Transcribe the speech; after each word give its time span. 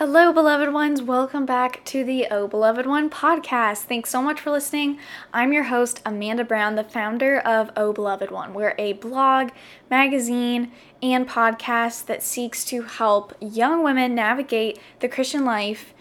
Hello, 0.00 0.32
beloved 0.32 0.72
ones. 0.72 1.02
Welcome 1.02 1.44
back 1.44 1.84
to 1.84 2.02
the 2.04 2.26
Oh 2.30 2.48
Beloved 2.48 2.86
One 2.86 3.10
podcast. 3.10 3.82
Thanks 3.82 4.08
so 4.08 4.22
much 4.22 4.40
for 4.40 4.50
listening. 4.50 4.98
I'm 5.30 5.52
your 5.52 5.64
host, 5.64 6.00
Amanda 6.06 6.42
Brown, 6.42 6.74
the 6.74 6.84
founder 6.84 7.38
of 7.40 7.70
Oh 7.76 7.92
Beloved 7.92 8.30
One. 8.30 8.54
We're 8.54 8.74
a 8.78 8.94
blog, 8.94 9.50
magazine, 9.90 10.72
and 11.02 11.28
podcast 11.28 12.06
that 12.06 12.22
seeks 12.22 12.64
to 12.64 12.80
help 12.80 13.34
young 13.40 13.84
women 13.84 14.14
navigate 14.14 14.78
the 15.00 15.08
Christian 15.10 15.44
life 15.44 15.92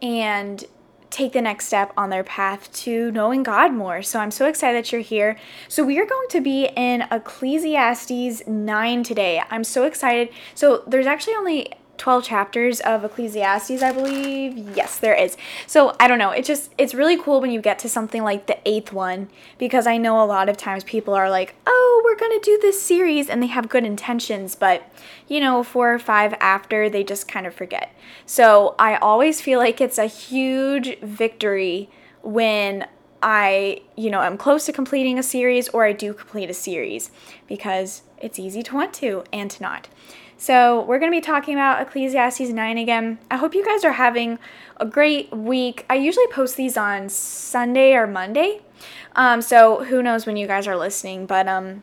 and 0.00 0.64
take 1.10 1.32
the 1.32 1.42
next 1.42 1.66
step 1.66 1.92
on 1.96 2.08
their 2.08 2.22
path 2.22 2.72
to 2.72 3.10
knowing 3.10 3.42
God 3.42 3.72
more. 3.72 4.00
So 4.00 4.20
I'm 4.20 4.30
so 4.30 4.46
excited 4.46 4.76
that 4.76 4.92
you're 4.92 5.00
here. 5.00 5.36
So 5.66 5.84
we 5.84 5.98
are 5.98 6.06
going 6.06 6.28
to 6.28 6.40
be 6.40 6.66
in 6.76 7.02
Ecclesiastes 7.10 8.46
9 8.46 9.02
today. 9.02 9.42
I'm 9.50 9.64
so 9.64 9.86
excited. 9.86 10.28
So 10.54 10.84
there's 10.86 11.06
actually 11.06 11.34
only 11.34 11.72
12 12.00 12.24
chapters 12.24 12.80
of 12.80 13.04
Ecclesiastes, 13.04 13.82
I 13.82 13.92
believe. 13.92 14.56
Yes, 14.74 14.98
there 14.98 15.14
is. 15.14 15.36
So 15.66 15.94
I 16.00 16.08
don't 16.08 16.18
know. 16.18 16.30
It's 16.30 16.48
just, 16.48 16.72
it's 16.78 16.94
really 16.94 17.16
cool 17.16 17.40
when 17.40 17.52
you 17.52 17.60
get 17.60 17.78
to 17.80 17.88
something 17.88 18.22
like 18.22 18.46
the 18.46 18.58
eighth 18.66 18.92
one 18.92 19.28
because 19.58 19.86
I 19.86 19.98
know 19.98 20.22
a 20.22 20.24
lot 20.24 20.48
of 20.48 20.56
times 20.56 20.82
people 20.82 21.14
are 21.14 21.30
like, 21.30 21.54
oh, 21.66 22.02
we're 22.04 22.16
going 22.16 22.40
to 22.40 22.44
do 22.44 22.58
this 22.60 22.82
series 22.82 23.28
and 23.28 23.42
they 23.42 23.48
have 23.48 23.68
good 23.68 23.84
intentions, 23.84 24.54
but 24.54 24.90
you 25.28 25.40
know, 25.40 25.62
four 25.62 25.92
or 25.92 25.98
five 25.98 26.34
after, 26.40 26.88
they 26.88 27.04
just 27.04 27.28
kind 27.28 27.46
of 27.46 27.54
forget. 27.54 27.94
So 28.24 28.74
I 28.78 28.96
always 28.96 29.40
feel 29.40 29.58
like 29.58 29.80
it's 29.80 29.98
a 29.98 30.06
huge 30.06 30.98
victory 31.00 31.90
when 32.22 32.86
I, 33.22 33.82
you 33.96 34.10
know, 34.10 34.20
I'm 34.20 34.38
close 34.38 34.64
to 34.66 34.72
completing 34.72 35.18
a 35.18 35.22
series 35.22 35.68
or 35.68 35.84
I 35.84 35.92
do 35.92 36.14
complete 36.14 36.48
a 36.48 36.54
series 36.54 37.10
because 37.46 38.02
it's 38.18 38.38
easy 38.38 38.62
to 38.62 38.74
want 38.74 38.94
to 38.94 39.24
and 39.32 39.50
to 39.50 39.62
not. 39.62 39.88
So, 40.40 40.80
we're 40.84 40.98
going 40.98 41.12
to 41.12 41.16
be 41.16 41.20
talking 41.20 41.52
about 41.52 41.82
Ecclesiastes 41.82 42.48
9 42.48 42.78
again. 42.78 43.18
I 43.30 43.36
hope 43.36 43.54
you 43.54 43.62
guys 43.62 43.84
are 43.84 43.92
having 43.92 44.38
a 44.78 44.86
great 44.86 45.30
week. 45.30 45.84
I 45.90 45.96
usually 45.96 46.26
post 46.28 46.56
these 46.56 46.78
on 46.78 47.10
Sunday 47.10 47.92
or 47.92 48.06
Monday. 48.06 48.62
Um, 49.14 49.42
so, 49.42 49.84
who 49.84 50.02
knows 50.02 50.24
when 50.24 50.38
you 50.38 50.46
guys 50.46 50.66
are 50.66 50.78
listening, 50.78 51.26
but 51.26 51.46
um, 51.46 51.82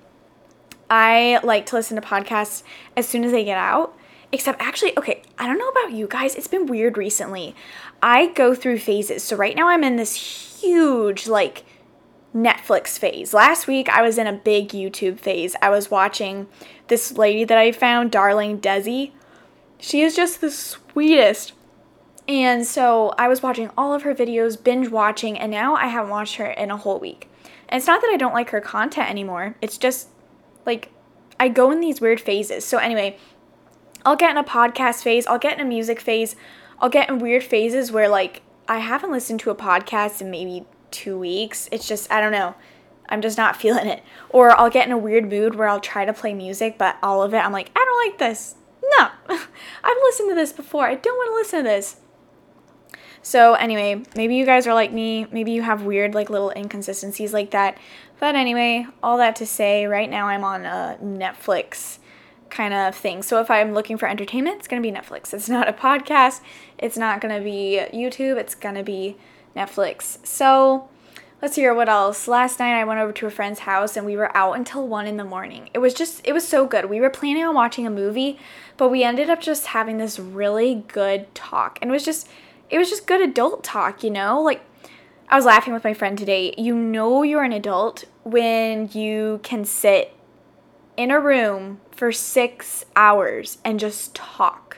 I 0.90 1.40
like 1.44 1.68
to 1.68 1.76
listen 1.76 2.02
to 2.02 2.02
podcasts 2.02 2.64
as 2.96 3.08
soon 3.08 3.24
as 3.24 3.32
they 3.32 3.46
get 3.46 3.60
out. 3.60 3.96
Except, 4.32 4.60
actually, 4.60 4.98
okay, 4.98 5.22
I 5.38 5.46
don't 5.46 5.60
know 5.60 5.70
about 5.70 5.92
you 5.92 6.08
guys. 6.08 6.34
It's 6.34 6.48
been 6.48 6.66
weird 6.66 6.98
recently. 6.98 7.56
I 8.02 8.30
go 8.30 8.56
through 8.56 8.80
phases. 8.80 9.22
So, 9.22 9.36
right 9.36 9.56
now, 9.56 9.68
I'm 9.68 9.84
in 9.84 9.98
this 9.98 10.16
huge, 10.64 11.28
like, 11.28 11.64
Netflix 12.36 13.00
phase. 13.00 13.34
Last 13.34 13.68
week, 13.68 13.90
I 13.90 14.02
was 14.02 14.18
in 14.18 14.28
a 14.28 14.34
big 14.34 14.70
YouTube 14.70 15.20
phase. 15.20 15.56
I 15.62 15.70
was 15.70 15.90
watching 15.90 16.48
this 16.88 17.18
lady 17.18 17.44
that 17.46 17.58
I 17.58 17.72
found, 17.72 18.12
Darling 18.12 18.60
Desi. 18.60 19.12
She 19.80 20.02
is 20.02 20.16
just 20.16 20.42
the 20.42 20.52
sweetest. 20.52 21.54
And 22.28 22.66
so 22.66 23.14
I 23.18 23.28
was 23.28 23.42
watching 23.42 23.70
all 23.78 23.94
of 23.94 24.04
her 24.04 24.14
videos, 24.14 24.62
binge 24.62 24.90
watching, 24.90 25.38
and 25.38 25.50
now 25.50 25.76
I 25.76 25.88
haven't 25.88 26.12
watched 26.12 26.36
her 26.36 26.50
in 26.52 26.72
a 26.72 26.78
whole 26.78 27.00
week. 27.00 27.30
And 27.70 27.78
it's 27.80 27.88
not 27.88 28.02
that 28.02 28.12
I 28.12 28.18
don't 28.18 28.34
like 28.34 28.50
her 28.50 28.62
content 28.62 29.10
anymore, 29.10 29.56
it's 29.62 29.78
just 29.78 30.10
like 30.66 30.92
I 31.40 31.48
go 31.50 31.72
in 31.72 31.80
these 31.80 32.02
weird 32.02 32.20
phases. 32.20 32.66
So, 32.66 32.78
anyway, 32.78 33.18
I'll 34.06 34.16
get 34.16 34.32
in 34.32 34.38
a 34.38 34.44
podcast 34.44 35.04
phase, 35.04 35.26
I'll 35.28 35.40
get 35.40 35.58
in 35.58 35.66
a 35.66 35.70
music 35.70 36.00
phase, 36.02 36.36
I'll 36.80 36.90
get 36.90 37.10
in 37.10 37.20
weird 37.20 37.44
phases 37.44 37.92
where 37.92 38.10
like 38.10 38.42
I 38.68 38.80
haven't 38.80 39.12
listened 39.12 39.40
to 39.42 39.50
a 39.50 39.56
podcast 39.56 40.22
in 40.22 40.30
maybe 40.30 40.66
two 40.92 41.18
weeks. 41.18 41.70
It's 41.72 41.88
just, 41.88 42.12
I 42.12 42.22
don't 42.22 42.32
know. 42.32 42.56
I'm 43.10 43.22
just 43.22 43.38
not 43.38 43.56
feeling 43.62 43.88
it. 43.88 44.04
Or 44.30 44.52
I'll 44.60 44.70
get 44.70 44.86
in 44.86 44.92
a 44.92 44.98
weird 44.98 45.30
mood 45.30 45.56
where 45.56 45.68
I'll 45.68 45.80
try 45.80 46.06
to 46.06 46.14
play 46.14 46.34
music, 46.34 46.78
but 46.78 46.98
all 47.02 47.24
of 47.24 47.34
it, 47.34 47.40
I'm 47.40 47.54
like, 47.54 47.72
I 47.76 47.84
don't 47.84 48.12
like 48.12 48.20
this. 48.20 48.56
No, 48.98 49.10
I've 49.84 49.98
listened 50.04 50.30
to 50.30 50.36
this 50.36 50.54
before. 50.54 50.86
I 50.86 50.96
don't 50.96 51.16
want 51.18 51.32
to 51.32 51.36
listen 51.36 51.64
to 51.64 51.70
this. 51.70 51.98
So, 53.22 53.56
anyway, 53.56 54.04
maybe 54.16 54.36
you 54.36 54.46
guys 54.46 54.68
are 54.68 54.74
like 54.74 54.94
me. 54.94 55.26
Maybe 55.32 55.52
you 55.52 55.62
have 55.62 55.84
weird, 55.84 56.14
like, 56.16 56.30
little 56.30 56.52
inconsistencies 56.52 57.34
like 57.34 57.52
that. 57.52 57.78
But 58.22 58.36
anyway, 58.36 58.88
all 59.04 59.18
that 59.18 59.36
to 59.38 59.46
say, 59.46 59.86
right 59.86 60.10
now 60.10 60.28
I'm 60.28 60.46
on 60.46 60.66
a 60.66 60.98
Netflix 61.04 61.98
kind 62.50 62.74
of 62.74 62.96
thing. 62.96 63.22
So, 63.24 63.42
if 63.42 63.52
I'm 63.52 63.74
looking 63.74 63.98
for 63.98 64.08
entertainment, 64.08 64.60
it's 64.60 64.68
going 64.70 64.82
to 64.82 64.90
be 64.90 64.96
Netflix. 64.96 65.34
It's 65.34 65.50
not 65.50 65.68
a 65.68 65.74
podcast. 65.74 66.40
It's 66.78 66.96
not 66.96 67.20
going 67.20 67.36
to 67.36 67.44
be 67.44 67.82
YouTube. 67.94 68.38
It's 68.38 68.56
going 68.56 68.76
to 68.76 68.84
be 68.84 69.18
Netflix. 69.58 70.26
So, 70.26 70.90
let's 71.42 71.56
hear 71.56 71.74
what 71.74 71.90
else. 71.90 72.28
Last 72.28 72.60
night 72.60 72.80
I 72.80 72.84
went 72.84 73.00
over 73.00 73.12
to 73.12 73.28
a 73.28 73.32
friend's 73.32 73.60
house 73.60 73.96
and 73.96 74.06
we 74.06 74.18
were 74.18 74.36
out 74.36 74.54
until 74.54 74.88
1 74.88 75.08
in 75.08 75.18
the 75.18 75.24
morning. 75.24 75.70
It 75.74 75.80
was 75.80 75.94
just 75.94 76.22
it 76.24 76.34
was 76.34 76.48
so 76.48 76.66
good. 76.66 76.86
We 76.86 77.00
were 77.00 77.10
planning 77.10 77.44
on 77.44 77.56
watching 77.56 77.86
a 77.86 77.92
movie, 77.92 78.40
but 78.78 78.90
we 78.90 79.04
ended 79.04 79.30
up 79.30 79.42
just 79.42 79.68
having 79.68 79.98
this 79.98 80.20
really 80.20 80.84
good 80.88 81.34
talk. 81.36 81.80
And 81.82 81.92
it 81.92 81.94
was 81.94 82.06
just 82.06 82.28
it 82.70 82.78
was 82.78 82.90
just 82.90 83.08
good 83.08 83.22
adult 83.22 83.64
talk, 83.64 84.04
you 84.04 84.10
know? 84.10 84.42
Like 84.42 84.62
I 85.30 85.36
was 85.36 85.46
laughing 85.46 85.74
with 85.74 85.84
my 85.84 85.94
friend 85.94 86.18
today. 86.18 86.54
You 86.58 86.76
know 86.76 87.24
you're 87.24 87.44
an 87.44 87.54
adult 87.54 88.06
when 88.24 88.90
you 88.94 89.40
can 89.44 89.66
sit 89.66 90.16
in 90.96 91.12
a 91.12 91.20
room 91.20 91.80
for 91.92 92.12
6 92.12 92.86
hours 92.96 93.60
and 93.64 93.80
just 93.80 94.16
talk. 94.16 94.78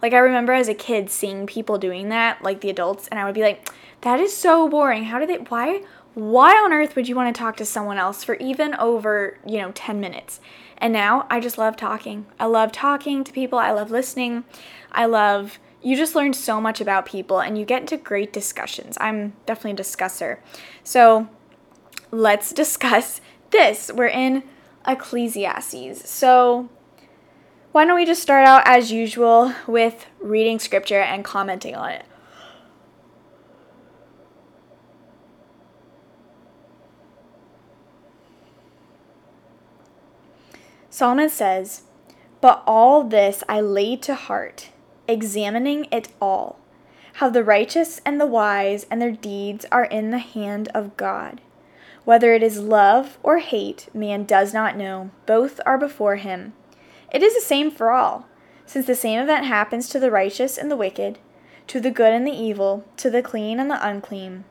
Like 0.00 0.12
I 0.12 0.18
remember 0.18 0.52
as 0.52 0.68
a 0.68 0.74
kid 0.74 1.10
seeing 1.10 1.46
people 1.46 1.78
doing 1.78 2.08
that, 2.10 2.42
like 2.42 2.60
the 2.60 2.70
adults, 2.70 3.08
and 3.08 3.18
I 3.18 3.24
would 3.24 3.34
be 3.34 3.42
like, 3.42 3.68
that 4.02 4.20
is 4.20 4.36
so 4.36 4.68
boring. 4.68 5.04
How 5.04 5.18
do 5.18 5.26
they 5.26 5.38
why 5.38 5.82
why 6.14 6.52
on 6.52 6.72
earth 6.72 6.96
would 6.96 7.08
you 7.08 7.14
want 7.14 7.34
to 7.34 7.38
talk 7.38 7.56
to 7.58 7.64
someone 7.66 7.98
else 7.98 8.24
for 8.24 8.36
even 8.36 8.74
over, 8.76 9.38
you 9.46 9.58
know, 9.58 9.70
10 9.74 10.00
minutes? 10.00 10.40
And 10.78 10.92
now 10.92 11.26
I 11.28 11.40
just 11.40 11.58
love 11.58 11.76
talking. 11.76 12.26
I 12.40 12.46
love 12.46 12.72
talking 12.72 13.22
to 13.24 13.32
people. 13.32 13.58
I 13.58 13.70
love 13.72 13.90
listening. 13.90 14.44
I 14.92 15.04
love 15.04 15.58
you 15.82 15.94
just 15.94 16.14
learn 16.14 16.32
so 16.32 16.60
much 16.60 16.80
about 16.80 17.06
people 17.06 17.40
and 17.40 17.56
you 17.56 17.64
get 17.64 17.82
into 17.82 17.96
great 17.96 18.32
discussions. 18.32 18.96
I'm 19.00 19.34
definitely 19.44 19.72
a 19.72 19.76
discusser. 19.76 20.40
So, 20.82 21.28
let's 22.10 22.52
discuss 22.52 23.20
this. 23.50 23.90
We're 23.94 24.08
in 24.08 24.42
Ecclesiastes. 24.86 26.08
So, 26.08 26.68
why 27.72 27.84
don't 27.84 27.94
we 27.94 28.06
just 28.06 28.22
start 28.22 28.46
out 28.46 28.62
as 28.64 28.90
usual 28.90 29.54
with 29.66 30.06
reading 30.18 30.58
scripture 30.58 31.00
and 31.00 31.24
commenting 31.24 31.76
on 31.76 31.90
it? 31.90 32.06
Solomon 40.96 41.28
says, 41.28 41.82
But 42.40 42.62
all 42.66 43.04
this 43.04 43.44
I 43.50 43.60
laid 43.60 44.00
to 44.04 44.14
heart, 44.14 44.70
examining 45.06 45.86
it 45.92 46.08
all, 46.22 46.58
how 47.16 47.28
the 47.28 47.44
righteous 47.44 48.00
and 48.06 48.18
the 48.18 48.24
wise 48.24 48.86
and 48.90 49.02
their 49.02 49.12
deeds 49.12 49.66
are 49.70 49.84
in 49.84 50.10
the 50.10 50.16
hand 50.16 50.68
of 50.68 50.96
God. 50.96 51.42
Whether 52.06 52.32
it 52.32 52.42
is 52.42 52.60
love 52.60 53.18
or 53.22 53.40
hate, 53.40 53.94
man 53.94 54.24
does 54.24 54.54
not 54.54 54.78
know, 54.78 55.10
both 55.26 55.60
are 55.66 55.76
before 55.76 56.16
him. 56.16 56.54
It 57.12 57.22
is 57.22 57.34
the 57.34 57.42
same 57.42 57.70
for 57.70 57.90
all, 57.90 58.26
since 58.64 58.86
the 58.86 58.94
same 58.94 59.20
event 59.20 59.44
happens 59.44 59.90
to 59.90 60.00
the 60.00 60.10
righteous 60.10 60.56
and 60.56 60.70
the 60.70 60.78
wicked, 60.78 61.18
to 61.66 61.78
the 61.78 61.90
good 61.90 62.14
and 62.14 62.26
the 62.26 62.32
evil, 62.32 62.86
to 62.96 63.10
the 63.10 63.20
clean 63.20 63.60
and 63.60 63.70
the 63.70 63.86
unclean, 63.86 64.46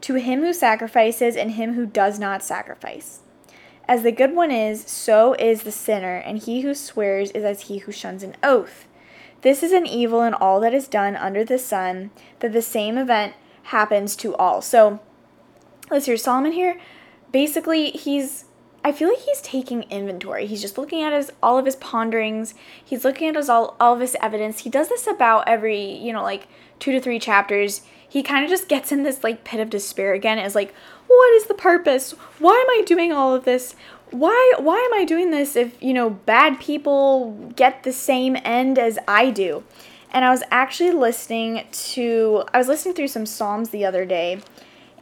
to 0.00 0.14
him 0.14 0.40
who 0.40 0.52
sacrifices 0.52 1.36
and 1.36 1.52
him 1.52 1.74
who 1.74 1.86
does 1.86 2.18
not 2.18 2.42
sacrifice. 2.42 3.20
As 3.86 4.02
the 4.02 4.12
good 4.12 4.34
one 4.34 4.50
is, 4.50 4.82
so 4.88 5.34
is 5.34 5.62
the 5.62 5.72
sinner, 5.72 6.16
and 6.16 6.38
he 6.38 6.62
who 6.62 6.74
swears 6.74 7.30
is 7.32 7.44
as 7.44 7.62
he 7.62 7.78
who 7.78 7.92
shuns 7.92 8.22
an 8.22 8.36
oath. 8.42 8.86
This 9.42 9.62
is 9.62 9.72
an 9.72 9.86
evil 9.86 10.22
in 10.22 10.32
all 10.32 10.58
that 10.60 10.72
is 10.72 10.88
done 10.88 11.16
under 11.16 11.44
the 11.44 11.58
sun, 11.58 12.10
that 12.40 12.52
the 12.52 12.62
same 12.62 12.96
event 12.96 13.34
happens 13.64 14.16
to 14.16 14.34
all. 14.36 14.62
So, 14.62 15.00
let's 15.90 16.06
hear 16.06 16.16
Solomon 16.16 16.52
here. 16.52 16.80
Basically, 17.30 17.90
he's 17.90 18.46
I 18.86 18.92
feel 18.92 19.08
like 19.08 19.20
he's 19.20 19.40
taking 19.40 19.84
inventory. 19.84 20.44
He's 20.46 20.60
just 20.60 20.76
looking 20.76 21.02
at 21.02 21.14
his 21.14 21.32
all 21.42 21.56
of 21.56 21.64
his 21.64 21.76
ponderings. 21.76 22.54
He's 22.84 23.02
looking 23.02 23.28
at 23.28 23.36
his 23.36 23.48
all, 23.48 23.76
all 23.80 23.94
of 23.94 24.00
his 24.00 24.14
evidence. 24.20 24.60
He 24.60 24.70
does 24.70 24.90
this 24.90 25.06
about 25.06 25.48
every, 25.48 25.80
you 25.80 26.12
know, 26.12 26.22
like 26.22 26.48
two 26.78 26.92
to 26.92 27.00
three 27.00 27.18
chapters. 27.18 27.80
He 28.06 28.22
kind 28.22 28.44
of 28.44 28.50
just 28.50 28.68
gets 28.68 28.92
in 28.92 29.02
this 29.02 29.24
like 29.24 29.42
pit 29.42 29.60
of 29.60 29.70
despair 29.70 30.12
again. 30.12 30.38
Is 30.38 30.54
like, 30.54 30.74
what 31.16 31.34
is 31.34 31.46
the 31.46 31.54
purpose? 31.54 32.12
Why 32.38 32.52
am 32.52 32.80
I 32.80 32.82
doing 32.84 33.12
all 33.12 33.34
of 33.34 33.44
this? 33.44 33.74
Why 34.10 34.54
why 34.58 34.76
am 34.76 35.00
I 35.00 35.04
doing 35.04 35.30
this 35.30 35.56
if, 35.56 35.82
you 35.82 35.92
know, 35.92 36.10
bad 36.10 36.60
people 36.60 37.52
get 37.56 37.82
the 37.82 37.92
same 37.92 38.36
end 38.44 38.78
as 38.78 38.98
I 39.08 39.30
do? 39.30 39.64
And 40.10 40.24
I 40.24 40.30
was 40.30 40.42
actually 40.50 40.92
listening 40.92 41.66
to 41.70 42.44
I 42.52 42.58
was 42.58 42.68
listening 42.68 42.94
through 42.94 43.08
some 43.08 43.26
psalms 43.26 43.70
the 43.70 43.84
other 43.84 44.04
day 44.04 44.40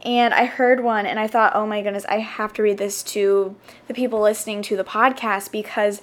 and 0.03 0.33
I 0.33 0.45
heard 0.45 0.83
one 0.83 1.05
and 1.05 1.19
I 1.19 1.27
thought, 1.27 1.55
"Oh 1.55 1.65
my 1.65 1.81
goodness, 1.81 2.05
I 2.09 2.19
have 2.19 2.53
to 2.53 2.63
read 2.63 2.77
this 2.77 3.03
to 3.03 3.55
the 3.87 3.93
people 3.93 4.21
listening 4.21 4.61
to 4.63 4.75
the 4.75 4.83
podcast 4.83 5.51
because 5.51 6.01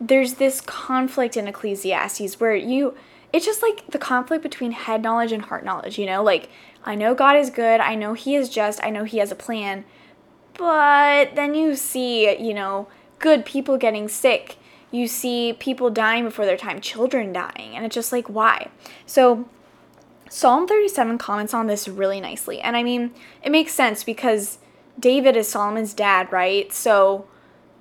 there's 0.00 0.34
this 0.34 0.60
conflict 0.60 1.36
in 1.36 1.46
Ecclesiastes 1.48 2.40
where 2.40 2.54
you 2.54 2.94
it's 3.34 3.44
just 3.44 3.62
like 3.62 3.84
the 3.90 3.98
conflict 3.98 4.44
between 4.44 4.70
head 4.70 5.02
knowledge 5.02 5.32
and 5.32 5.42
heart 5.42 5.64
knowledge, 5.64 5.98
you 5.98 6.06
know? 6.06 6.22
Like 6.22 6.48
I 6.84 6.94
know 6.94 7.14
God 7.14 7.36
is 7.36 7.50
good. 7.50 7.80
I 7.80 7.94
know 7.94 8.14
He 8.14 8.34
is 8.34 8.48
just. 8.48 8.82
I 8.82 8.90
know 8.90 9.04
He 9.04 9.18
has 9.18 9.32
a 9.32 9.36
plan. 9.36 9.84
But 10.56 11.34
then 11.34 11.54
you 11.54 11.74
see, 11.74 12.36
you 12.38 12.54
know, 12.54 12.88
good 13.18 13.44
people 13.44 13.76
getting 13.76 14.08
sick. 14.08 14.56
You 14.90 15.08
see 15.08 15.54
people 15.58 15.90
dying 15.90 16.24
before 16.24 16.46
their 16.46 16.56
time, 16.56 16.80
children 16.80 17.32
dying, 17.32 17.74
and 17.74 17.84
it's 17.84 17.94
just 17.94 18.12
like, 18.12 18.28
why? 18.28 18.68
So, 19.06 19.48
Psalm 20.28 20.68
37 20.68 21.18
comments 21.18 21.52
on 21.52 21.66
this 21.66 21.88
really 21.88 22.20
nicely. 22.20 22.60
And 22.60 22.76
I 22.76 22.82
mean, 22.82 23.12
it 23.42 23.50
makes 23.50 23.72
sense 23.72 24.04
because 24.04 24.58
David 24.98 25.36
is 25.36 25.48
Solomon's 25.48 25.94
dad, 25.94 26.30
right? 26.30 26.72
So, 26.72 27.26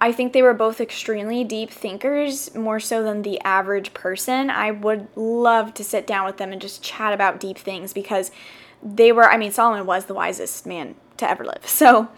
I 0.01 0.11
think 0.11 0.33
they 0.33 0.41
were 0.41 0.53
both 0.53 0.81
extremely 0.81 1.43
deep 1.43 1.69
thinkers, 1.69 2.53
more 2.55 2.79
so 2.79 3.03
than 3.03 3.21
the 3.21 3.39
average 3.41 3.93
person. 3.93 4.49
I 4.49 4.71
would 4.71 5.07
love 5.15 5.73
to 5.75 5.83
sit 5.83 6.05
down 6.05 6.25
with 6.25 6.37
them 6.37 6.51
and 6.51 6.61
just 6.61 6.83
chat 6.83 7.13
about 7.13 7.39
deep 7.39 7.57
things 7.57 7.93
because 7.93 8.29
they 8.83 9.11
were, 9.11 9.29
I 9.29 9.37
mean, 9.37 9.51
Solomon 9.51 9.85
was 9.85 10.05
the 10.05 10.13
wisest 10.13 10.65
man 10.65 10.95
to 11.17 11.29
ever 11.29 11.45
live. 11.45 11.67
So, 11.67 12.09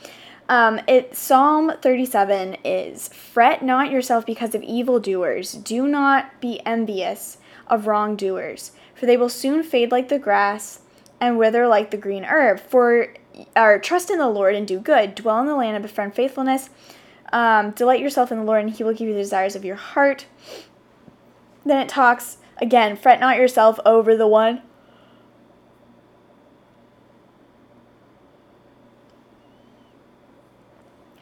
um, 0.48 0.80
it 0.88 1.16
Psalm 1.16 1.74
37 1.82 2.58
is 2.64 3.08
fret 3.08 3.64
not 3.64 3.92
yourself 3.92 4.26
because 4.26 4.54
of 4.54 4.62
evildoers. 4.64 5.54
Do 5.54 5.88
not 5.88 6.40
be 6.40 6.62
envious 6.66 7.38
of 7.68 7.88
wrongdoers, 7.88 8.72
for 8.94 9.06
they 9.06 9.18
will 9.18 9.30
soon 9.30 9.64
fade 9.64 9.92
like 9.92 10.10
the 10.10 10.20
grass 10.20 10.82
and 11.20 11.38
wither 11.38 11.68
like 11.68 11.90
the 11.90 11.98
green 11.98 12.26
herb. 12.26 12.60
For 12.60 13.14
or 13.56 13.80
trust 13.80 14.10
in 14.10 14.20
the 14.20 14.30
Lord 14.30 14.56
and 14.56 14.68
do 14.68 14.80
good. 14.80 15.16
Dwell 15.16 15.40
in 15.42 15.48
the 15.48 15.56
land 15.56 15.76
and 15.76 15.84
befriend 15.84 16.14
faithfulness. 16.14 16.70
Um, 17.34 17.72
delight 17.72 18.00
yourself 18.00 18.32
in 18.32 18.38
the 18.38 18.44
Lord, 18.44 18.64
and 18.64 18.70
He 18.74 18.84
will 18.84 18.94
give 18.94 19.08
you 19.08 19.14
the 19.14 19.22
desires 19.22 19.56
of 19.56 19.66
your 19.66 19.76
heart. 19.76 20.28
Then 21.66 21.80
it 21.80 21.90
talks 21.90 22.38
again, 22.58 22.96
fret 22.96 23.20
not 23.20 23.38
yourself 23.38 23.80
over 23.84 24.16
the 24.16 24.28
one 24.28 24.62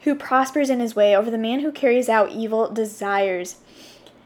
who 0.04 0.14
prospers 0.14 0.70
in 0.70 0.80
his 0.80 0.94
way, 0.94 1.16
over 1.16 1.30
the 1.30 1.38
man 1.38 1.60
who 1.60 1.72
carries 1.72 2.08
out 2.08 2.30
evil 2.30 2.70
desires. 2.70 3.56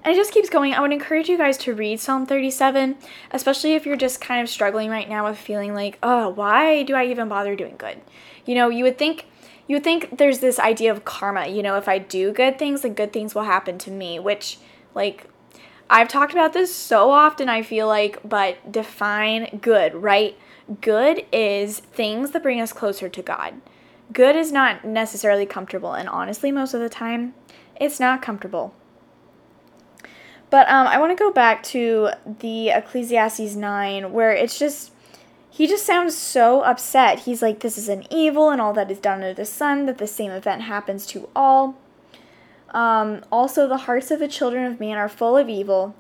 And 0.04 0.14
it 0.14 0.16
just 0.16 0.32
keeps 0.32 0.50
going. 0.50 0.74
I 0.74 0.80
would 0.80 0.92
encourage 0.92 1.28
you 1.28 1.38
guys 1.38 1.58
to 1.58 1.74
read 1.74 2.00
Psalm 2.00 2.26
37, 2.26 2.96
especially 3.30 3.74
if 3.74 3.84
you're 3.84 3.96
just 3.96 4.20
kind 4.20 4.40
of 4.40 4.48
struggling 4.48 4.90
right 4.90 5.08
now 5.08 5.28
with 5.28 5.38
feeling 5.38 5.74
like, 5.74 5.98
oh, 6.02 6.28
why 6.28 6.82
do 6.82 6.94
I 6.94 7.06
even 7.06 7.28
bother 7.28 7.56
doing 7.56 7.76
good? 7.76 8.00
You 8.44 8.54
know, 8.54 8.68
you 8.68 8.84
would 8.84 8.98
think 8.98 9.26
you 9.66 9.76
would 9.76 9.84
think 9.84 10.16
there's 10.16 10.38
this 10.38 10.58
idea 10.58 10.90
of 10.90 11.04
karma, 11.04 11.46
you 11.46 11.62
know, 11.62 11.76
if 11.76 11.88
I 11.88 11.98
do 11.98 12.32
good 12.32 12.58
things, 12.58 12.80
then 12.80 12.94
good 12.94 13.12
things 13.12 13.34
will 13.34 13.42
happen 13.42 13.76
to 13.78 13.90
me, 13.90 14.18
which 14.18 14.58
like 14.94 15.26
I've 15.90 16.08
talked 16.08 16.32
about 16.32 16.54
this 16.54 16.74
so 16.74 17.10
often, 17.10 17.48
I 17.48 17.62
feel 17.62 17.86
like, 17.86 18.18
but 18.24 18.72
define 18.72 19.58
good, 19.60 19.94
right? 19.94 20.38
Good 20.80 21.26
is 21.32 21.80
things 21.80 22.30
that 22.30 22.42
bring 22.42 22.60
us 22.60 22.72
closer 22.72 23.08
to 23.08 23.22
God. 23.22 23.60
Good 24.12 24.36
is 24.36 24.52
not 24.52 24.84
necessarily 24.84 25.46
comfortable, 25.46 25.92
and 25.92 26.08
honestly, 26.08 26.50
most 26.50 26.74
of 26.74 26.80
the 26.80 26.88
time, 26.88 27.34
it's 27.76 28.00
not 28.00 28.22
comfortable. 28.22 28.74
But 30.50 30.68
um, 30.68 30.86
I 30.86 30.98
want 30.98 31.16
to 31.16 31.22
go 31.22 31.30
back 31.30 31.62
to 31.64 32.10
the 32.40 32.70
Ecclesiastes 32.70 33.54
9, 33.54 34.12
where 34.12 34.32
it's 34.32 34.58
just 34.58 34.92
he 35.50 35.66
just 35.66 35.84
sounds 35.84 36.16
so 36.16 36.62
upset. 36.62 37.20
He's 37.20 37.42
like, 37.42 37.60
This 37.60 37.76
is 37.76 37.88
an 37.88 38.04
evil, 38.10 38.50
and 38.50 38.60
all 38.60 38.72
that 38.74 38.90
is 38.90 38.98
done 38.98 39.14
under 39.22 39.34
the 39.34 39.44
sun, 39.44 39.86
that 39.86 39.98
the 39.98 40.06
same 40.06 40.30
event 40.30 40.62
happens 40.62 41.04
to 41.08 41.28
all. 41.34 41.76
Um, 42.70 43.22
also, 43.32 43.66
the 43.66 43.78
hearts 43.78 44.10
of 44.10 44.20
the 44.20 44.28
children 44.28 44.64
of 44.64 44.80
man 44.80 44.96
are 44.96 45.08
full 45.08 45.36
of 45.36 45.48
evil, 45.48 45.94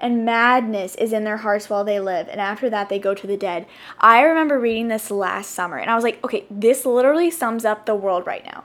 and 0.00 0.24
madness 0.24 0.94
is 0.96 1.12
in 1.12 1.24
their 1.24 1.38
hearts 1.38 1.70
while 1.70 1.84
they 1.84 2.00
live, 2.00 2.28
and 2.28 2.40
after 2.40 2.68
that 2.70 2.88
they 2.88 2.98
go 2.98 3.14
to 3.14 3.26
the 3.26 3.36
dead. 3.36 3.66
I 3.98 4.22
remember 4.22 4.58
reading 4.58 4.88
this 4.88 5.10
last 5.10 5.50
summer, 5.50 5.76
and 5.76 5.90
I 5.90 5.94
was 5.94 6.04
like, 6.04 6.22
okay, 6.24 6.44
this 6.50 6.84
literally 6.84 7.30
sums 7.30 7.64
up 7.64 7.86
the 7.86 7.94
world 7.94 8.26
right 8.26 8.44
now. 8.44 8.64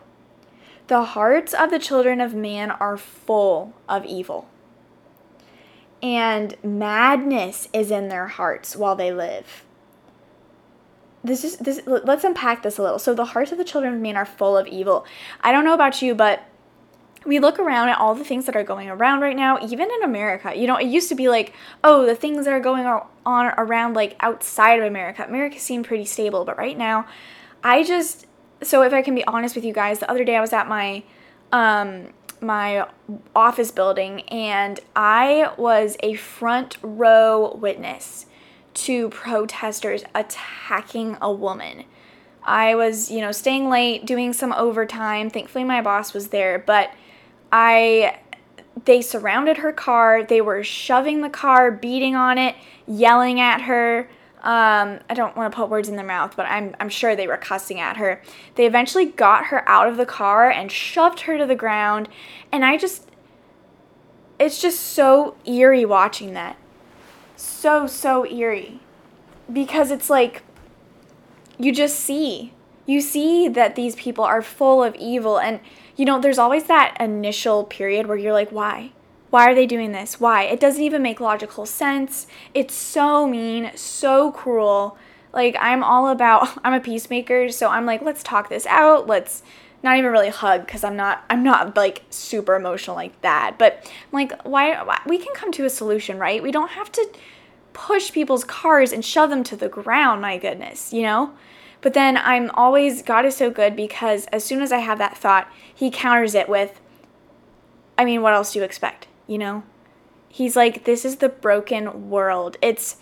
The 0.87 1.03
hearts 1.03 1.53
of 1.53 1.69
the 1.71 1.79
children 1.79 2.19
of 2.19 2.33
man 2.33 2.71
are 2.71 2.97
full 2.97 3.73
of 3.87 4.05
evil, 4.05 4.47
and 6.01 6.55
madness 6.63 7.69
is 7.73 7.91
in 7.91 8.09
their 8.09 8.27
hearts 8.27 8.75
while 8.75 8.95
they 8.95 9.11
live 9.11 9.63
this 11.23 11.43
is 11.43 11.57
this 11.57 11.81
let's 11.85 12.23
unpack 12.23 12.63
this 12.63 12.77
a 12.77 12.83
little 12.83 12.99
so 12.99 13.13
the 13.13 13.25
hearts 13.25 13.51
of 13.51 13.57
the 13.57 13.63
children 13.63 13.93
of 13.93 13.99
man 13.99 14.17
are 14.17 14.25
full 14.25 14.57
of 14.57 14.67
evil 14.67 15.05
i 15.41 15.51
don't 15.51 15.63
know 15.63 15.73
about 15.73 16.01
you 16.01 16.15
but 16.15 16.43
we 17.25 17.39
look 17.39 17.59
around 17.59 17.89
at 17.89 17.97
all 17.97 18.15
the 18.15 18.23
things 18.23 18.45
that 18.45 18.55
are 18.55 18.63
going 18.63 18.89
around 18.89 19.21
right 19.21 19.35
now 19.35 19.57
even 19.63 19.89
in 19.91 20.03
america 20.03 20.53
you 20.55 20.65
know 20.65 20.75
it 20.75 20.87
used 20.87 21.09
to 21.09 21.15
be 21.15 21.29
like 21.29 21.53
oh 21.83 22.05
the 22.05 22.15
things 22.15 22.45
that 22.45 22.53
are 22.53 22.59
going 22.59 22.85
on 23.25 23.45
around 23.57 23.93
like 23.93 24.15
outside 24.21 24.79
of 24.79 24.85
america 24.85 25.23
america 25.23 25.59
seemed 25.59 25.85
pretty 25.85 26.05
stable 26.05 26.45
but 26.45 26.57
right 26.57 26.77
now 26.77 27.05
i 27.63 27.83
just 27.83 28.25
so 28.63 28.81
if 28.81 28.93
i 28.93 29.01
can 29.01 29.13
be 29.13 29.23
honest 29.25 29.55
with 29.55 29.63
you 29.63 29.73
guys 29.73 29.99
the 29.99 30.09
other 30.09 30.23
day 30.23 30.35
i 30.35 30.41
was 30.41 30.53
at 30.53 30.67
my 30.67 31.03
um 31.51 32.07
my 32.39 32.87
office 33.35 33.71
building 33.71 34.21
and 34.29 34.79
i 34.95 35.53
was 35.57 35.95
a 36.01 36.15
front 36.15 36.77
row 36.81 37.53
witness 37.55 38.25
to 38.73 39.09
protesters 39.09 40.03
attacking 40.15 41.17
a 41.21 41.31
woman. 41.31 41.85
I 42.43 42.75
was, 42.75 43.11
you 43.11 43.21
know, 43.21 43.31
staying 43.31 43.69
late, 43.69 44.05
doing 44.05 44.33
some 44.33 44.53
overtime. 44.53 45.29
Thankfully, 45.29 45.63
my 45.63 45.81
boss 45.81 46.13
was 46.13 46.29
there, 46.29 46.57
but 46.59 46.91
I 47.51 48.19
they 48.85 49.01
surrounded 49.01 49.57
her 49.57 49.71
car. 49.71 50.23
They 50.23 50.41
were 50.41 50.63
shoving 50.63 51.21
the 51.21 51.29
car, 51.29 51.71
beating 51.71 52.15
on 52.15 52.37
it, 52.37 52.55
yelling 52.87 53.39
at 53.39 53.61
her. 53.61 54.09
Um, 54.41 54.99
I 55.07 55.13
don't 55.13 55.35
want 55.37 55.51
to 55.51 55.55
put 55.55 55.69
words 55.69 55.87
in 55.87 55.97
their 55.97 56.05
mouth, 56.05 56.35
but 56.35 56.47
I'm, 56.47 56.75
I'm 56.79 56.89
sure 56.89 57.15
they 57.15 57.27
were 57.27 57.37
cussing 57.37 57.79
at 57.79 57.97
her. 57.97 58.23
They 58.55 58.65
eventually 58.65 59.05
got 59.05 59.47
her 59.47 59.67
out 59.69 59.87
of 59.87 59.97
the 59.97 60.05
car 60.05 60.49
and 60.49 60.71
shoved 60.71 61.21
her 61.21 61.37
to 61.37 61.45
the 61.45 61.53
ground. 61.53 62.09
And 62.51 62.65
I 62.65 62.77
just, 62.77 63.07
it's 64.39 64.59
just 64.59 64.79
so 64.79 65.35
eerie 65.45 65.85
watching 65.85 66.33
that 66.33 66.57
so, 67.41 67.87
so 67.87 68.25
eerie 68.25 68.79
because 69.51 69.91
it's 69.91 70.09
like 70.09 70.43
you 71.57 71.73
just 71.73 71.99
see. 71.99 72.53
You 72.85 73.01
see 73.01 73.47
that 73.47 73.75
these 73.75 73.95
people 73.95 74.23
are 74.23 74.41
full 74.41 74.83
of 74.83 74.95
evil. 74.95 75.39
And, 75.39 75.59
you 76.01 76.05
know, 76.05 76.19
there's 76.19 76.39
always 76.39 76.63
that 76.63 76.97
initial 76.99 77.63
period 77.63 78.07
where 78.07 78.17
you're 78.17 78.33
like, 78.33 78.49
why? 78.49 78.91
Why 79.29 79.47
are 79.47 79.53
they 79.53 79.67
doing 79.67 79.91
this? 79.91 80.19
Why? 80.19 80.45
It 80.45 80.59
doesn't 80.59 80.81
even 80.81 81.03
make 81.03 81.19
logical 81.19 81.67
sense. 81.67 82.25
It's 82.55 82.73
so 82.73 83.27
mean, 83.27 83.69
so 83.75 84.31
cruel. 84.31 84.97
Like, 85.31 85.55
I'm 85.59 85.83
all 85.83 86.07
about, 86.07 86.57
I'm 86.63 86.73
a 86.73 86.79
peacemaker, 86.79 87.49
so 87.49 87.69
I'm 87.69 87.85
like, 87.85 88.01
let's 88.01 88.23
talk 88.23 88.49
this 88.49 88.65
out. 88.65 89.05
Let's 89.05 89.43
not 89.83 89.95
even 89.99 90.11
really 90.11 90.29
hug 90.29 90.65
because 90.65 90.83
I'm 90.83 90.95
not 90.95 91.23
I'm 91.29 91.43
not 91.43 91.77
like 91.77 92.01
super 92.09 92.55
emotional 92.55 92.95
like 92.95 93.21
that. 93.21 93.59
But 93.59 93.83
I'm 93.83 94.11
like 94.11 94.41
why, 94.41 94.81
why 94.81 94.99
we 95.05 95.19
can 95.19 95.35
come 95.35 95.51
to 95.51 95.65
a 95.65 95.69
solution, 95.69 96.17
right? 96.17 96.41
We 96.41 96.51
don't 96.51 96.71
have 96.71 96.91
to 96.93 97.09
push 97.73 98.11
people's 98.11 98.43
cars 98.43 98.91
and 98.91 99.05
shove 99.05 99.29
them 99.29 99.43
to 99.43 99.55
the 99.55 99.69
ground, 99.69 100.19
my 100.23 100.39
goodness, 100.39 100.91
you 100.91 101.03
know? 101.03 101.33
But 101.81 101.93
then 101.93 102.17
I'm 102.17 102.51
always 102.51 103.01
God 103.01 103.25
is 103.25 103.35
so 103.35 103.49
good 103.49 103.75
because 103.75 104.25
as 104.27 104.43
soon 104.43 104.61
as 104.61 104.71
I 104.71 104.77
have 104.77 104.99
that 104.99 105.17
thought, 105.17 105.51
he 105.73 105.89
counters 105.89 106.35
it 106.35 106.47
with 106.47 106.79
I 107.97 108.05
mean, 108.05 108.21
what 108.21 108.33
else 108.33 108.53
do 108.53 108.59
you 108.59 108.65
expect, 108.65 109.07
you 109.27 109.37
know? 109.37 109.63
He's 110.29 110.55
like 110.55 110.85
this 110.85 111.05
is 111.05 111.17
the 111.17 111.29
broken 111.29 112.09
world. 112.09 112.57
It's 112.61 112.97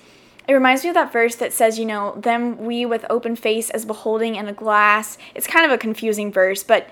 it 0.48 0.54
reminds 0.54 0.84
me 0.84 0.90
of 0.90 0.96
that 0.96 1.14
verse 1.14 1.36
that 1.36 1.54
says, 1.54 1.78
you 1.78 1.86
know, 1.86 2.16
them 2.16 2.58
we 2.58 2.86
with 2.86 3.06
open 3.10 3.36
face 3.36 3.70
as 3.70 3.86
beholding 3.86 4.36
in 4.36 4.48
a 4.48 4.54
glass. 4.54 5.18
It's 5.36 5.46
kind 5.46 5.66
of 5.66 5.72
a 5.72 5.78
confusing 5.78 6.32
verse, 6.32 6.64
but 6.64 6.90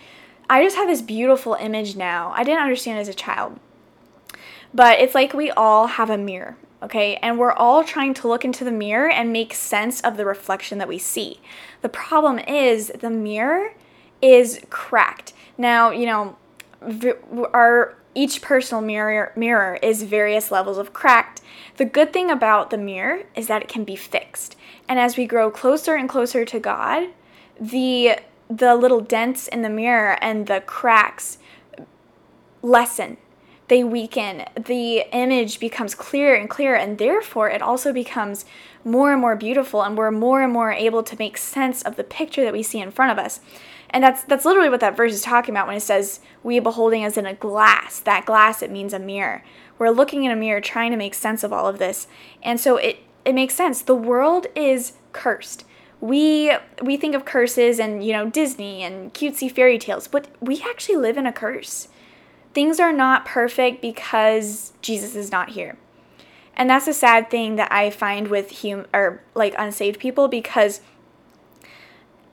I 0.49 0.63
just 0.63 0.75
have 0.75 0.87
this 0.87 1.01
beautiful 1.01 1.55
image 1.55 1.95
now. 1.95 2.31
I 2.35 2.43
didn't 2.43 2.61
understand 2.61 2.99
as 2.99 3.07
a 3.07 3.13
child. 3.13 3.59
But 4.73 4.99
it's 4.99 5.15
like 5.15 5.33
we 5.33 5.49
all 5.51 5.87
have 5.87 6.09
a 6.09 6.17
mirror, 6.17 6.55
okay? 6.83 7.15
And 7.17 7.37
we're 7.37 7.51
all 7.51 7.83
trying 7.83 8.13
to 8.15 8.27
look 8.27 8.45
into 8.45 8.63
the 8.63 8.71
mirror 8.71 9.09
and 9.09 9.33
make 9.33 9.53
sense 9.53 10.01
of 10.01 10.17
the 10.17 10.25
reflection 10.25 10.77
that 10.77 10.87
we 10.87 10.97
see. 10.97 11.39
The 11.81 11.89
problem 11.89 12.39
is 12.39 12.91
the 12.99 13.09
mirror 13.09 13.73
is 14.21 14.61
cracked. 14.69 15.33
Now, 15.57 15.91
you 15.91 16.05
know, 16.05 16.37
our 17.53 17.95
each 18.15 18.41
personal 18.41 18.81
mirror 18.81 19.31
mirror 19.35 19.77
is 19.83 20.03
various 20.03 20.51
levels 20.51 20.77
of 20.77 20.93
cracked. 20.93 21.41
The 21.77 21.85
good 21.85 22.11
thing 22.11 22.31
about 22.31 22.71
the 22.71 22.77
mirror 22.77 23.23
is 23.35 23.47
that 23.47 23.61
it 23.61 23.67
can 23.67 23.83
be 23.83 23.95
fixed. 23.95 24.55
And 24.89 24.99
as 24.99 25.17
we 25.17 25.27
grow 25.27 25.51
closer 25.51 25.95
and 25.95 26.09
closer 26.09 26.43
to 26.45 26.59
God, 26.59 27.09
the 27.59 28.19
the 28.49 28.75
little 28.75 29.01
dents 29.01 29.47
in 29.47 29.61
the 29.61 29.69
mirror 29.69 30.17
and 30.21 30.47
the 30.47 30.61
cracks 30.61 31.37
lessen. 32.61 33.17
They 33.67 33.83
weaken. 33.83 34.45
The 34.55 35.05
image 35.11 35.59
becomes 35.59 35.93
clearer 35.93 36.35
and 36.35 36.49
clearer, 36.49 36.77
and 36.77 36.97
therefore 36.97 37.49
it 37.49 37.61
also 37.61 37.91
becomes 37.91 38.45
more 38.85 39.11
and 39.11 39.19
more 39.19 39.35
beautiful, 39.35 39.83
and 39.83 39.97
we're 39.97 40.11
more 40.11 40.41
and 40.41 40.53
more 40.53 40.71
able 40.71 41.03
to 41.03 41.19
make 41.19 41.37
sense 41.37 41.81
of 41.81 41.97
the 41.97 42.03
picture 42.03 42.43
that 42.43 42.53
we 42.53 42.63
see 42.63 42.79
in 42.79 42.91
front 42.91 43.11
of 43.11 43.23
us. 43.23 43.41
And 43.89 44.03
that's 44.03 44.23
that's 44.23 44.45
literally 44.45 44.69
what 44.69 44.79
that 44.81 44.97
verse 44.97 45.13
is 45.13 45.21
talking 45.21 45.53
about 45.53 45.67
when 45.67 45.77
it 45.77 45.81
says 45.81 46.19
we 46.43 46.59
beholding 46.59 47.03
as 47.03 47.17
in 47.17 47.25
a 47.25 47.33
glass. 47.33 47.99
That 47.99 48.25
glass 48.25 48.61
it 48.61 48.71
means 48.71 48.93
a 48.93 48.99
mirror. 48.99 49.43
We're 49.77 49.89
looking 49.89 50.23
in 50.23 50.31
a 50.31 50.35
mirror 50.35 50.61
trying 50.61 50.91
to 50.91 50.97
make 50.97 51.13
sense 51.13 51.43
of 51.43 51.53
all 51.53 51.67
of 51.67 51.79
this. 51.79 52.07
And 52.41 52.59
so 52.59 52.77
it 52.77 52.99
it 53.25 53.33
makes 53.33 53.55
sense. 53.55 53.81
The 53.81 53.95
world 53.95 54.47
is 54.55 54.93
cursed. 55.11 55.65
We 55.99 56.51
we 56.81 56.97
think 56.97 57.15
of 57.15 57.25
curses 57.25 57.79
and 57.79 58.05
you 58.05 58.13
know 58.13 58.29
Disney 58.29 58.83
and 58.83 59.13
cutesy 59.13 59.51
fairy 59.51 59.79
tales, 59.79 60.07
but 60.07 60.27
we 60.41 60.61
actually 60.61 60.97
live 60.97 61.17
in 61.17 61.25
a 61.25 61.33
curse. 61.33 61.87
Things 62.57 62.79
are 62.79 62.91
not 62.91 63.23
perfect 63.23 63.83
because 63.83 64.73
Jesus 64.81 65.13
is 65.13 65.31
not 65.31 65.49
here. 65.49 65.77
And 66.55 66.67
that's 66.67 66.87
a 66.87 66.93
sad 66.93 67.29
thing 67.29 67.55
that 67.57 67.71
I 67.71 67.91
find 67.91 68.29
with 68.29 68.63
hum 68.63 68.87
or 68.91 69.21
like 69.35 69.53
unsaved 69.59 69.99
people 69.99 70.27
because 70.27 70.81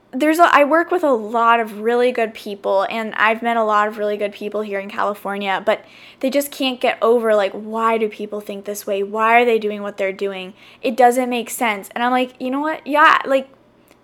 there's 0.09 0.39
a, 0.39 0.49
I 0.51 0.63
work 0.63 0.89
with 0.89 1.03
a 1.03 1.11
lot 1.11 1.59
of 1.59 1.81
really 1.81 2.11
good 2.11 2.33
people 2.33 2.87
and 2.89 3.13
I've 3.13 3.43
met 3.43 3.55
a 3.55 3.63
lot 3.63 3.87
of 3.87 3.99
really 3.99 4.17
good 4.17 4.31
people 4.31 4.61
here 4.61 4.79
in 4.79 4.89
California, 4.89 5.61
but 5.63 5.85
they 6.21 6.31
just 6.31 6.51
can't 6.51 6.81
get 6.81 6.97
over 7.03 7.35
like 7.35 7.51
why 7.51 7.99
do 7.99 8.09
people 8.09 8.41
think 8.41 8.65
this 8.65 8.87
way? 8.87 9.03
Why 9.03 9.39
are 9.39 9.45
they 9.45 9.59
doing 9.59 9.83
what 9.83 9.97
they're 9.97 10.11
doing? 10.11 10.55
It 10.81 10.97
doesn't 10.97 11.29
make 11.29 11.51
sense. 11.51 11.89
And 11.93 12.03
I'm 12.03 12.11
like, 12.11 12.33
"You 12.41 12.49
know 12.49 12.61
what? 12.61 12.87
Yeah, 12.87 13.21
like 13.27 13.47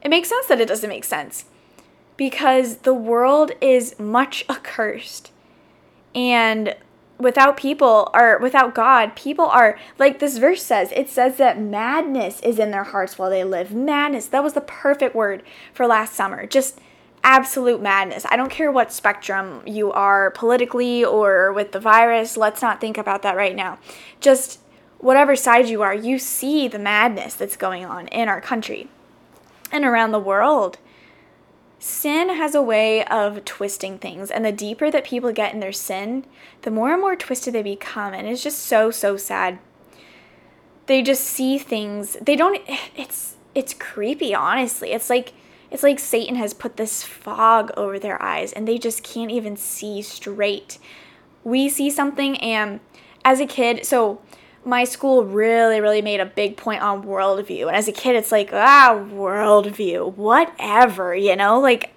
it 0.03 0.09
makes 0.09 0.29
sense 0.29 0.45
that 0.45 0.61
it 0.61 0.67
doesn't 0.67 0.87
make 0.87 1.03
sense." 1.03 1.45
Because 2.15 2.77
the 2.89 2.93
world 2.93 3.53
is 3.59 3.97
much 3.97 4.45
accursed. 4.49 5.31
And 6.13 6.75
without 7.18 7.56
people 7.56 8.10
or 8.13 8.39
without 8.39 8.75
God, 8.75 9.15
people 9.15 9.46
are 9.46 9.77
like 10.00 10.20
this 10.20 10.38
verse 10.38 10.63
says, 10.63 10.91
it 10.96 11.10
says 11.10 11.38
that 11.38 11.60
madness 11.60 12.39
is 12.41 12.60
in 12.60 12.72
their 12.72 12.86
hearts 12.86 13.18
while 13.18 13.30
they 13.30 13.44
live. 13.44 13.72
Madness. 13.72 14.25
That 14.27 14.44
was 14.44 14.53
the 14.53 14.62
perfect 14.62 15.15
word 15.15 15.44
for 15.74 15.88
last 15.88 16.13
summer. 16.13 16.46
Just 16.46 16.80
absolute 17.24 17.82
madness. 17.82 18.25
I 18.30 18.36
don't 18.36 18.50
care 18.50 18.72
what 18.72 18.91
spectrum 18.91 19.62
you 19.65 19.91
are 19.91 20.32
politically 20.32 21.06
or 21.06 21.53
with 21.53 21.72
the 21.72 21.80
virus. 21.80 22.36
Let's 22.36 22.62
not 22.62 22.82
think 22.82 22.98
about 22.98 23.22
that 23.22 23.36
right 23.36 23.56
now. 23.56 23.77
Just 24.20 24.60
whatever 24.98 25.36
side 25.36 25.68
you 25.68 25.82
are, 25.82 25.94
you 25.94 26.18
see 26.18 26.68
the 26.68 26.80
madness 26.80 27.36
that's 27.36 27.56
going 27.56 27.86
on 27.86 28.08
in 28.08 28.27
our 28.27 28.41
country 28.41 28.88
and 29.72 29.86
around 29.86 30.12
the 30.12 30.20
world 30.20 30.77
sin 31.81 32.29
has 32.29 32.53
a 32.53 32.61
way 32.61 33.03
of 33.05 33.43
twisting 33.43 33.97
things 33.97 34.29
and 34.29 34.45
the 34.45 34.51
deeper 34.51 34.91
that 34.91 35.03
people 35.03 35.33
get 35.33 35.51
in 35.51 35.59
their 35.59 35.71
sin 35.71 36.23
the 36.61 36.69
more 36.69 36.91
and 36.91 37.01
more 37.01 37.15
twisted 37.15 37.55
they 37.55 37.63
become 37.63 38.13
and 38.13 38.27
it's 38.27 38.43
just 38.43 38.59
so 38.59 38.91
so 38.91 39.17
sad. 39.17 39.57
They 40.85 41.01
just 41.01 41.23
see 41.23 41.57
things 41.57 42.17
they 42.21 42.35
don't 42.35 42.61
it's 42.95 43.35
it's 43.55 43.73
creepy 43.73 44.35
honestly. 44.35 44.91
It's 44.91 45.09
like 45.09 45.33
it's 45.71 45.81
like 45.81 45.97
satan 45.97 46.35
has 46.35 46.53
put 46.53 46.77
this 46.77 47.03
fog 47.03 47.71
over 47.75 47.97
their 47.97 48.21
eyes 48.21 48.53
and 48.53 48.67
they 48.67 48.77
just 48.77 49.03
can't 49.03 49.31
even 49.31 49.57
see 49.57 50.03
straight. 50.03 50.77
We 51.43 51.67
see 51.67 51.89
something 51.89 52.38
and 52.38 52.79
as 53.25 53.39
a 53.39 53.47
kid 53.47 53.88
so 53.88 54.21
my 54.63 54.84
school 54.84 55.25
really, 55.25 55.82
really 55.82 56.01
made 56.01 56.20
a 56.20 56.25
big 56.25 56.58
point 56.58 56.82
on 56.82 57.03
worldview. 57.03 57.68
And 57.68 57.75
as 57.75 57.88
a 57.88 57.91
kid, 57.91 58.15
it's 58.15 58.32
like, 58.32 58.50
ah, 58.53 59.06
worldview, 59.12 60.13
whatever, 60.15 61.15
you 61.15 61.36
know, 61.36 61.60
like 61.60 61.94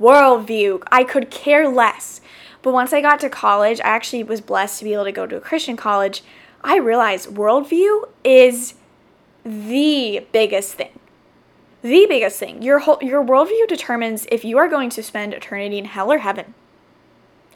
worldview. 0.00 0.82
I 0.90 1.04
could 1.04 1.30
care 1.30 1.68
less. 1.68 2.20
But 2.62 2.72
once 2.72 2.92
I 2.92 3.00
got 3.00 3.20
to 3.20 3.30
college, 3.30 3.80
I 3.80 3.88
actually 3.88 4.24
was 4.24 4.40
blessed 4.40 4.78
to 4.78 4.84
be 4.84 4.94
able 4.94 5.04
to 5.04 5.12
go 5.12 5.26
to 5.26 5.36
a 5.36 5.40
Christian 5.40 5.76
college. 5.76 6.22
I 6.62 6.78
realized 6.78 7.28
worldview 7.28 8.08
is 8.24 8.74
the 9.44 10.26
biggest 10.32 10.74
thing. 10.74 10.98
The 11.82 12.06
biggest 12.08 12.38
thing. 12.38 12.62
Your 12.62 12.80
whole 12.80 12.98
your 13.00 13.24
worldview 13.24 13.68
determines 13.68 14.26
if 14.32 14.44
you 14.44 14.58
are 14.58 14.68
going 14.68 14.90
to 14.90 15.02
spend 15.02 15.32
eternity 15.32 15.78
in 15.78 15.84
hell 15.84 16.10
or 16.10 16.18
heaven. 16.18 16.54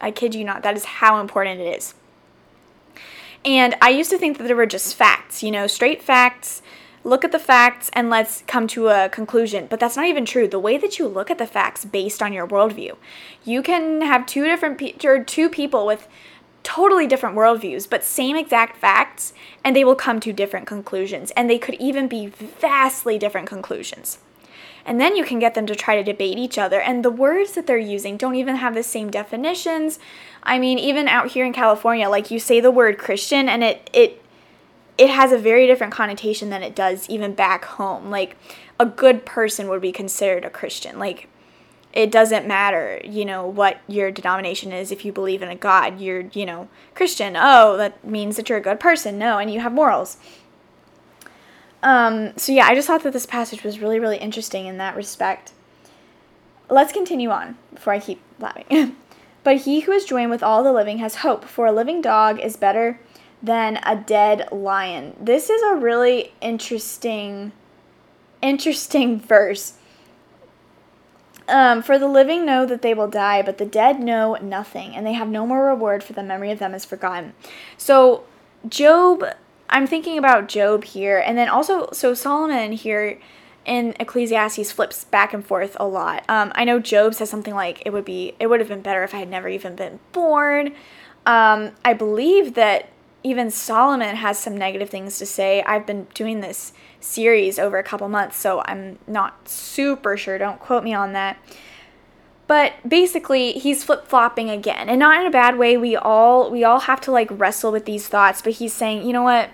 I 0.00 0.12
kid 0.12 0.34
you 0.34 0.44
not. 0.44 0.62
That 0.62 0.76
is 0.76 0.84
how 0.84 1.20
important 1.20 1.60
it 1.60 1.76
is. 1.76 1.94
And 3.44 3.74
I 3.82 3.90
used 3.90 4.10
to 4.10 4.18
think 4.18 4.38
that 4.38 4.44
there 4.44 4.56
were 4.56 4.66
just 4.66 4.94
facts, 4.94 5.42
you 5.42 5.50
know, 5.50 5.66
straight 5.66 6.02
facts. 6.02 6.62
Look 7.04 7.24
at 7.24 7.32
the 7.32 7.40
facts 7.40 7.90
and 7.94 8.10
let's 8.10 8.44
come 8.46 8.68
to 8.68 8.88
a 8.88 9.08
conclusion. 9.08 9.66
But 9.68 9.80
that's 9.80 9.96
not 9.96 10.06
even 10.06 10.24
true. 10.24 10.46
The 10.46 10.60
way 10.60 10.78
that 10.78 10.98
you 10.98 11.08
look 11.08 11.30
at 11.30 11.38
the 11.38 11.46
facts 11.46 11.84
based 11.84 12.22
on 12.22 12.32
your 12.32 12.46
worldview, 12.46 12.96
you 13.44 13.62
can 13.62 14.02
have 14.02 14.26
two 14.26 14.44
different 14.44 14.78
pe- 14.78 14.94
or 15.04 15.24
two 15.24 15.48
people 15.48 15.84
with 15.84 16.06
totally 16.62 17.08
different 17.08 17.34
worldviews, 17.34 17.90
but 17.90 18.04
same 18.04 18.36
exact 18.36 18.76
facts, 18.76 19.32
and 19.64 19.74
they 19.74 19.84
will 19.84 19.96
come 19.96 20.20
to 20.20 20.32
different 20.32 20.66
conclusions. 20.66 21.32
And 21.32 21.50
they 21.50 21.58
could 21.58 21.74
even 21.74 22.06
be 22.06 22.26
vastly 22.26 23.18
different 23.18 23.48
conclusions. 23.48 24.18
And 24.84 25.00
then 25.00 25.16
you 25.16 25.24
can 25.24 25.38
get 25.38 25.54
them 25.54 25.66
to 25.66 25.74
try 25.74 25.96
to 25.96 26.02
debate 26.02 26.38
each 26.38 26.58
other. 26.58 26.80
And 26.80 27.04
the 27.04 27.10
words 27.10 27.52
that 27.52 27.66
they're 27.66 27.78
using 27.78 28.16
don't 28.16 28.34
even 28.34 28.56
have 28.56 28.74
the 28.74 28.82
same 28.82 29.10
definitions. 29.10 29.98
I 30.42 30.58
mean, 30.58 30.78
even 30.78 31.08
out 31.08 31.32
here 31.32 31.44
in 31.44 31.52
California, 31.52 32.08
like 32.08 32.30
you 32.30 32.38
say 32.38 32.60
the 32.60 32.70
word 32.70 32.98
Christian 32.98 33.48
and 33.48 33.62
it 33.62 33.88
it 33.92 34.22
it 34.98 35.10
has 35.10 35.32
a 35.32 35.38
very 35.38 35.66
different 35.66 35.92
connotation 35.92 36.50
than 36.50 36.62
it 36.62 36.74
does 36.74 37.08
even 37.08 37.34
back 37.34 37.64
home. 37.64 38.10
Like 38.10 38.36
a 38.78 38.86
good 38.86 39.24
person 39.24 39.68
would 39.68 39.80
be 39.80 39.92
considered 39.92 40.44
a 40.44 40.50
Christian. 40.50 40.98
Like 40.98 41.28
it 41.92 42.10
doesn't 42.10 42.46
matter, 42.46 43.00
you 43.04 43.24
know, 43.24 43.46
what 43.46 43.80
your 43.86 44.10
denomination 44.10 44.72
is. 44.72 44.90
If 44.90 45.04
you 45.04 45.12
believe 45.12 45.42
in 45.42 45.48
a 45.48 45.56
God, 45.56 46.00
you're, 46.00 46.22
you 46.32 46.46
know, 46.46 46.68
Christian. 46.94 47.36
Oh, 47.36 47.76
that 47.76 48.02
means 48.04 48.36
that 48.36 48.48
you're 48.48 48.58
a 48.58 48.62
good 48.62 48.80
person. 48.80 49.18
No, 49.18 49.38
and 49.38 49.52
you 49.52 49.60
have 49.60 49.72
morals. 49.72 50.16
Um, 51.82 52.36
so 52.36 52.52
yeah, 52.52 52.66
I 52.66 52.74
just 52.74 52.86
thought 52.86 53.02
that 53.02 53.12
this 53.12 53.26
passage 53.26 53.64
was 53.64 53.80
really, 53.80 53.98
really 53.98 54.18
interesting 54.18 54.66
in 54.66 54.78
that 54.78 54.96
respect. 54.96 55.52
Let's 56.68 56.92
continue 56.92 57.30
on 57.30 57.56
before 57.74 57.92
I 57.92 57.98
keep 58.00 58.20
laughing. 58.38 58.96
but 59.44 59.58
he 59.58 59.80
who 59.80 59.92
is 59.92 60.04
joined 60.04 60.30
with 60.30 60.42
all 60.42 60.62
the 60.62 60.72
living 60.72 60.98
has 60.98 61.16
hope, 61.16 61.44
for 61.44 61.66
a 61.66 61.72
living 61.72 62.00
dog 62.00 62.38
is 62.38 62.56
better 62.56 63.00
than 63.42 63.80
a 63.84 63.96
dead 63.96 64.48
lion. 64.52 65.16
This 65.20 65.50
is 65.50 65.60
a 65.62 65.74
really 65.74 66.32
interesting, 66.40 67.52
interesting 68.40 69.18
verse. 69.20 69.74
Um, 71.48 71.82
for 71.82 71.98
the 71.98 72.06
living 72.06 72.46
know 72.46 72.64
that 72.64 72.82
they 72.82 72.94
will 72.94 73.08
die, 73.08 73.42
but 73.42 73.58
the 73.58 73.66
dead 73.66 73.98
know 73.98 74.38
nothing, 74.40 74.94
and 74.94 75.04
they 75.04 75.12
have 75.14 75.28
no 75.28 75.44
more 75.44 75.66
reward, 75.66 76.04
for 76.04 76.12
the 76.12 76.22
memory 76.22 76.52
of 76.52 76.60
them 76.60 76.72
is 76.72 76.84
forgotten. 76.84 77.34
So, 77.76 78.22
Job 78.68 79.24
I'm 79.72 79.86
thinking 79.86 80.18
about 80.18 80.48
Job 80.48 80.84
here, 80.84 81.18
and 81.18 81.36
then 81.36 81.48
also, 81.48 81.88
so 81.92 82.14
Solomon 82.14 82.72
here 82.72 83.18
in 83.64 83.94
Ecclesiastes 83.98 84.70
flips 84.70 85.04
back 85.04 85.32
and 85.32 85.44
forth 85.44 85.76
a 85.80 85.86
lot. 85.86 86.24
Um, 86.28 86.52
I 86.54 86.64
know 86.64 86.78
Job 86.78 87.14
says 87.14 87.30
something 87.30 87.54
like, 87.54 87.82
"It 87.86 87.90
would 87.90 88.04
be, 88.04 88.34
it 88.38 88.48
would 88.48 88.60
have 88.60 88.68
been 88.68 88.82
better 88.82 89.02
if 89.02 89.14
I 89.14 89.18
had 89.18 89.30
never 89.30 89.48
even 89.48 89.74
been 89.74 89.98
born." 90.12 90.74
Um, 91.24 91.72
I 91.84 91.94
believe 91.94 92.54
that 92.54 92.88
even 93.22 93.50
Solomon 93.50 94.16
has 94.16 94.38
some 94.38 94.56
negative 94.56 94.90
things 94.90 95.18
to 95.18 95.26
say. 95.26 95.62
I've 95.62 95.86
been 95.86 96.08
doing 96.12 96.40
this 96.40 96.72
series 97.00 97.58
over 97.58 97.78
a 97.78 97.84
couple 97.84 98.08
months, 98.08 98.36
so 98.36 98.62
I'm 98.66 98.98
not 99.06 99.48
super 99.48 100.16
sure. 100.16 100.38
Don't 100.38 100.58
quote 100.58 100.84
me 100.84 100.92
on 100.92 101.12
that. 101.12 101.38
But 102.48 102.72
basically, 102.86 103.52
he's 103.52 103.84
flip-flopping 103.84 104.50
again, 104.50 104.88
and 104.88 104.98
not 104.98 105.20
in 105.20 105.26
a 105.26 105.30
bad 105.30 105.56
way. 105.56 105.76
We 105.76 105.96
all 105.96 106.50
we 106.50 106.64
all 106.64 106.80
have 106.80 107.00
to 107.02 107.12
like 107.12 107.28
wrestle 107.30 107.72
with 107.72 107.84
these 107.84 108.08
thoughts, 108.08 108.42
but 108.42 108.54
he's 108.54 108.74
saying, 108.74 109.06
"You 109.06 109.12
know 109.12 109.22
what? 109.22 109.50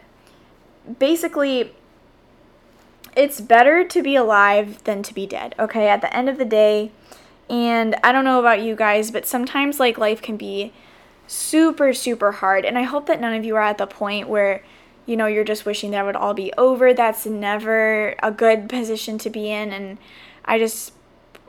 Basically 0.98 1.72
it's 3.16 3.40
better 3.40 3.84
to 3.84 4.02
be 4.02 4.14
alive 4.16 4.82
than 4.84 5.02
to 5.02 5.14
be 5.14 5.26
dead, 5.26 5.54
okay? 5.58 5.88
At 5.88 6.00
the 6.00 6.14
end 6.14 6.28
of 6.28 6.38
the 6.38 6.44
day, 6.44 6.92
and 7.50 7.96
I 8.04 8.12
don't 8.12 8.24
know 8.24 8.38
about 8.38 8.60
you 8.60 8.76
guys, 8.76 9.10
but 9.10 9.26
sometimes 9.26 9.80
like 9.80 9.98
life 9.98 10.22
can 10.22 10.36
be 10.36 10.72
super 11.26 11.92
super 11.92 12.32
hard, 12.32 12.64
and 12.64 12.78
I 12.78 12.82
hope 12.82 13.06
that 13.06 13.20
none 13.20 13.34
of 13.34 13.44
you 13.44 13.56
are 13.56 13.62
at 13.62 13.78
the 13.78 13.86
point 13.86 14.28
where 14.28 14.62
you 15.06 15.16
know 15.16 15.26
you're 15.26 15.44
just 15.44 15.66
wishing 15.66 15.90
that 15.92 16.02
it 16.02 16.06
would 16.06 16.16
all 16.16 16.34
be 16.34 16.52
over. 16.58 16.94
That's 16.94 17.26
never 17.26 18.14
a 18.22 18.30
good 18.30 18.68
position 18.68 19.18
to 19.18 19.30
be 19.30 19.50
in, 19.50 19.72
and 19.72 19.98
I 20.44 20.58
just 20.58 20.92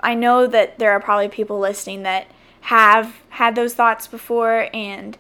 I 0.02 0.16
know 0.16 0.48
that 0.48 0.80
there 0.80 0.92
are 0.92 1.00
probably 1.00 1.30
people 1.30 1.60
listening 1.60 2.04
that 2.04 2.28
have 2.62 3.16
had 3.30 3.56
those 3.56 3.74
thoughts 3.74 4.08
before 4.08 4.70
and 4.74 5.18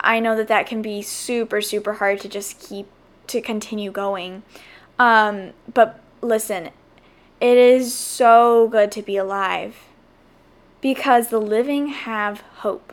I 0.00 0.20
know 0.20 0.34
that 0.36 0.48
that 0.48 0.66
can 0.66 0.82
be 0.82 1.02
super 1.02 1.60
super 1.60 1.94
hard 1.94 2.20
to 2.20 2.28
just 2.28 2.58
keep 2.58 2.86
to 3.32 3.40
continue 3.40 3.90
going. 3.90 4.42
Um, 4.98 5.52
but 5.72 6.00
listen, 6.20 6.70
it 7.40 7.58
is 7.58 7.92
so 7.92 8.68
good 8.68 8.92
to 8.92 9.02
be 9.02 9.16
alive 9.16 9.76
because 10.80 11.28
the 11.28 11.40
living 11.40 11.88
have 11.88 12.40
hope. 12.58 12.92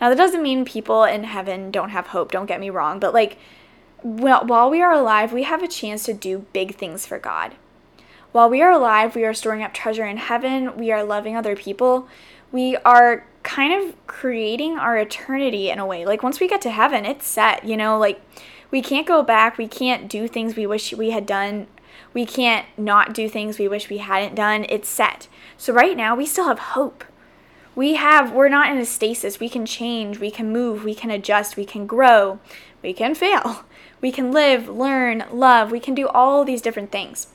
Now, 0.00 0.08
that 0.08 0.18
doesn't 0.18 0.42
mean 0.42 0.64
people 0.64 1.04
in 1.04 1.24
heaven 1.24 1.70
don't 1.70 1.90
have 1.90 2.08
hope, 2.08 2.30
don't 2.30 2.46
get 2.46 2.60
me 2.60 2.70
wrong, 2.70 2.98
but 2.98 3.14
like, 3.14 3.38
while 4.02 4.68
we 4.68 4.82
are 4.82 4.92
alive, 4.92 5.32
we 5.32 5.44
have 5.44 5.62
a 5.62 5.68
chance 5.68 6.04
to 6.04 6.12
do 6.12 6.46
big 6.52 6.76
things 6.76 7.06
for 7.06 7.18
God. 7.18 7.54
While 8.32 8.50
we 8.50 8.60
are 8.60 8.70
alive, 8.70 9.16
we 9.16 9.24
are 9.24 9.32
storing 9.32 9.62
up 9.62 9.72
treasure 9.72 10.04
in 10.04 10.18
heaven, 10.18 10.76
we 10.76 10.92
are 10.92 11.02
loving 11.02 11.36
other 11.36 11.56
people, 11.56 12.06
we 12.52 12.76
are 12.78 13.24
kind 13.42 13.72
of 13.72 13.94
creating 14.06 14.78
our 14.78 14.98
eternity 14.98 15.70
in 15.70 15.78
a 15.78 15.86
way. 15.86 16.04
Like, 16.04 16.22
once 16.22 16.38
we 16.38 16.48
get 16.48 16.60
to 16.62 16.70
heaven, 16.70 17.04
it's 17.04 17.26
set, 17.26 17.64
you 17.64 17.76
know, 17.76 17.98
like, 17.98 18.20
we 18.74 18.82
can't 18.82 19.06
go 19.06 19.22
back. 19.22 19.56
We 19.56 19.68
can't 19.68 20.08
do 20.08 20.26
things 20.26 20.56
we 20.56 20.66
wish 20.66 20.92
we 20.92 21.10
had 21.10 21.26
done. 21.26 21.68
We 22.12 22.26
can't 22.26 22.66
not 22.76 23.14
do 23.14 23.28
things 23.28 23.56
we 23.56 23.68
wish 23.68 23.88
we 23.88 23.98
hadn't 23.98 24.34
done. 24.34 24.66
It's 24.68 24.88
set. 24.88 25.28
So 25.56 25.72
right 25.72 25.96
now, 25.96 26.16
we 26.16 26.26
still 26.26 26.48
have 26.48 26.58
hope. 26.58 27.04
We 27.76 27.94
have, 27.94 28.32
we're 28.32 28.48
not 28.48 28.72
in 28.72 28.78
a 28.78 28.84
stasis. 28.84 29.38
We 29.38 29.48
can 29.48 29.64
change, 29.64 30.18
we 30.18 30.32
can 30.32 30.52
move, 30.52 30.82
we 30.82 30.96
can 30.96 31.12
adjust, 31.12 31.56
we 31.56 31.64
can 31.64 31.86
grow, 31.86 32.40
we 32.82 32.92
can 32.92 33.14
fail. 33.14 33.64
We 34.00 34.10
can 34.12 34.32
live, 34.32 34.68
learn, 34.68 35.24
love. 35.32 35.70
We 35.70 35.80
can 35.80 35.94
do 35.94 36.08
all 36.08 36.44
these 36.44 36.60
different 36.60 36.92
things. 36.92 37.28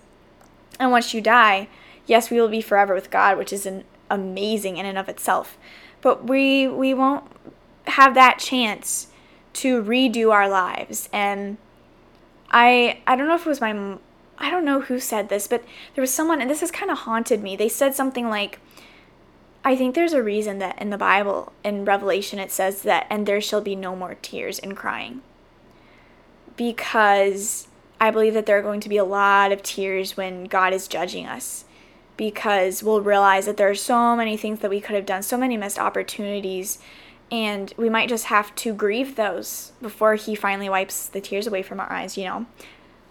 And 0.80 0.92
once 0.92 1.16
you 1.16 1.22
die, 1.22 1.68
yes, 2.06 2.30
we 2.30 2.40
will 2.40 2.48
be 2.48 2.62
forever 2.62 2.94
with 2.94 3.10
God, 3.10 3.40
which 3.40 3.52
is 3.52 3.66
an 3.66 3.86
amazing 4.08 4.78
in 4.78 4.86
and 4.86 4.96
of 4.96 5.10
itself. 5.10 5.58
But 6.02 6.28
we 6.28 6.68
we 6.68 6.94
won't 6.94 7.24
have 7.88 8.14
that 8.14 8.38
chance 8.38 9.08
to 9.60 9.84
redo 9.84 10.32
our 10.32 10.48
lives. 10.48 11.10
And 11.12 11.58
I 12.50 13.02
I 13.06 13.16
don't 13.16 13.28
know 13.28 13.36
if 13.36 13.46
it 13.46 13.50
was 13.50 13.62
my 13.62 13.98
I 14.38 14.50
don't 14.50 14.64
know 14.64 14.82
who 14.82 15.00
said 15.00 15.28
this, 15.28 15.48
but 15.48 15.64
there 15.94 16.02
was 16.02 16.14
someone 16.14 16.42
and 16.42 16.50
this 16.50 16.62
has 16.62 16.72
kind 16.72 16.90
of 16.90 17.00
haunted 17.00 17.44
me. 17.44 17.56
They 17.56 17.70
said 17.70 17.94
something 17.94 18.30
like 18.30 18.60
I 19.64 19.76
think 19.76 19.94
there's 19.96 20.14
a 20.14 20.24
reason 20.24 20.60
that 20.60 20.82
in 20.82 20.90
the 20.90 20.98
Bible 20.98 21.52
in 21.64 21.84
Revelation 21.84 22.40
it 22.40 22.52
says 22.52 22.84
that 22.84 23.06
and 23.10 23.26
there 23.26 23.42
shall 23.42 23.62
be 23.62 23.76
no 23.76 23.96
more 23.96 24.16
tears 24.22 24.60
and 24.60 24.78
crying. 24.78 25.22
Because 26.56 27.68
I 28.00 28.12
believe 28.12 28.34
that 28.34 28.46
there 28.46 28.58
are 28.58 28.64
going 28.64 28.80
to 28.82 28.90
be 28.90 28.98
a 28.98 29.04
lot 29.04 29.52
of 29.52 29.62
tears 29.62 30.16
when 30.16 30.46
God 30.46 30.74
is 30.74 30.88
judging 30.88 31.26
us 31.26 31.66
because 32.16 32.82
we'll 32.82 33.02
realize 33.02 33.46
that 33.46 33.58
there 33.58 33.70
are 33.70 33.76
so 33.76 34.16
many 34.16 34.38
things 34.38 34.60
that 34.60 34.70
we 34.70 34.80
could 34.80 34.96
have 34.96 35.06
done, 35.06 35.22
so 35.22 35.38
many 35.38 35.58
missed 35.58 35.80
opportunities 35.80 36.80
and 37.32 37.74
we 37.78 37.90
might 37.90 38.10
just 38.10 38.26
have 38.26 38.54
to 38.56 38.74
grieve 38.74 39.16
those 39.16 39.72
before 39.82 40.16
he 40.16 40.36
finally 40.36 40.70
wipes 40.70 41.08
the 41.08 41.22
tears 41.22 41.48
away 41.48 41.62
from 41.62 41.80
our 41.80 41.92
eyes 41.92 42.18
you 42.18 42.26
know? 42.26 42.46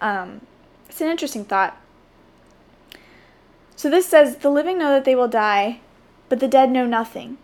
Um, 0.01 0.41
it's 0.89 1.01
an 1.01 1.09
interesting 1.09 1.45
thought. 1.45 1.81
So 3.77 3.91
this 3.91 4.07
says 4.07 4.39
the 4.39 4.51
living 4.51 4.79
know 4.79 4.91
that 4.91 5.05
they 5.05 5.15
will 5.15 5.29
die 5.29 5.81
but 6.29 6.41
the 6.41 6.49
dead 6.49 6.71
know 6.71 6.87
nothing. 6.87 7.39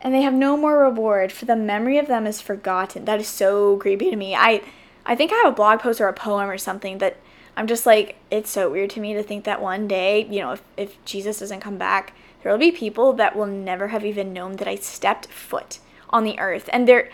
And 0.00 0.12
they 0.12 0.22
have 0.22 0.34
no 0.34 0.56
more 0.56 0.78
reward 0.78 1.30
for 1.30 1.44
the 1.44 1.54
memory 1.54 1.96
of 1.98 2.08
them 2.08 2.26
is 2.26 2.40
forgotten. 2.40 3.04
That 3.04 3.20
is 3.20 3.28
so 3.28 3.76
creepy 3.76 4.10
to 4.10 4.16
me. 4.16 4.34
I 4.34 4.62
i 5.04 5.14
think 5.14 5.32
i 5.32 5.36
have 5.36 5.52
a 5.52 5.56
blog 5.56 5.80
post 5.80 6.00
or 6.00 6.08
a 6.08 6.12
poem 6.12 6.48
or 6.48 6.58
something 6.58 6.98
that 6.98 7.16
i'm 7.56 7.66
just 7.66 7.86
like 7.86 8.16
it's 8.30 8.50
so 8.50 8.70
weird 8.70 8.90
to 8.90 9.00
me 9.00 9.14
to 9.14 9.22
think 9.22 9.44
that 9.44 9.60
one 9.60 9.88
day 9.88 10.24
you 10.26 10.40
know 10.40 10.52
if, 10.52 10.62
if 10.76 11.04
jesus 11.04 11.38
doesn't 11.38 11.60
come 11.60 11.78
back 11.78 12.14
there 12.42 12.52
will 12.52 12.58
be 12.58 12.72
people 12.72 13.12
that 13.12 13.36
will 13.36 13.46
never 13.46 13.88
have 13.88 14.04
even 14.04 14.32
known 14.32 14.56
that 14.56 14.68
i 14.68 14.74
stepped 14.74 15.26
foot 15.26 15.78
on 16.12 16.24
the 16.24 16.38
earth. 16.38 16.68
And 16.72 16.86
there 16.86 17.10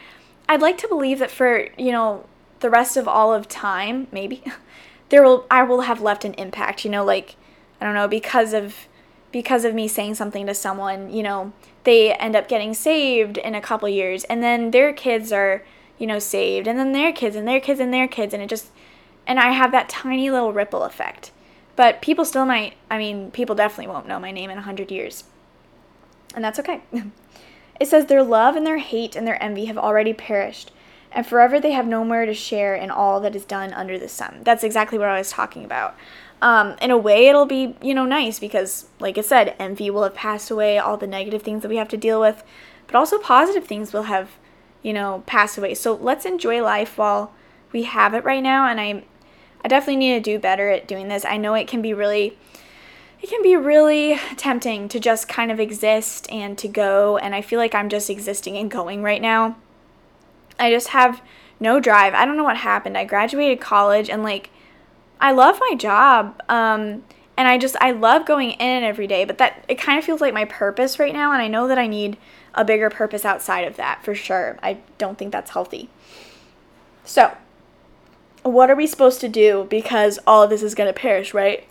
I'd 0.48 0.62
like 0.62 0.78
to 0.78 0.88
believe 0.88 1.18
that 1.18 1.30
for, 1.30 1.68
you 1.76 1.92
know, 1.92 2.24
the 2.60 2.70
rest 2.70 2.96
of 2.96 3.06
all 3.06 3.34
of 3.34 3.48
time, 3.48 4.08
maybe 4.10 4.42
there 5.10 5.22
will 5.22 5.46
I 5.50 5.62
will 5.62 5.82
have 5.82 6.00
left 6.00 6.24
an 6.24 6.34
impact, 6.34 6.84
you 6.84 6.90
know, 6.90 7.04
like 7.04 7.36
I 7.80 7.84
don't 7.84 7.94
know, 7.94 8.08
because 8.08 8.52
of 8.52 8.88
because 9.30 9.64
of 9.64 9.74
me 9.74 9.88
saying 9.88 10.14
something 10.14 10.46
to 10.46 10.54
someone, 10.54 11.10
you 11.12 11.22
know, 11.22 11.52
they 11.84 12.14
end 12.14 12.34
up 12.34 12.48
getting 12.48 12.74
saved 12.74 13.36
in 13.36 13.54
a 13.54 13.60
couple 13.60 13.88
years 13.88 14.24
and 14.24 14.42
then 14.42 14.70
their 14.70 14.92
kids 14.92 15.32
are, 15.32 15.62
you 15.98 16.06
know, 16.06 16.18
saved 16.18 16.66
and 16.66 16.78
then 16.78 16.92
their 16.92 17.12
kids 17.12 17.36
and 17.36 17.46
their 17.46 17.60
kids 17.60 17.78
and 17.78 17.92
their 17.92 18.08
kids 18.08 18.32
and 18.32 18.42
it 18.42 18.48
just 18.48 18.70
and 19.26 19.38
I 19.38 19.50
have 19.52 19.72
that 19.72 19.90
tiny 19.90 20.30
little 20.30 20.52
ripple 20.52 20.84
effect. 20.84 21.30
But 21.76 22.02
people 22.02 22.24
still 22.24 22.44
might, 22.44 22.74
I 22.90 22.98
mean, 22.98 23.30
people 23.30 23.54
definitely 23.54 23.92
won't 23.92 24.08
know 24.08 24.18
my 24.18 24.32
name 24.32 24.50
in 24.50 24.56
100 24.56 24.90
years. 24.90 25.24
And 26.34 26.42
that's 26.42 26.58
okay. 26.58 26.80
It 27.80 27.86
says, 27.86 28.06
Their 28.06 28.22
love 28.22 28.56
and 28.56 28.66
their 28.66 28.78
hate 28.78 29.16
and 29.16 29.26
their 29.26 29.42
envy 29.42 29.66
have 29.66 29.78
already 29.78 30.12
perished, 30.12 30.72
and 31.12 31.26
forever 31.26 31.60
they 31.60 31.72
have 31.72 31.86
no 31.86 32.04
more 32.04 32.26
to 32.26 32.34
share 32.34 32.74
in 32.74 32.90
all 32.90 33.20
that 33.20 33.36
is 33.36 33.44
done 33.44 33.72
under 33.72 33.98
the 33.98 34.08
sun. 34.08 34.40
That's 34.42 34.64
exactly 34.64 34.98
what 34.98 35.08
I 35.08 35.18
was 35.18 35.30
talking 35.30 35.64
about. 35.64 35.96
Um, 36.40 36.76
in 36.80 36.90
a 36.90 36.98
way, 36.98 37.26
it'll 37.26 37.46
be, 37.46 37.76
you 37.82 37.94
know, 37.94 38.04
nice 38.04 38.38
because, 38.38 38.86
like 39.00 39.18
I 39.18 39.22
said, 39.22 39.56
envy 39.58 39.90
will 39.90 40.04
have 40.04 40.14
passed 40.14 40.50
away, 40.50 40.78
all 40.78 40.96
the 40.96 41.06
negative 41.06 41.42
things 41.42 41.62
that 41.62 41.68
we 41.68 41.76
have 41.76 41.88
to 41.88 41.96
deal 41.96 42.20
with, 42.20 42.44
but 42.86 42.94
also 42.94 43.18
positive 43.18 43.66
things 43.66 43.92
will 43.92 44.04
have, 44.04 44.30
you 44.82 44.92
know, 44.92 45.24
passed 45.26 45.58
away. 45.58 45.74
So 45.74 45.94
let's 45.94 46.24
enjoy 46.24 46.62
life 46.62 46.96
while 46.96 47.32
we 47.72 47.84
have 47.84 48.14
it 48.14 48.24
right 48.24 48.42
now. 48.42 48.68
And 48.68 48.80
I, 48.80 49.02
I 49.64 49.68
definitely 49.68 49.96
need 49.96 50.24
to 50.24 50.30
do 50.30 50.38
better 50.38 50.70
at 50.70 50.86
doing 50.86 51.08
this. 51.08 51.24
I 51.24 51.36
know 51.36 51.54
it 51.54 51.66
can 51.66 51.82
be 51.82 51.92
really 51.92 52.38
it 53.20 53.28
can 53.28 53.42
be 53.42 53.56
really 53.56 54.18
tempting 54.36 54.88
to 54.88 55.00
just 55.00 55.28
kind 55.28 55.50
of 55.50 55.58
exist 55.58 56.30
and 56.30 56.56
to 56.58 56.68
go. 56.68 57.18
And 57.18 57.34
I 57.34 57.42
feel 57.42 57.58
like 57.58 57.74
I'm 57.74 57.88
just 57.88 58.08
existing 58.10 58.56
and 58.56 58.70
going 58.70 59.02
right 59.02 59.20
now. 59.20 59.56
I 60.58 60.70
just 60.70 60.88
have 60.88 61.20
no 61.60 61.80
drive. 61.80 62.14
I 62.14 62.24
don't 62.24 62.36
know 62.36 62.44
what 62.44 62.58
happened. 62.58 62.96
I 62.96 63.04
graduated 63.04 63.60
college 63.60 64.08
and 64.08 64.22
like 64.22 64.50
I 65.20 65.32
love 65.32 65.58
my 65.60 65.74
job. 65.76 66.40
Um, 66.48 67.04
and 67.36 67.46
I 67.48 67.58
just 67.58 67.76
I 67.80 67.90
love 67.90 68.26
going 68.26 68.52
in 68.52 68.84
every 68.84 69.06
day, 69.06 69.24
but 69.24 69.38
that 69.38 69.64
it 69.68 69.76
kind 69.76 69.98
of 69.98 70.04
feels 70.04 70.20
like 70.20 70.34
my 70.34 70.44
purpose 70.44 70.98
right 70.98 71.12
now 71.12 71.32
and 71.32 71.42
I 71.42 71.48
know 71.48 71.68
that 71.68 71.78
I 71.78 71.86
need 71.86 72.16
a 72.54 72.64
bigger 72.64 72.90
purpose 72.90 73.24
outside 73.24 73.66
of 73.66 73.76
that 73.76 74.04
for 74.04 74.14
sure. 74.14 74.58
I 74.62 74.78
don't 74.96 75.18
think 75.18 75.32
that's 75.32 75.50
healthy. 75.50 75.88
So, 77.04 77.36
what 78.42 78.70
are 78.70 78.76
we 78.76 78.86
supposed 78.86 79.20
to 79.20 79.28
do 79.28 79.66
because 79.68 80.18
all 80.26 80.42
of 80.42 80.50
this 80.50 80.62
is 80.62 80.74
going 80.74 80.92
to 80.92 80.98
perish, 80.98 81.34
right? 81.34 81.67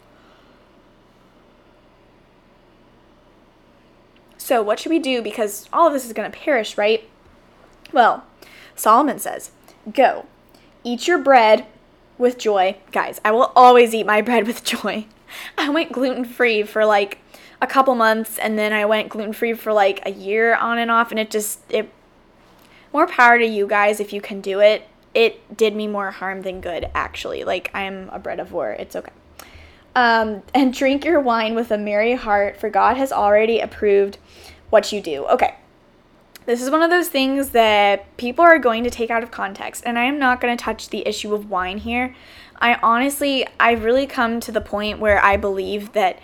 So, 4.47 4.61
what 4.61 4.79
should 4.79 4.91
we 4.91 4.99
do? 4.99 5.21
Because 5.21 5.67
all 5.73 5.87
of 5.87 5.93
this 5.93 6.05
is 6.05 6.13
going 6.13 6.31
to 6.31 6.37
perish, 6.37 6.77
right? 6.77 7.03
Well, 7.91 8.23
Solomon 8.77 9.19
says, 9.19 9.51
Go, 9.93 10.25
eat 10.85 11.05
your 11.05 11.17
bread 11.17 11.65
with 12.17 12.37
joy. 12.37 12.77
Guys, 12.93 13.19
I 13.25 13.31
will 13.31 13.51
always 13.57 13.93
eat 13.93 14.05
my 14.05 14.21
bread 14.27 14.47
with 14.47 14.63
joy. 14.63 15.05
I 15.57 15.67
went 15.67 15.91
gluten 15.91 16.23
free 16.23 16.63
for 16.63 16.85
like 16.85 17.17
a 17.61 17.67
couple 17.67 17.93
months 17.93 18.39
and 18.39 18.57
then 18.57 18.71
I 18.71 18.85
went 18.85 19.09
gluten 19.09 19.33
free 19.33 19.53
for 19.53 19.73
like 19.73 19.99
a 20.05 20.11
year 20.11 20.55
on 20.55 20.77
and 20.77 20.89
off 20.89 21.11
and 21.11 21.19
it 21.19 21.29
just 21.29 21.59
it 21.67 21.91
more 22.93 23.05
power 23.05 23.37
to 23.37 23.45
you 23.45 23.67
guys 23.67 23.99
if 23.99 24.13
you 24.13 24.21
can 24.21 24.39
do 24.39 24.61
it. 24.61 24.87
It 25.13 25.57
did 25.57 25.75
me 25.75 25.87
more 25.87 26.11
harm 26.11 26.43
than 26.43 26.61
good 26.61 26.89
actually. 26.95 27.43
Like 27.43 27.69
I'm 27.73 28.07
a 28.13 28.19
breadivore. 28.19 28.79
It's 28.79 28.95
okay. 28.95 29.11
Um, 29.97 30.43
and 30.53 30.71
drink 30.71 31.05
your 31.05 31.19
wine 31.19 31.55
with 31.55 31.71
a 31.71 31.77
merry 31.77 32.13
heart, 32.13 32.59
for 32.59 32.69
God 32.69 32.97
has 32.97 33.11
already 33.11 33.59
approved 33.59 34.19
what 34.69 34.91
you 34.91 35.01
do. 35.01 35.25
Okay. 35.25 35.55
This 36.45 36.61
is 36.61 36.69
one 36.69 36.83
of 36.83 36.91
those 36.91 37.09
things 37.09 37.49
that 37.49 38.15
people 38.15 38.45
are 38.45 38.59
going 38.59 38.83
to 38.83 38.91
take 38.91 39.09
out 39.09 39.23
of 39.23 39.31
context, 39.31 39.81
and 39.87 39.97
I 39.97 40.03
am 40.03 40.19
not 40.19 40.39
going 40.39 40.55
to 40.55 40.63
touch 40.63 40.89
the 40.89 41.05
issue 41.07 41.33
of 41.33 41.49
wine 41.49 41.79
here. 41.79 42.15
I 42.61 42.75
honestly, 42.75 43.47
I've 43.59 43.83
really 43.83 44.05
come 44.05 44.39
to 44.41 44.51
the 44.51 44.61
point 44.61 44.99
where 44.99 45.19
I 45.19 45.35
believe 45.35 45.93
that 45.93 46.19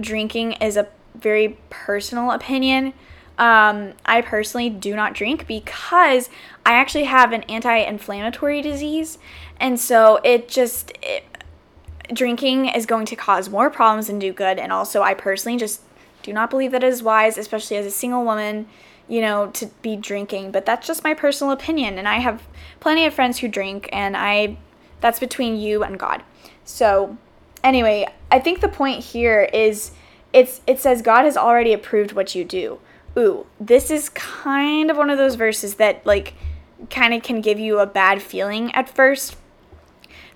drinking 0.00 0.54
is 0.54 0.76
a 0.76 0.88
very 1.14 1.58
personal 1.70 2.32
opinion. 2.32 2.92
Um, 3.38 3.92
I 4.04 4.20
personally 4.20 4.68
do 4.68 4.96
not 4.96 5.14
drink 5.14 5.46
because 5.46 6.28
I 6.64 6.72
actually 6.72 7.04
have 7.04 7.30
an 7.30 7.44
anti 7.44 7.76
inflammatory 7.76 8.62
disease. 8.62 9.18
And 9.60 9.78
so 9.78 10.18
it 10.24 10.48
just, 10.48 10.92
it, 11.02 11.24
drinking 12.12 12.66
is 12.66 12.86
going 12.86 13.06
to 13.06 13.16
cause 13.16 13.48
more 13.48 13.70
problems 13.70 14.06
than 14.06 14.18
do 14.18 14.32
good. 14.32 14.58
And 14.58 14.72
also, 14.72 15.02
I 15.02 15.14
personally 15.14 15.58
just 15.58 15.80
do 16.22 16.32
not 16.32 16.50
believe 16.50 16.72
that 16.72 16.82
it 16.82 16.92
is 16.92 17.02
wise, 17.02 17.38
especially 17.38 17.76
as 17.76 17.86
a 17.86 17.90
single 17.90 18.24
woman, 18.24 18.66
you 19.08 19.20
know, 19.20 19.50
to 19.52 19.66
be 19.82 19.96
drinking. 19.96 20.50
But 20.50 20.66
that's 20.66 20.86
just 20.86 21.04
my 21.04 21.14
personal 21.14 21.52
opinion. 21.52 21.98
And 21.98 22.08
I 22.08 22.18
have 22.18 22.42
plenty 22.80 23.06
of 23.06 23.14
friends 23.14 23.38
who 23.38 23.48
drink, 23.48 23.88
and 23.92 24.16
I, 24.16 24.58
that's 25.00 25.20
between 25.20 25.56
you 25.56 25.82
and 25.82 25.98
God. 25.98 26.22
So, 26.64 27.16
anyway, 27.62 28.06
I 28.30 28.38
think 28.38 28.60
the 28.60 28.68
point 28.68 29.04
here 29.04 29.48
is 29.52 29.92
it's 30.32 30.60
it 30.66 30.80
says 30.80 31.02
God 31.02 31.24
has 31.24 31.36
already 31.36 31.72
approved 31.72 32.12
what 32.12 32.34
you 32.34 32.44
do. 32.44 32.80
Ooh, 33.16 33.46
this 33.58 33.90
is 33.90 34.08
kind 34.10 34.90
of 34.90 34.96
one 34.96 35.08
of 35.08 35.16
those 35.16 35.36
verses 35.36 35.76
that 35.76 36.04
like 36.04 36.34
kind 36.90 37.14
of 37.14 37.22
can 37.22 37.40
give 37.40 37.58
you 37.58 37.78
a 37.78 37.86
bad 37.86 38.20
feeling 38.20 38.74
at 38.74 38.88
first 38.88 39.36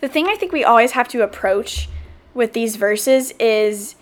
the 0.00 0.08
thing 0.08 0.26
I 0.26 0.34
think 0.34 0.52
we 0.52 0.64
always 0.64 0.92
have 0.92 1.08
to 1.08 1.22
approach 1.22 1.88
with 2.34 2.52
these 2.52 2.76
verses 2.76 3.32
is 3.38 3.96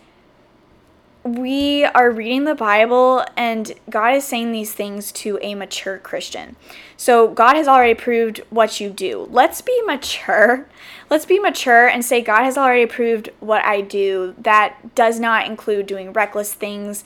we 1.24 1.84
are 1.84 2.10
reading 2.10 2.44
the 2.44 2.54
Bible 2.54 3.24
and 3.36 3.72
God 3.90 4.14
is 4.14 4.24
saying 4.24 4.52
these 4.52 4.72
things 4.72 5.12
to 5.12 5.38
a 5.42 5.54
mature 5.54 5.98
Christian. 5.98 6.56
So 6.96 7.28
God 7.28 7.56
has 7.56 7.68
already 7.68 7.94
proved 7.94 8.40
what 8.50 8.80
you 8.80 8.90
do. 8.90 9.26
Let's 9.30 9.60
be 9.60 9.82
mature. 9.82 10.66
Let's 11.10 11.26
be 11.26 11.38
mature 11.38 11.88
and 11.88 12.04
say 12.04 12.22
God 12.22 12.44
has 12.44 12.56
already 12.56 12.86
proved 12.86 13.30
what 13.40 13.64
I 13.64 13.80
do. 13.80 14.34
That 14.38 14.94
does 14.94 15.18
not 15.18 15.46
include 15.46 15.86
doing 15.86 16.12
reckless 16.12 16.54
things, 16.54 17.04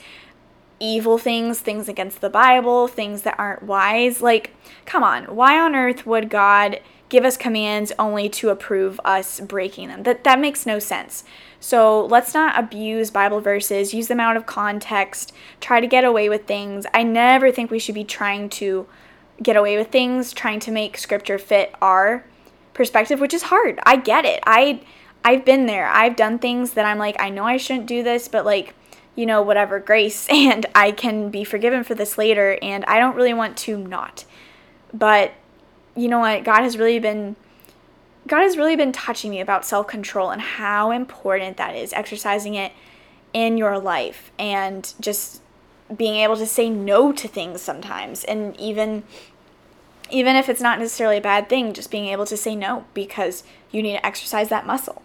evil 0.78 1.18
things, 1.18 1.60
things 1.60 1.88
against 1.88 2.20
the 2.20 2.30
Bible, 2.30 2.88
things 2.88 3.22
that 3.22 3.38
aren't 3.38 3.62
wise. 3.62 4.20
Like, 4.20 4.54
come 4.84 5.02
on. 5.02 5.24
Why 5.34 5.58
on 5.58 5.74
earth 5.74 6.06
would 6.06 6.28
God 6.28 6.80
give 7.12 7.26
us 7.26 7.36
commands 7.36 7.92
only 7.98 8.26
to 8.26 8.48
approve 8.48 8.98
us 9.04 9.38
breaking 9.38 9.88
them. 9.88 10.02
That 10.02 10.24
that 10.24 10.40
makes 10.40 10.64
no 10.64 10.78
sense. 10.78 11.24
So 11.60 12.06
let's 12.06 12.32
not 12.32 12.58
abuse 12.58 13.10
Bible 13.10 13.42
verses, 13.42 13.92
use 13.92 14.08
them 14.08 14.18
out 14.18 14.38
of 14.38 14.46
context, 14.46 15.30
try 15.60 15.80
to 15.80 15.86
get 15.86 16.04
away 16.04 16.30
with 16.30 16.46
things. 16.46 16.86
I 16.94 17.02
never 17.02 17.52
think 17.52 17.70
we 17.70 17.78
should 17.78 17.94
be 17.94 18.02
trying 18.02 18.48
to 18.60 18.86
get 19.42 19.56
away 19.56 19.76
with 19.76 19.88
things, 19.88 20.32
trying 20.32 20.58
to 20.60 20.70
make 20.70 20.96
scripture 20.96 21.38
fit 21.38 21.74
our 21.82 22.24
perspective, 22.72 23.20
which 23.20 23.34
is 23.34 23.42
hard. 23.42 23.78
I 23.84 23.96
get 23.96 24.24
it. 24.24 24.42
I 24.46 24.80
I've 25.22 25.44
been 25.44 25.66
there. 25.66 25.88
I've 25.88 26.16
done 26.16 26.38
things 26.38 26.72
that 26.72 26.86
I'm 26.86 26.98
like, 26.98 27.16
I 27.20 27.28
know 27.28 27.44
I 27.44 27.58
shouldn't 27.58 27.86
do 27.86 28.02
this, 28.02 28.26
but 28.26 28.46
like, 28.46 28.74
you 29.14 29.26
know, 29.26 29.42
whatever, 29.42 29.78
grace, 29.80 30.26
and 30.30 30.64
I 30.74 30.92
can 30.92 31.28
be 31.28 31.44
forgiven 31.44 31.84
for 31.84 31.94
this 31.94 32.16
later, 32.16 32.58
and 32.62 32.86
I 32.86 32.98
don't 32.98 33.16
really 33.16 33.34
want 33.34 33.58
to 33.58 33.76
not. 33.76 34.24
But 34.94 35.32
you 35.96 36.08
know 36.08 36.18
what? 36.18 36.44
God 36.44 36.62
has 36.62 36.76
really 36.76 36.98
been 36.98 37.36
God 38.26 38.42
has 38.42 38.56
really 38.56 38.76
been 38.76 38.92
touching 38.92 39.30
me 39.30 39.40
about 39.40 39.64
self-control 39.64 40.30
and 40.30 40.40
how 40.40 40.92
important 40.92 41.56
that 41.56 41.74
is, 41.74 41.92
exercising 41.92 42.54
it 42.54 42.72
in 43.32 43.58
your 43.58 43.78
life 43.80 44.30
and 44.38 44.94
just 45.00 45.42
being 45.96 46.16
able 46.16 46.36
to 46.36 46.46
say 46.46 46.70
no 46.70 47.12
to 47.12 47.26
things 47.26 47.60
sometimes 47.60 48.22
and 48.24 48.56
even 48.58 49.02
even 50.10 50.36
if 50.36 50.48
it's 50.48 50.60
not 50.60 50.78
necessarily 50.78 51.16
a 51.16 51.22
bad 51.22 51.48
thing, 51.48 51.72
just 51.72 51.90
being 51.90 52.06
able 52.06 52.26
to 52.26 52.36
say 52.36 52.54
no 52.54 52.84
because 52.92 53.44
you 53.70 53.82
need 53.82 53.92
to 53.92 54.06
exercise 54.06 54.50
that 54.50 54.66
muscle. 54.66 55.02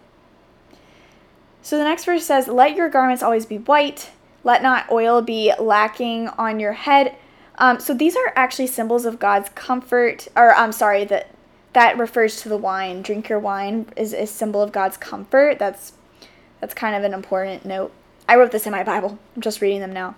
So 1.62 1.78
the 1.78 1.84
next 1.84 2.04
verse 2.04 2.24
says, 2.24 2.46
Let 2.46 2.76
your 2.76 2.90
garments 2.90 3.22
always 3.22 3.46
be 3.46 3.56
white, 3.56 4.10
let 4.44 4.62
not 4.62 4.90
oil 4.90 5.22
be 5.22 5.52
lacking 5.58 6.28
on 6.28 6.60
your 6.60 6.74
head. 6.74 7.16
Um, 7.58 7.80
so 7.80 7.92
these 7.92 8.16
are 8.16 8.32
actually 8.36 8.68
symbols 8.68 9.04
of 9.04 9.18
God's 9.18 9.50
comfort, 9.50 10.28
or 10.36 10.54
I'm 10.54 10.72
sorry, 10.72 11.04
that 11.04 11.28
that 11.74 11.98
refers 11.98 12.40
to 12.42 12.48
the 12.48 12.56
wine. 12.56 13.02
Drink 13.02 13.28
your 13.28 13.38
wine 13.38 13.86
is 13.96 14.14
a 14.14 14.26
symbol 14.26 14.62
of 14.62 14.72
God's 14.72 14.96
comfort. 14.96 15.58
That's 15.58 15.92
that's 16.60 16.74
kind 16.74 16.96
of 16.96 17.04
an 17.04 17.14
important 17.14 17.64
note. 17.64 17.92
I 18.28 18.36
wrote 18.36 18.52
this 18.52 18.66
in 18.66 18.72
my 18.72 18.84
Bible. 18.84 19.18
I'm 19.34 19.42
just 19.42 19.60
reading 19.60 19.80
them 19.80 19.92
now. 19.92 20.14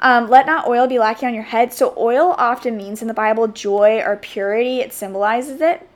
Um, 0.00 0.28
let 0.28 0.46
not 0.46 0.66
oil 0.66 0.86
be 0.86 0.98
lacking 0.98 1.28
on 1.28 1.34
your 1.34 1.44
head. 1.44 1.72
So, 1.72 1.94
oil 1.96 2.34
often 2.36 2.76
means 2.76 3.00
in 3.00 3.08
the 3.08 3.14
Bible 3.14 3.48
joy 3.48 4.02
or 4.04 4.16
purity, 4.16 4.80
it 4.80 4.92
symbolizes 4.92 5.60
it. 5.60 5.88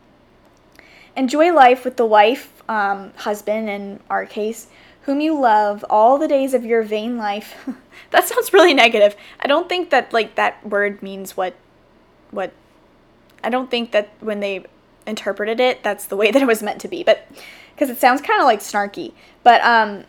Enjoy 1.17 1.53
life 1.53 1.85
with 1.85 1.97
the 1.97 2.07
wife, 2.07 2.63
um, 2.69 3.13
husband 3.17 3.69
in 3.69 4.01
our 4.09 4.25
case, 4.25 4.69
whom 5.09 5.23
you 5.23 5.41
love 5.41 5.83
all 5.89 6.19
the 6.19 6.29
days 6.29 6.53
of 6.53 6.67
your 6.67 6.83
vain 6.83 7.17
life. 7.17 7.67
that 8.11 8.29
sounds 8.29 8.53
really 8.53 8.75
negative. 8.75 9.17
I 9.41 9.47
don't 9.47 9.67
think 9.67 9.89
that 9.89 10.13
like 10.13 10.35
that 10.35 10.65
word 10.67 11.03
means 11.03 11.35
what 11.35 11.55
what 12.31 12.53
I 13.43 13.49
don't 13.49 13.71
think 13.71 13.93
that 13.93 14.11
when 14.21 14.41
they 14.41 14.67
interpreted 15.07 15.61
it, 15.61 15.83
that's 15.83 16.05
the 16.05 16.15
way 16.17 16.31
that 16.33 16.43
it 16.43 16.45
was 16.45 16.63
meant 16.63 16.83
to 16.83 16.89
be. 16.89 17.03
But 17.03 17.27
because 17.75 17.89
it 17.89 17.97
sounds 17.97 18.21
kind 18.21 18.39
of 18.39 18.45
like 18.45 18.61
snarky. 18.61 19.15
But 19.43 19.65
um 19.65 20.05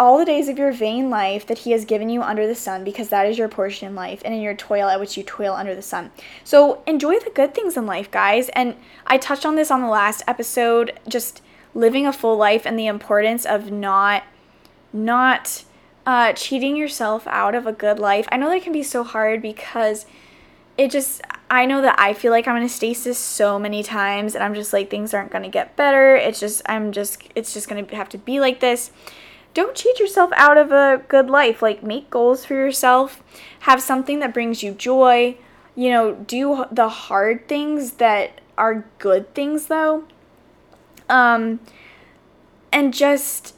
all 0.00 0.18
the 0.18 0.24
days 0.24 0.48
of 0.48 0.58
your 0.58 0.72
vain 0.72 1.08
life 1.08 1.46
that 1.46 1.58
he 1.58 1.70
has 1.70 1.84
given 1.84 2.08
you 2.08 2.22
under 2.22 2.44
the 2.44 2.56
sun, 2.56 2.82
because 2.82 3.10
that 3.10 3.26
is 3.26 3.38
your 3.38 3.46
portion 3.46 3.86
in 3.86 3.94
life, 3.94 4.20
and 4.24 4.34
in 4.34 4.40
your 4.40 4.56
toil 4.56 4.88
at 4.88 4.98
which 4.98 5.16
you 5.16 5.22
toil 5.22 5.54
under 5.54 5.76
the 5.76 5.82
sun. 5.82 6.10
So 6.42 6.82
enjoy 6.88 7.20
the 7.20 7.30
good 7.30 7.54
things 7.54 7.76
in 7.76 7.86
life, 7.86 8.10
guys. 8.10 8.48
And 8.48 8.74
I 9.06 9.16
touched 9.16 9.46
on 9.46 9.54
this 9.54 9.70
on 9.70 9.80
the 9.80 9.86
last 9.86 10.24
episode, 10.26 10.98
just 11.06 11.40
living 11.74 12.06
a 12.06 12.12
full 12.12 12.36
life 12.36 12.66
and 12.66 12.78
the 12.78 12.86
importance 12.86 13.44
of 13.44 13.70
not 13.70 14.24
not 14.92 15.64
uh, 16.04 16.32
cheating 16.32 16.76
yourself 16.76 17.26
out 17.28 17.54
of 17.54 17.66
a 17.66 17.72
good 17.72 17.98
life. 17.98 18.26
I 18.30 18.36
know 18.36 18.50
that 18.50 18.62
can 18.62 18.72
be 18.72 18.82
so 18.82 19.04
hard 19.04 19.40
because 19.40 20.04
it 20.76 20.90
just 20.90 21.22
I 21.50 21.66
know 21.66 21.82
that 21.82 21.98
I 21.98 22.12
feel 22.12 22.32
like 22.32 22.48
I'm 22.48 22.56
in 22.56 22.62
a 22.62 22.68
stasis 22.68 23.18
so 23.18 23.58
many 23.58 23.82
times 23.82 24.34
and 24.34 24.42
I'm 24.42 24.54
just 24.54 24.72
like 24.72 24.90
things 24.90 25.14
aren't 25.14 25.30
going 25.30 25.44
to 25.44 25.50
get 25.50 25.76
better. 25.76 26.16
It's 26.16 26.40
just 26.40 26.62
I'm 26.66 26.92
just 26.92 27.22
it's 27.34 27.54
just 27.54 27.68
going 27.68 27.86
to 27.86 27.96
have 27.96 28.08
to 28.10 28.18
be 28.18 28.40
like 28.40 28.60
this 28.60 28.90
don't 29.54 29.74
cheat 29.74 30.00
yourself 30.00 30.30
out 30.34 30.56
of 30.56 30.72
a 30.72 31.02
good 31.08 31.28
life. 31.28 31.62
Like, 31.62 31.82
make 31.82 32.10
goals 32.10 32.44
for 32.44 32.54
yourself, 32.54 33.22
have 33.60 33.82
something 33.82 34.20
that 34.20 34.34
brings 34.34 34.62
you 34.62 34.72
joy. 34.72 35.36
You 35.74 35.90
know, 35.90 36.14
do 36.14 36.64
the 36.70 36.88
hard 36.88 37.48
things 37.48 37.92
that 37.92 38.40
are 38.56 38.84
good 38.98 39.34
things, 39.34 39.66
though. 39.66 40.04
Um, 41.08 41.60
and 42.72 42.94
just, 42.94 43.54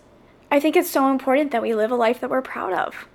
I 0.51 0.61
think 0.61 0.77
it's 0.77 0.91
so 0.91 1.11
important 1.11 1.51
that 1.53 1.63
we 1.63 1.75
live 1.75 1.91
a 1.91 1.97
life 1.97 2.21
that 2.21 2.31
we're 2.31 2.43
proud 2.43 2.73
of. 2.73 3.07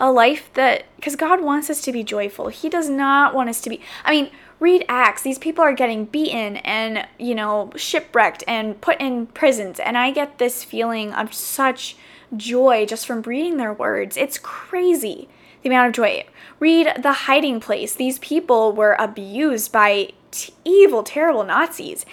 A 0.00 0.10
life 0.10 0.50
that, 0.54 0.84
because 0.96 1.14
God 1.14 1.42
wants 1.42 1.70
us 1.70 1.80
to 1.82 1.92
be 1.92 2.02
joyful. 2.02 2.48
He 2.48 2.68
does 2.68 2.88
not 2.88 3.34
want 3.34 3.48
us 3.48 3.60
to 3.62 3.70
be, 3.70 3.80
I 4.04 4.10
mean, 4.10 4.30
read 4.58 4.84
Acts. 4.88 5.22
These 5.22 5.38
people 5.38 5.62
are 5.62 5.74
getting 5.74 6.06
beaten 6.06 6.56
and, 6.58 7.06
you 7.18 7.34
know, 7.34 7.70
shipwrecked 7.76 8.42
and 8.48 8.80
put 8.80 9.00
in 9.00 9.26
prisons. 9.26 9.78
And 9.78 9.96
I 9.98 10.10
get 10.10 10.38
this 10.38 10.64
feeling 10.64 11.12
of 11.12 11.34
such 11.34 11.96
joy 12.36 12.86
just 12.86 13.06
from 13.06 13.22
reading 13.22 13.58
their 13.58 13.72
words. 13.72 14.16
It's 14.16 14.38
crazy 14.38 15.28
the 15.62 15.68
amount 15.68 15.88
of 15.88 15.94
joy. 15.94 16.24
Read 16.58 16.92
The 17.00 17.12
Hiding 17.12 17.60
Place. 17.60 17.94
These 17.94 18.18
people 18.18 18.72
were 18.72 18.96
abused 18.98 19.72
by 19.72 20.10
t- 20.30 20.52
evil, 20.64 21.02
terrible 21.02 21.44
Nazis. 21.44 22.04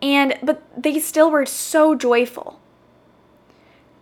And 0.00 0.38
but 0.42 0.62
they 0.76 0.98
still 1.00 1.30
were 1.30 1.46
so 1.46 1.94
joyful. 1.94 2.60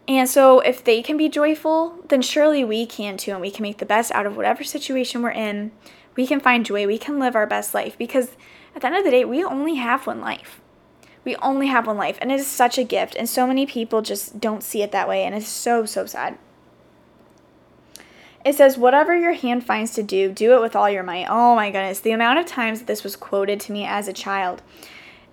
And 0.08 0.28
so 0.28 0.60
if 0.60 0.84
they 0.84 1.02
can 1.02 1.16
be 1.16 1.28
joyful, 1.28 1.98
then 2.08 2.22
surely 2.22 2.64
we 2.64 2.86
can 2.86 3.16
too 3.16 3.32
and 3.32 3.40
we 3.40 3.50
can 3.50 3.62
make 3.62 3.78
the 3.78 3.86
best 3.86 4.12
out 4.12 4.26
of 4.26 4.36
whatever 4.36 4.62
situation 4.62 5.22
we're 5.22 5.30
in. 5.30 5.72
We 6.14 6.26
can 6.26 6.40
find 6.40 6.64
joy. 6.64 6.86
We 6.86 6.98
can 6.98 7.18
live 7.18 7.34
our 7.34 7.46
best 7.46 7.74
life 7.74 7.98
because 7.98 8.36
at 8.76 8.82
the 8.82 8.88
end 8.88 8.96
of 8.96 9.04
the 9.04 9.10
day, 9.10 9.24
we 9.24 9.42
only 9.42 9.76
have 9.76 10.06
one 10.06 10.20
life. 10.20 10.60
We 11.24 11.34
only 11.36 11.66
have 11.66 11.86
one 11.86 11.96
life, 11.96 12.18
and 12.20 12.30
it 12.30 12.38
is 12.38 12.46
such 12.46 12.78
a 12.78 12.84
gift, 12.84 13.16
and 13.16 13.28
so 13.28 13.46
many 13.46 13.66
people 13.66 14.00
just 14.00 14.38
don't 14.38 14.62
see 14.62 14.82
it 14.82 14.92
that 14.92 15.08
way, 15.08 15.24
and 15.24 15.34
it's 15.34 15.48
so, 15.48 15.84
so 15.84 16.06
sad. 16.06 16.38
It 18.44 18.54
says, 18.54 18.78
Whatever 18.78 19.16
your 19.16 19.32
hand 19.32 19.66
finds 19.66 19.92
to 19.94 20.04
do, 20.04 20.30
do 20.30 20.54
it 20.54 20.60
with 20.60 20.76
all 20.76 20.88
your 20.88 21.02
might. 21.02 21.26
Oh 21.28 21.56
my 21.56 21.70
goodness, 21.70 21.98
the 21.98 22.12
amount 22.12 22.38
of 22.38 22.46
times 22.46 22.82
this 22.82 23.02
was 23.02 23.16
quoted 23.16 23.58
to 23.60 23.72
me 23.72 23.84
as 23.84 24.06
a 24.06 24.12
child. 24.12 24.62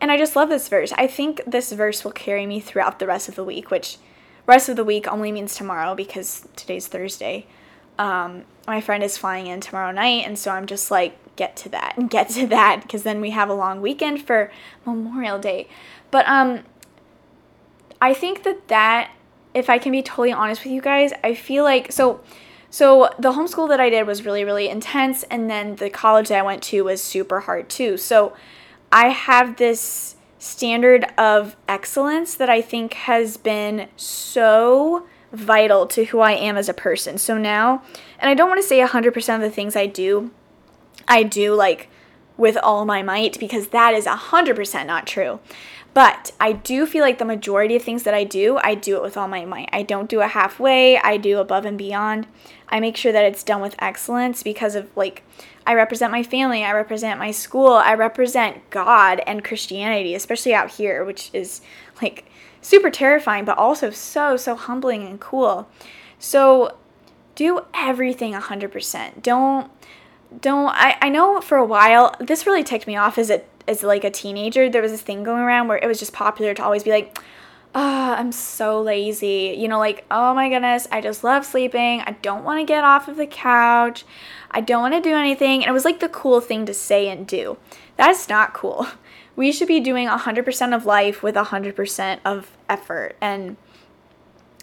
And 0.04 0.12
I 0.12 0.18
just 0.18 0.36
love 0.36 0.50
this 0.50 0.68
verse. 0.68 0.92
I 0.98 1.08
think 1.08 1.42
this 1.48 1.72
verse 1.72 2.04
will 2.04 2.12
carry 2.12 2.46
me 2.46 2.60
throughout 2.60 3.00
the 3.00 3.08
rest 3.08 3.30
of 3.30 3.36
the 3.36 3.44
week, 3.46 3.72
which 3.72 4.00
rest 4.46 4.68
of 4.68 4.76
the 4.76 4.84
week 4.84 5.08
only 5.08 5.32
means 5.32 5.56
tomorrow 5.56 5.96
because 5.96 6.46
today's 6.58 6.88
Thursday. 6.88 7.46
Um, 7.98 8.44
my 8.68 8.82
friend 8.82 9.02
is 9.02 9.18
flying 9.18 9.48
in 9.48 9.62
tomorrow 9.62 9.94
night, 9.94 10.26
and 10.28 10.38
so 10.38 10.52
I'm 10.52 10.66
just 10.66 10.92
like, 10.92 11.18
get 11.38 11.56
to 11.56 11.70
that 11.70 11.96
and 11.98 12.10
get 12.10 12.28
to 12.32 12.46
that 12.48 12.82
because 12.82 13.04
then 13.04 13.22
we 13.22 13.30
have 13.30 13.48
a 13.48 13.54
long 13.54 13.80
weekend 13.80 14.22
for 14.22 14.52
Memorial 14.86 15.40
Day. 15.40 15.70
But 16.12 16.28
um 16.28 16.64
I 18.02 18.14
think 18.14 18.44
that 18.44 18.68
that 18.68 19.10
if 19.54 19.70
I 19.70 19.78
can 19.78 19.94
be 19.94 20.04
totally 20.04 20.34
honest 20.34 20.66
with 20.66 20.74
you 20.74 20.82
guys, 20.82 21.14
I 21.24 21.34
feel 21.34 21.64
like 21.64 21.94
so 21.94 22.20
so 22.70 23.10
the 23.18 23.32
homeschool 23.32 23.70
that 23.70 23.80
I 23.80 23.90
did 23.90 24.06
was 24.06 24.26
really 24.26 24.44
really 24.44 24.68
intense 24.68 25.24
and 25.32 25.50
then 25.50 25.78
the 25.78 25.90
college 25.90 26.28
that 26.28 26.40
I 26.40 26.42
went 26.42 26.62
to 26.64 26.84
was 26.84 27.02
super 27.02 27.40
hard 27.40 27.70
too. 27.70 27.96
So 27.96 28.34
I 28.94 29.10
have 29.10 29.58
this 29.58 30.16
standard 30.38 31.06
of 31.18 31.56
excellence 31.68 32.36
that 32.36 32.50
I 32.50 32.62
think 32.62 32.94
has 32.94 33.38
been 33.38 33.88
so 33.98 35.08
vital 35.32 35.88
to 35.88 36.06
who 36.06 36.20
I 36.20 36.34
am 36.34 36.58
as 36.58 36.70
a 36.70 36.74
person. 36.76 37.18
So 37.18 37.38
now, 37.38 37.82
and 38.20 38.30
I 38.30 38.36
don't 38.36 38.50
want 38.50 38.62
to 38.62 38.68
say 38.68 38.80
100% 38.80 39.36
of 39.36 39.42
the 39.42 39.50
things 39.50 39.76
I 39.76 39.88
do 39.88 40.32
I 41.08 41.24
do 41.24 41.54
like 41.54 41.90
with 42.38 42.58
all 42.58 42.86
my 42.86 43.02
might 43.02 43.40
because 43.40 43.70
that 43.70 43.94
is 43.94 44.06
100% 44.06 44.86
not 44.86 45.08
true. 45.08 45.40
But 45.94 46.32
I 46.40 46.54
do 46.54 46.88
feel 46.88 47.02
like 47.02 47.20
the 47.20 47.26
majority 47.26 47.76
of 47.76 47.84
things 47.84 48.04
that 48.04 48.16
I 48.16 48.24
do, 48.24 48.58
I 48.64 48.74
do 48.74 48.96
it 48.96 49.04
with 49.04 49.16
all 49.16 49.28
my 49.28 49.46
might. 49.46 49.70
I 49.72 49.84
don't 49.84 50.10
do 50.10 50.22
it 50.22 50.30
halfway, 50.30 50.98
I 50.98 51.18
do 51.18 51.40
above 51.40 51.66
and 51.66 51.78
beyond. 51.78 52.26
I 52.74 52.80
make 52.80 52.98
sure 52.98 53.12
that 53.12 53.24
it's 53.24 53.44
done 53.44 53.62
with 53.62 53.76
excellence 53.78 54.42
because 54.42 54.74
of 54.74 54.90
like, 54.98 55.22
I 55.66 55.76
represent 55.76 56.12
my 56.12 56.24
family, 56.24 56.64
I 56.64 56.74
represent 56.74 57.20
my 57.20 57.30
school, 57.30 57.74
I 57.74 57.94
represent 57.94 58.68
God 58.72 59.22
and 59.28 59.44
Christianity, 59.44 60.16
especially 60.16 60.56
out 60.56 60.72
here, 60.72 61.06
which 61.06 61.30
is 61.34 61.62
like 62.02 62.26
super 62.62 62.90
terrifying, 62.90 63.46
but 63.46 63.60
also 63.60 63.92
so, 63.92 64.38
so 64.38 64.56
humbling 64.56 65.06
and 65.06 65.20
cool. 65.20 65.70
So 66.18 66.76
do 67.36 67.62
everything 67.76 68.34
100%. 68.34 69.22
Don't 69.22 69.70
don't 70.42 70.70
I, 70.70 70.98
I 71.00 71.10
know 71.10 71.40
for 71.42 71.60
a 71.60 71.66
while 71.66 72.16
this 72.20 72.48
really 72.48 72.64
ticked 72.64 72.88
me 72.88 72.96
off 72.96 73.20
as 73.20 73.30
a 73.30 73.44
as 73.68 73.84
like 73.84 74.04
a 74.04 74.10
teenager 74.10 74.68
there 74.68 74.82
was 74.82 74.92
this 74.92 75.04
thing 75.04 75.22
going 75.22 75.44
around 75.44 75.68
where 75.68 75.78
it 75.78 75.86
was 75.86 76.00
just 76.00 76.12
popular 76.12 76.56
to 76.56 76.64
always 76.64 76.84
be 76.84 76.90
like 76.90 77.20
oh, 77.76 78.14
i'm 78.18 78.32
so 78.32 78.82
lazy. 78.82 79.56
You 79.58 79.68
know 79.68 79.80
like 79.80 80.06
oh 80.12 80.34
my 80.34 80.50
goodness 80.50 80.88
i 80.92 81.02
just 81.02 81.24
love 81.24 81.46
sleeping. 81.46 82.02
I 82.02 82.12
don't 82.22 82.44
want 82.44 82.60
to 82.60 82.66
get 82.66 82.84
off 82.84 83.08
of 83.08 83.18
the 83.18 83.28
couch. 83.28 84.06
I 84.52 84.62
don't 84.62 84.82
want 84.82 84.94
to 84.94 85.02
do 85.02 85.16
anything. 85.16 85.64
And 85.64 85.70
it 85.70 85.74
was 85.74 85.86
like 85.86 86.00
the 86.00 86.10
cool 86.10 86.40
thing 86.42 86.66
to 86.68 86.74
say 86.74 87.10
and 87.10 87.26
do. 87.28 87.58
That's 87.98 88.30
not 88.30 88.54
cool. 88.54 88.88
We 89.36 89.52
should 89.52 89.68
be 89.68 89.80
doing 89.80 90.08
100% 90.08 90.76
of 90.76 90.86
life 90.86 91.24
with 91.24 91.34
100% 91.34 92.20
of 92.24 92.56
effort. 92.70 93.16
And 93.20 93.58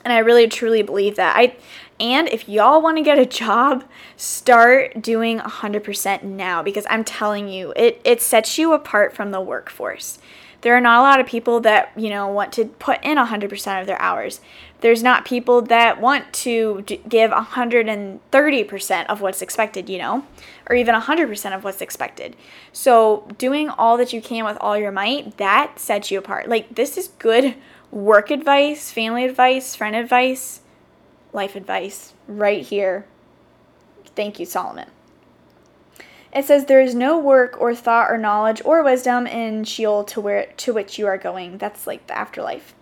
and 0.05 0.13
I 0.13 0.19
really 0.19 0.49
truly 0.49 0.83
believe 0.83 1.17
that. 1.17 1.37
I 1.37 1.57
and 1.99 2.29
if 2.29 2.49
y'all 2.49 2.81
want 2.81 2.97
to 2.97 3.03
get 3.03 3.19
a 3.19 3.27
job, 3.27 3.85
start 4.17 5.03
doing 5.03 5.39
100% 5.39 6.23
now 6.23 6.63
because 6.63 6.87
I'm 6.89 7.05
telling 7.05 7.49
you, 7.49 7.73
it 7.77 8.01
it 8.05 8.23
sets 8.23 8.59
you 8.59 8.73
apart 8.73 9.15
from 9.15 9.31
the 9.31 9.41
workforce. 9.41 10.19
There 10.63 10.77
are 10.77 10.81
not 10.81 10.99
a 10.99 11.03
lot 11.03 11.21
of 11.21 11.27
people 11.27 11.61
that, 11.61 11.93
you 11.97 12.11
know, 12.11 12.29
want 12.29 12.53
to 12.55 12.67
put 12.67 13.03
in 13.03 13.17
100% 13.17 13.81
of 13.81 13.87
their 13.87 14.01
hours. 14.01 14.41
There's 14.81 15.03
not 15.03 15.25
people 15.25 15.63
that 15.63 16.01
want 16.01 16.33
to 16.35 16.83
d- 16.83 17.01
give 17.09 17.31
130% 17.31 19.07
of 19.07 19.21
what's 19.21 19.43
expected, 19.43 19.89
you 19.89 19.99
know, 19.99 20.27
or 20.69 20.77
even 20.77 20.95
100% 20.95 21.55
of 21.55 21.65
what's 21.65 21.81
expected. 21.81 22.37
So, 22.73 23.29
doing 23.39 23.69
all 23.71 23.97
that 23.97 24.13
you 24.13 24.21
can 24.21 24.45
with 24.45 24.59
all 24.61 24.77
your 24.77 24.93
might, 24.93 25.37
that 25.39 25.79
sets 25.79 26.11
you 26.11 26.19
apart. 26.19 26.49
Like 26.49 26.75
this 26.75 26.97
is 26.97 27.09
good 27.19 27.55
work 27.91 28.31
advice, 28.31 28.91
family 28.91 29.25
advice, 29.25 29.75
friend 29.75 29.97
advice, 29.97 30.61
life 31.33 31.57
advice 31.57 32.15
right 32.27 32.65
here. 32.65 33.07
Thank 34.15 34.39
you, 34.39 34.47
Solomon. 34.47 34.91
It 36.33 36.45
says 36.45 36.67
there 36.67 36.81
is 36.81 36.95
no 36.95 37.19
work 37.19 37.61
or 37.61 37.75
thought 37.75 38.11
or 38.11 38.17
knowledge 38.17 38.63
or 38.65 38.83
wisdom 38.85 39.27
in 39.27 39.65
Sheol 39.65 40.05
to 40.05 40.21
where 40.21 40.47
to 40.47 40.73
which 40.73 40.99
you 40.99 41.07
are 41.07 41.19
going. 41.19 41.59
That's 41.59 41.87
like 41.87 42.07
the 42.07 42.17
afterlife. 42.17 42.75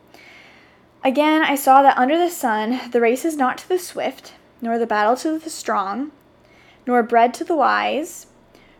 Again, 1.02 1.42
I 1.42 1.54
saw 1.54 1.82
that 1.82 1.96
under 1.96 2.18
the 2.18 2.30
sun 2.30 2.80
the 2.90 3.00
race 3.00 3.24
is 3.24 3.36
not 3.36 3.58
to 3.58 3.68
the 3.68 3.78
swift, 3.78 4.34
nor 4.60 4.78
the 4.78 4.86
battle 4.86 5.16
to 5.16 5.38
the 5.38 5.48
strong, 5.48 6.10
nor 6.86 7.02
bread 7.02 7.32
to 7.34 7.44
the 7.44 7.56
wise, 7.56 8.26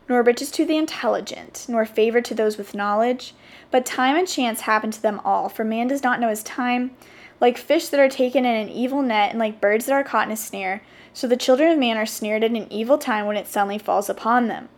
nor 0.08 0.22
riches 0.22 0.50
to 0.50 0.66
the 0.66 0.76
intelligent, 0.76 1.64
nor 1.68 1.86
favor 1.86 2.20
to 2.20 2.34
those 2.34 2.58
with 2.58 2.74
knowledge. 2.74 3.34
But 3.70 3.84
time 3.84 4.16
and 4.16 4.26
chance 4.26 4.62
happen 4.62 4.90
to 4.90 5.02
them 5.02 5.20
all, 5.24 5.48
for 5.48 5.64
man 5.64 5.88
does 5.88 6.02
not 6.02 6.20
know 6.20 6.28
his 6.28 6.42
time. 6.42 6.92
Like 7.40 7.58
fish 7.58 7.88
that 7.88 8.00
are 8.00 8.08
taken 8.08 8.44
in 8.44 8.56
an 8.56 8.68
evil 8.68 9.02
net, 9.02 9.30
and 9.30 9.38
like 9.38 9.60
birds 9.60 9.86
that 9.86 9.92
are 9.92 10.02
caught 10.02 10.26
in 10.26 10.32
a 10.32 10.36
snare, 10.36 10.82
so 11.12 11.26
the 11.26 11.36
children 11.36 11.70
of 11.70 11.78
man 11.78 11.96
are 11.96 12.06
snared 12.06 12.42
in 12.42 12.56
an 12.56 12.72
evil 12.72 12.98
time 12.98 13.26
when 13.26 13.36
it 13.36 13.46
suddenly 13.46 13.78
falls 13.78 14.08
upon 14.08 14.48
them. 14.48 14.68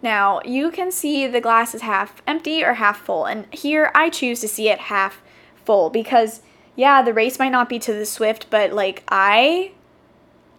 Now, 0.00 0.40
you 0.44 0.72
can 0.72 0.90
see 0.90 1.28
the 1.28 1.40
glass 1.40 1.74
is 1.74 1.82
half 1.82 2.22
empty 2.26 2.64
or 2.64 2.74
half 2.74 3.00
full, 3.02 3.24
and 3.24 3.46
here 3.54 3.92
I 3.94 4.10
choose 4.10 4.40
to 4.40 4.48
see 4.48 4.68
it 4.68 4.78
half 4.80 5.22
full 5.64 5.90
because 5.90 6.40
yeah, 6.76 7.02
the 7.02 7.14
race 7.14 7.38
might 7.38 7.50
not 7.50 7.68
be 7.68 7.78
to 7.80 7.92
the 7.92 8.06
swift, 8.06 8.46
but 8.50 8.72
like 8.72 9.02
I 9.08 9.72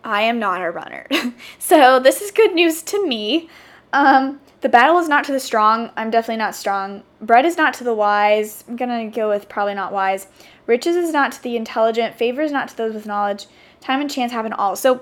I 0.03 0.21
am 0.23 0.39
not 0.39 0.61
a 0.61 0.69
runner. 0.69 1.07
so, 1.59 1.99
this 1.99 2.21
is 2.21 2.31
good 2.31 2.53
news 2.53 2.81
to 2.83 3.05
me. 3.07 3.49
Um 3.91 4.39
the 4.61 4.69
battle 4.69 4.97
is 4.97 5.09
not 5.09 5.25
to 5.25 5.33
the 5.33 5.41
strong. 5.41 5.91
I'm 5.97 6.09
definitely 6.09 6.37
not 6.37 6.55
strong. 6.55 7.03
Bread 7.19 7.45
is 7.45 7.57
not 7.57 7.73
to 7.75 7.83
the 7.83 7.93
wise. 7.93 8.63
I'm 8.65 8.77
going 8.77 9.11
to 9.11 9.13
go 9.13 9.27
with 9.27 9.49
probably 9.49 9.73
not 9.73 9.91
wise. 9.91 10.27
Riches 10.67 10.95
is 10.95 11.11
not 11.11 11.33
to 11.33 11.43
the 11.43 11.57
intelligent. 11.57 12.15
Favor 12.15 12.41
is 12.41 12.53
not 12.53 12.69
to 12.69 12.77
those 12.77 12.93
with 12.93 13.05
knowledge. 13.05 13.47
Time 13.81 13.99
and 13.99 14.09
chance 14.09 14.31
happen 14.31 14.53
all. 14.53 14.77
So, 14.77 15.01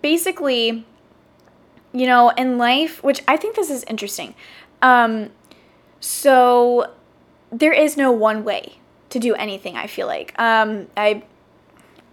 basically, 0.00 0.86
you 1.92 2.06
know, 2.06 2.30
in 2.30 2.56
life, 2.56 3.02
which 3.02 3.22
I 3.28 3.36
think 3.36 3.54
this 3.54 3.68
is 3.68 3.84
interesting. 3.84 4.34
Um, 4.80 5.30
so 6.00 6.92
there 7.50 7.72
is 7.72 7.96
no 7.96 8.12
one 8.12 8.44
way 8.44 8.78
to 9.20 9.28
do 9.28 9.34
anything, 9.34 9.76
I 9.76 9.86
feel 9.86 10.06
like. 10.06 10.38
Um, 10.38 10.88
I 10.96 11.22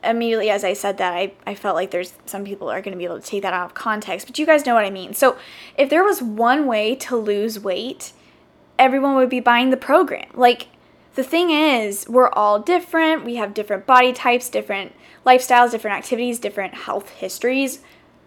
immediately 0.04 0.50
as 0.50 0.64
I 0.66 0.74
said 0.74 0.98
that, 0.98 1.14
I, 1.14 1.34
I 1.48 1.56
felt 1.56 1.76
like 1.76 1.92
there's 1.92 2.14
some 2.26 2.44
people 2.44 2.70
are 2.70 2.82
going 2.82 2.92
to 2.92 2.98
be 2.98 3.06
able 3.06 3.20
to 3.20 3.26
take 3.26 3.44
that 3.44 3.54
out 3.54 3.66
of 3.66 3.74
context, 3.74 4.28
but 4.28 4.38
you 4.38 4.46
guys 4.46 4.66
know 4.66 4.76
what 4.76 4.86
I 4.86 4.90
mean. 4.90 5.14
So 5.14 5.38
if 5.78 5.90
there 5.90 6.04
was 6.04 6.22
one 6.22 6.66
way 6.66 6.96
to 6.96 7.16
lose 7.16 7.60
weight, 7.60 8.12
everyone 8.78 9.16
would 9.16 9.30
be 9.30 9.40
buying 9.40 9.70
the 9.70 9.78
program. 9.78 10.30
Like, 10.34 10.68
the 11.16 11.24
thing 11.24 11.52
is, 11.52 12.10
we're 12.10 12.30
all 12.30 12.60
different. 12.60 13.24
We 13.24 13.36
have 13.36 13.54
different 13.54 13.86
body 13.86 14.12
types, 14.12 14.50
different 14.50 14.94
lifestyles, 15.26 15.72
different 15.72 15.96
activities, 15.96 16.40
different 16.40 16.74
health 16.74 17.10
histories 17.12 17.80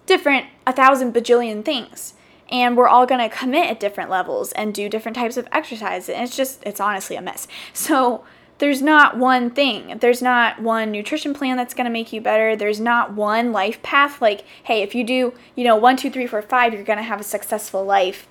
different 0.07 0.47
a 0.67 0.73
thousand 0.73 1.13
bajillion 1.13 1.65
things 1.65 2.15
and 2.49 2.77
we're 2.77 2.89
all 2.89 3.07
going 3.07 3.21
to 3.21 3.37
commit 3.37 3.69
at 3.69 3.81
different 3.81 4.09
levels 4.09 4.53
and 4.53 4.73
do 4.73 4.89
different 4.89 5.17
types 5.17 5.37
of 5.37 5.47
exercise 5.53 6.09
and 6.09 6.23
it's 6.23 6.37
just 6.37 6.63
it's 6.65 6.81
honestly 6.81 7.17
a 7.17 7.21
mess 7.21 7.47
so 7.73 8.25
there's 8.59 8.81
not 8.81 9.17
one 9.19 9.51
thing. 9.51 9.99
There's 9.99 10.23
not 10.23 10.61
one 10.61 10.91
nutrition 10.91 11.35
plan 11.35 11.57
that's 11.57 11.75
going 11.75 11.85
to 11.85 11.91
make 11.91 12.13
you 12.13 12.21
better. 12.21 12.57
There's 12.57 12.81
not 12.81 13.13
one 13.13 13.53
life 13.53 13.83
path. 13.83 14.21
Like 14.23 14.45
hey 14.65 14.83
if 14.83 14.95
you 14.95 15.05
do 15.05 15.35
you 15.55 15.65
know 15.65 15.77
one 15.77 15.97
two 15.97 16.11
three 16.11 16.27
four 16.27 16.43
five 16.43 16.73
you're 16.73 16.85
going 16.85 16.99
to 16.99 17.03
have 17.03 17.21
a 17.21 17.25
successful 17.25 17.85
life. 17.85 18.27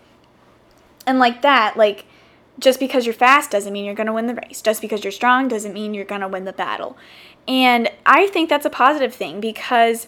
And 1.05 1.19
like 1.19 1.41
that 1.41 1.77
like 1.77 2.05
just 2.57 2.79
because 2.79 3.05
you're 3.05 3.13
fast 3.13 3.51
doesn't 3.51 3.73
mean 3.73 3.85
you're 3.85 3.95
going 3.95 4.07
to 4.07 4.13
win 4.13 4.27
the 4.27 4.35
race. 4.35 4.61
Just 4.61 4.81
because 4.81 5.03
you're 5.03 5.11
strong 5.11 5.47
doesn't 5.47 5.73
mean 5.73 5.93
you're 5.93 6.05
going 6.05 6.21
to 6.21 6.27
win 6.27 6.45
the 6.45 6.53
battle. 6.53 6.97
And 7.47 7.89
i 8.05 8.27
think 8.27 8.49
that's 8.49 8.65
a 8.65 8.71
positive 8.71 9.13
thing 9.13 9.39
because 9.39 10.07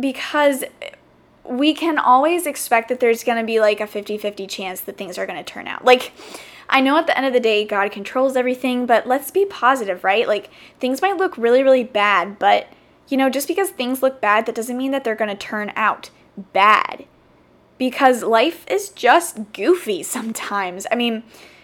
because 0.00 0.64
we 1.48 1.72
can 1.72 1.98
always 1.98 2.46
expect 2.46 2.88
that 2.88 3.00
there's 3.00 3.24
going 3.24 3.38
to 3.38 3.44
be 3.44 3.58
like 3.60 3.80
a 3.80 3.86
50 3.86 4.18
50 4.18 4.46
chance 4.46 4.80
that 4.82 4.96
things 4.96 5.18
are 5.18 5.26
going 5.26 5.42
to 5.42 5.44
turn 5.44 5.66
out. 5.66 5.84
Like, 5.84 6.12
I 6.70 6.80
know 6.80 6.98
at 6.98 7.06
the 7.06 7.16
end 7.16 7.26
of 7.26 7.32
the 7.32 7.40
day, 7.40 7.64
God 7.64 7.90
controls 7.90 8.36
everything, 8.36 8.86
but 8.86 9.06
let's 9.06 9.30
be 9.30 9.46
positive, 9.46 10.04
right? 10.04 10.28
Like, 10.28 10.50
things 10.78 11.00
might 11.00 11.16
look 11.16 11.38
really, 11.38 11.62
really 11.62 11.84
bad, 11.84 12.38
but 12.38 12.68
you 13.08 13.16
know, 13.16 13.30
just 13.30 13.48
because 13.48 13.70
things 13.70 14.02
look 14.02 14.20
bad, 14.20 14.46
that 14.46 14.54
doesn't 14.54 14.76
mean 14.76 14.90
that 14.90 15.02
they're 15.02 15.14
going 15.14 15.30
to 15.30 15.36
turn 15.36 15.72
out 15.74 16.10
bad. 16.52 17.06
Because 17.78 18.22
life 18.22 18.66
is 18.68 18.90
just 18.90 19.52
goofy 19.52 20.02
sometimes. 20.02 20.86
I 20.90 20.94
mean, 20.94 21.22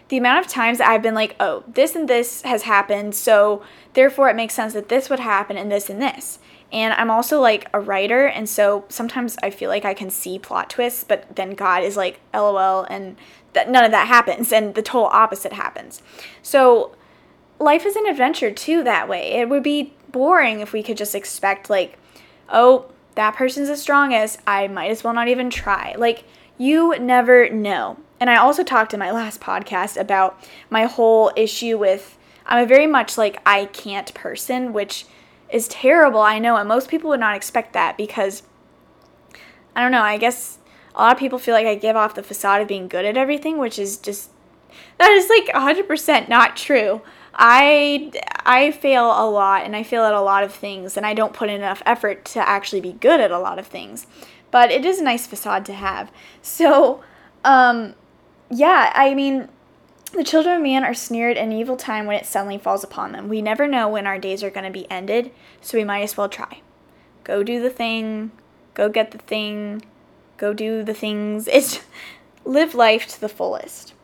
the 0.09 0.17
amount 0.17 0.45
of 0.45 0.51
times 0.51 0.81
I've 0.81 1.03
been 1.03 1.15
like, 1.15 1.37
oh, 1.41 1.65
this 1.67 1.95
and 1.95 2.09
this 2.09 2.43
has 2.43 2.63
happened, 2.63 3.15
so 3.15 3.63
therefore 3.95 4.29
it 4.29 4.37
makes 4.37 4.55
sense 4.55 4.73
that 4.75 4.89
this 4.89 5.09
would 5.11 5.21
happen 5.21 5.57
and 5.57 5.71
this 5.71 5.89
and 5.89 6.01
this. 6.01 6.39
And 6.75 6.93
I'm 6.95 7.09
also 7.09 7.41
like 7.41 7.69
a 7.73 7.79
writer, 7.79 8.27
and 8.27 8.49
so 8.49 8.85
sometimes 8.89 9.37
I 9.45 9.51
feel 9.51 9.71
like 9.71 9.85
I 9.85 9.95
can 9.95 10.11
see 10.11 10.41
plot 10.41 10.69
twists, 10.69 11.05
but 11.05 11.37
then 11.37 11.55
God 11.55 11.85
is 11.85 11.97
like, 11.97 12.19
lol, 12.35 12.83
and 12.91 13.17
that 13.53 13.71
none 13.71 13.85
of 13.85 13.93
that 13.93 14.09
happens, 14.09 14.53
and 14.53 14.75
the 14.75 14.83
total 14.83 15.07
opposite 15.07 15.53
happens. 15.53 16.03
So 16.43 16.97
life 17.61 17.87
is 17.87 17.95
an 17.95 18.07
adventure 18.07 18.51
too 18.51 18.83
that 18.83 19.09
way. 19.09 19.35
It 19.35 19.49
would 19.49 19.63
be 19.63 19.95
boring 20.11 20.59
if 20.59 20.73
we 20.73 20.83
could 20.83 20.97
just 20.97 21.15
expect 21.15 21.71
like, 21.71 21.97
oh, 22.49 22.91
that 23.15 23.37
person's 23.37 23.69
the 23.69 23.77
strongest. 23.77 24.41
I 24.45 24.67
might 24.67 24.91
as 24.91 25.05
well 25.05 25.15
not 25.15 25.29
even 25.29 25.51
try. 25.51 25.95
Like 25.97 26.25
you 26.59 26.99
never 26.99 27.49
know. 27.51 27.99
And 28.19 28.29
I 28.29 28.37
also 28.37 28.65
talked 28.65 28.93
in 28.93 28.99
my 29.01 29.13
last 29.13 29.41
podcast 29.41 29.97
about 29.97 30.43
my 30.71 30.87
whole 30.87 31.31
issue 31.37 31.79
with 31.79 32.19
I'm 32.47 32.65
a 32.65 32.67
very 32.67 32.89
much 32.89 33.17
like 33.17 33.41
I 33.47 33.67
can't 33.67 34.13
person, 34.13 34.73
which 34.73 35.07
is 35.55 35.69
terrible, 35.69 36.21
I 36.21 36.41
know, 36.41 36.57
and 36.57 36.69
most 36.69 36.91
people 36.91 37.11
would 37.11 37.21
not 37.21 37.37
expect 37.37 37.75
that 37.75 37.97
because 37.97 38.43
I 39.77 39.83
don't 39.83 39.93
know, 39.93 40.03
I 40.03 40.19
guess 40.19 40.59
a 40.97 41.01
lot 41.01 41.13
of 41.13 41.19
people 41.19 41.39
feel 41.39 41.55
like 41.55 41.67
I 41.67 41.77
give 41.77 41.95
off 41.95 42.17
the 42.17 42.25
facade 42.25 42.61
of 42.61 42.67
being 42.67 42.89
good 42.89 43.05
at 43.05 43.17
everything, 43.17 43.59
which 43.59 43.79
is 43.79 43.97
just 43.97 44.31
that 44.99 45.13
is 45.13 45.29
like 45.29 45.47
100% 45.55 46.29
not 46.29 46.57
true. 46.57 47.03
I 47.33 48.11
I 48.45 48.73
fail 48.73 49.07
a 49.07 49.31
lot 49.31 49.65
and 49.65 49.77
I 49.77 49.85
fail 49.85 50.03
at 50.03 50.13
a 50.13 50.21
lot 50.21 50.43
of 50.43 50.53
things 50.53 50.97
and 50.97 51.07
I 51.07 51.15
don't 51.15 51.33
put 51.33 51.49
enough 51.51 51.83
effort 51.87 52.25
to 52.27 52.49
actually 52.49 52.81
be 52.81 52.93
good 52.93 53.21
at 53.21 53.31
a 53.31 53.39
lot 53.39 53.61
of 53.61 53.67
things. 53.69 54.09
But 54.51 54.73
it 54.73 54.85
is 54.85 54.99
a 54.99 55.05
nice 55.05 55.27
facade 55.29 55.65
to 55.67 55.73
have. 55.73 56.11
So, 56.43 57.01
um 57.45 57.95
yeah, 58.51 58.93
I 58.97 59.15
mean 59.15 59.49
the 60.15 60.25
children 60.25 60.57
of 60.57 60.63
man 60.63 60.85
are 60.85 60.95
sneered 60.95 61.37
in 61.37 61.53
evil 61.53 61.77
time 61.77 62.07
when 62.07 62.17
it 62.17 62.27
suddenly 62.27 62.59
falls 62.59 62.85
upon 62.85 63.13
them. 63.13 63.29
We 63.29 63.43
never 63.43 63.67
know 63.67 63.89
when 63.89 64.07
our 64.07 64.19
days 64.19 64.43
are 64.43 64.51
going 64.51 64.65
to 64.65 64.71
be 64.71 64.91
ended, 64.91 65.31
so 65.61 65.77
we 65.77 65.85
might 65.85 66.03
as 66.03 66.17
well 66.17 66.29
try. 66.29 66.61
Go 67.25 67.43
do 67.43 67.61
the 67.61 67.71
thing, 67.71 68.31
go 68.75 68.89
get 68.89 69.11
the 69.11 69.19
thing, 69.19 69.83
go 70.37 70.53
do 70.53 70.83
the 70.83 70.95
things. 70.95 71.49
It's 71.49 71.81
live 72.45 72.75
life 72.75 73.07
to 73.09 73.21
the 73.21 73.29
fullest. 73.29 73.95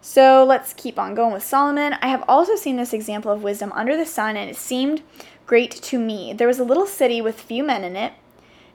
So 0.00 0.44
let's 0.44 0.74
keep 0.74 0.98
on 0.98 1.14
going 1.14 1.32
with 1.32 1.42
Solomon. 1.42 1.94
I 2.00 2.08
have 2.08 2.24
also 2.28 2.56
seen 2.56 2.76
this 2.76 2.92
example 2.92 3.32
of 3.32 3.42
wisdom 3.42 3.72
under 3.72 3.96
the 3.96 4.06
sun, 4.06 4.36
and 4.36 4.50
it 4.50 4.56
seemed 4.56 5.02
great 5.46 5.70
to 5.70 5.98
me. 5.98 6.32
There 6.32 6.48
was 6.48 6.58
a 6.58 6.64
little 6.64 6.86
city 6.86 7.20
with 7.20 7.40
few 7.40 7.64
men 7.64 7.84
in 7.84 7.96
it, 7.96 8.12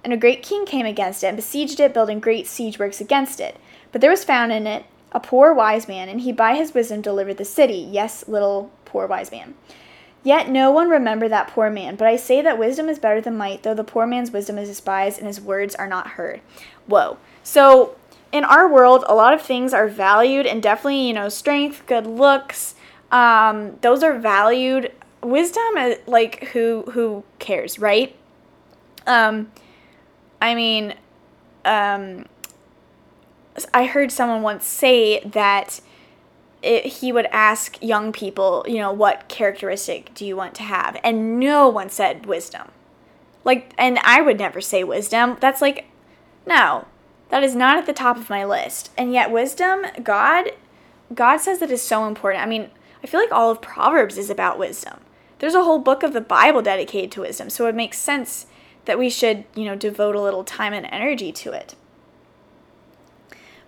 and 0.03 0.11
a 0.11 0.17
great 0.17 0.43
king 0.43 0.65
came 0.65 0.85
against 0.85 1.23
it 1.23 1.27
and 1.27 1.35
besieged 1.35 1.79
it, 1.79 1.93
building 1.93 2.19
great 2.19 2.47
siege 2.47 2.79
works 2.79 2.99
against 2.99 3.39
it. 3.39 3.57
But 3.91 4.01
there 4.01 4.11
was 4.11 4.23
found 4.23 4.51
in 4.51 4.65
it 4.65 4.85
a 5.11 5.19
poor 5.19 5.53
wise 5.53 5.87
man, 5.87 6.09
and 6.09 6.21
he 6.21 6.31
by 6.31 6.55
his 6.55 6.73
wisdom 6.73 7.01
delivered 7.01 7.37
the 7.37 7.45
city. 7.45 7.87
Yes, 7.89 8.27
little 8.27 8.71
poor 8.85 9.07
wise 9.07 9.31
man. 9.31 9.55
Yet 10.23 10.49
no 10.49 10.69
one 10.71 10.89
remember 10.89 11.29
that 11.29 11.47
poor 11.47 11.69
man. 11.69 11.95
But 11.95 12.07
I 12.07 12.17
say 12.17 12.41
that 12.41 12.59
wisdom 12.59 12.89
is 12.89 12.99
better 12.99 13.21
than 13.21 13.37
might, 13.37 13.63
though 13.63 13.73
the 13.73 13.83
poor 13.83 14.05
man's 14.05 14.31
wisdom 14.31 14.57
is 14.57 14.67
despised 14.67 15.17
and 15.17 15.27
his 15.27 15.39
words 15.39 15.75
are 15.75 15.87
not 15.87 16.07
heard. 16.09 16.41
Whoa. 16.87 17.17
So 17.41 17.95
in 18.31 18.43
our 18.43 18.67
world, 18.67 19.05
a 19.07 19.15
lot 19.15 19.33
of 19.33 19.41
things 19.41 19.73
are 19.73 19.87
valued, 19.87 20.45
and 20.45 20.61
definitely, 20.61 21.07
you 21.07 21.13
know, 21.13 21.29
strength, 21.29 21.83
good 21.87 22.05
looks, 22.05 22.75
um, 23.11 23.77
those 23.81 24.03
are 24.03 24.17
valued. 24.17 24.91
Wisdom, 25.23 25.63
uh, 25.77 25.95
like 26.05 26.49
who 26.49 26.83
who 26.91 27.23
cares, 27.39 27.79
right? 27.79 28.15
Um, 29.07 29.51
I 30.41 30.55
mean, 30.55 30.93
um, 31.65 32.25
I 33.73 33.85
heard 33.85 34.11
someone 34.11 34.41
once 34.41 34.65
say 34.65 35.19
that 35.21 35.81
it, 36.61 36.85
he 36.85 37.11
would 37.11 37.27
ask 37.27 37.81
young 37.81 38.11
people, 38.11 38.65
you 38.67 38.77
know, 38.77 38.91
what 38.91 39.27
characteristic 39.27 40.13
do 40.13 40.25
you 40.25 40.35
want 40.35 40.55
to 40.55 40.63
have? 40.63 40.97
And 41.03 41.39
no 41.39 41.69
one 41.69 41.89
said 41.89 42.25
wisdom. 42.25 42.69
Like, 43.43 43.73
and 43.77 43.99
I 44.03 44.21
would 44.21 44.37
never 44.37 44.61
say 44.61 44.83
wisdom. 44.83 45.37
That's 45.39 45.61
like, 45.61 45.85
no, 46.45 46.85
that 47.29 47.43
is 47.43 47.55
not 47.55 47.77
at 47.77 47.85
the 47.85 47.93
top 47.93 48.17
of 48.17 48.29
my 48.29 48.43
list. 48.43 48.91
And 48.97 49.13
yet, 49.13 49.31
wisdom, 49.31 49.85
God, 50.03 50.51
God 51.13 51.37
says 51.37 51.59
that 51.59 51.71
is 51.71 51.81
so 51.81 52.05
important. 52.05 52.43
I 52.43 52.47
mean, 52.47 52.69
I 53.03 53.07
feel 53.07 53.19
like 53.19 53.31
all 53.31 53.49
of 53.49 53.61
Proverbs 53.61 54.17
is 54.17 54.29
about 54.29 54.59
wisdom. 54.59 54.99
There's 55.39 55.55
a 55.55 55.63
whole 55.63 55.79
book 55.79 56.03
of 56.03 56.11
the 56.11 56.21
Bible 56.21 56.61
dedicated 56.61 57.11
to 57.13 57.21
wisdom, 57.21 57.49
so 57.49 57.67
it 57.67 57.75
makes 57.75 57.97
sense 57.97 58.45
that 58.85 58.99
we 58.99 59.09
should, 59.09 59.45
you 59.55 59.63
know, 59.65 59.75
devote 59.75 60.15
a 60.15 60.21
little 60.21 60.43
time 60.43 60.73
and 60.73 60.85
energy 60.87 61.31
to 61.31 61.53
it. 61.53 61.75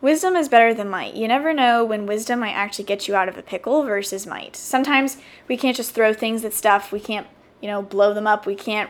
Wisdom 0.01 0.35
is 0.35 0.49
better 0.49 0.73
than 0.73 0.89
might. 0.89 1.13
You 1.13 1.27
never 1.27 1.53
know 1.53 1.85
when 1.85 2.07
wisdom 2.07 2.39
might 2.39 2.53
actually 2.53 2.85
get 2.85 3.07
you 3.07 3.15
out 3.15 3.29
of 3.29 3.37
a 3.37 3.43
pickle 3.43 3.83
versus 3.83 4.25
might. 4.25 4.55
Sometimes 4.55 5.17
we 5.47 5.55
can't 5.57 5.77
just 5.77 5.93
throw 5.93 6.13
things 6.13 6.43
at 6.43 6.53
stuff. 6.53 6.91
We 6.91 6.99
can't, 6.99 7.27
you 7.61 7.67
know, 7.67 7.83
blow 7.83 8.13
them 8.13 8.25
up. 8.25 8.45
We 8.45 8.55
can't 8.55 8.89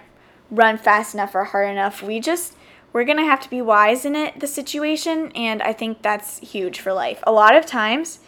run 0.50 0.78
fast 0.78 1.14
enough 1.14 1.36
or 1.36 1.44
hard 1.44 1.70
enough. 1.70 2.02
We 2.02 2.20
just 2.20 2.56
we're 2.94 3.06
going 3.06 3.18
to 3.18 3.24
have 3.24 3.40
to 3.42 3.50
be 3.50 3.62
wise 3.62 4.04
in 4.04 4.16
it 4.16 4.40
the 4.40 4.48
situation 4.48 5.32
and 5.34 5.62
I 5.62 5.74
think 5.74 6.02
that's 6.02 6.40
huge 6.40 6.80
for 6.80 6.92
life. 6.92 7.24
A 7.24 7.32
lot 7.32 7.56
of 7.56 7.66
times 7.66 8.20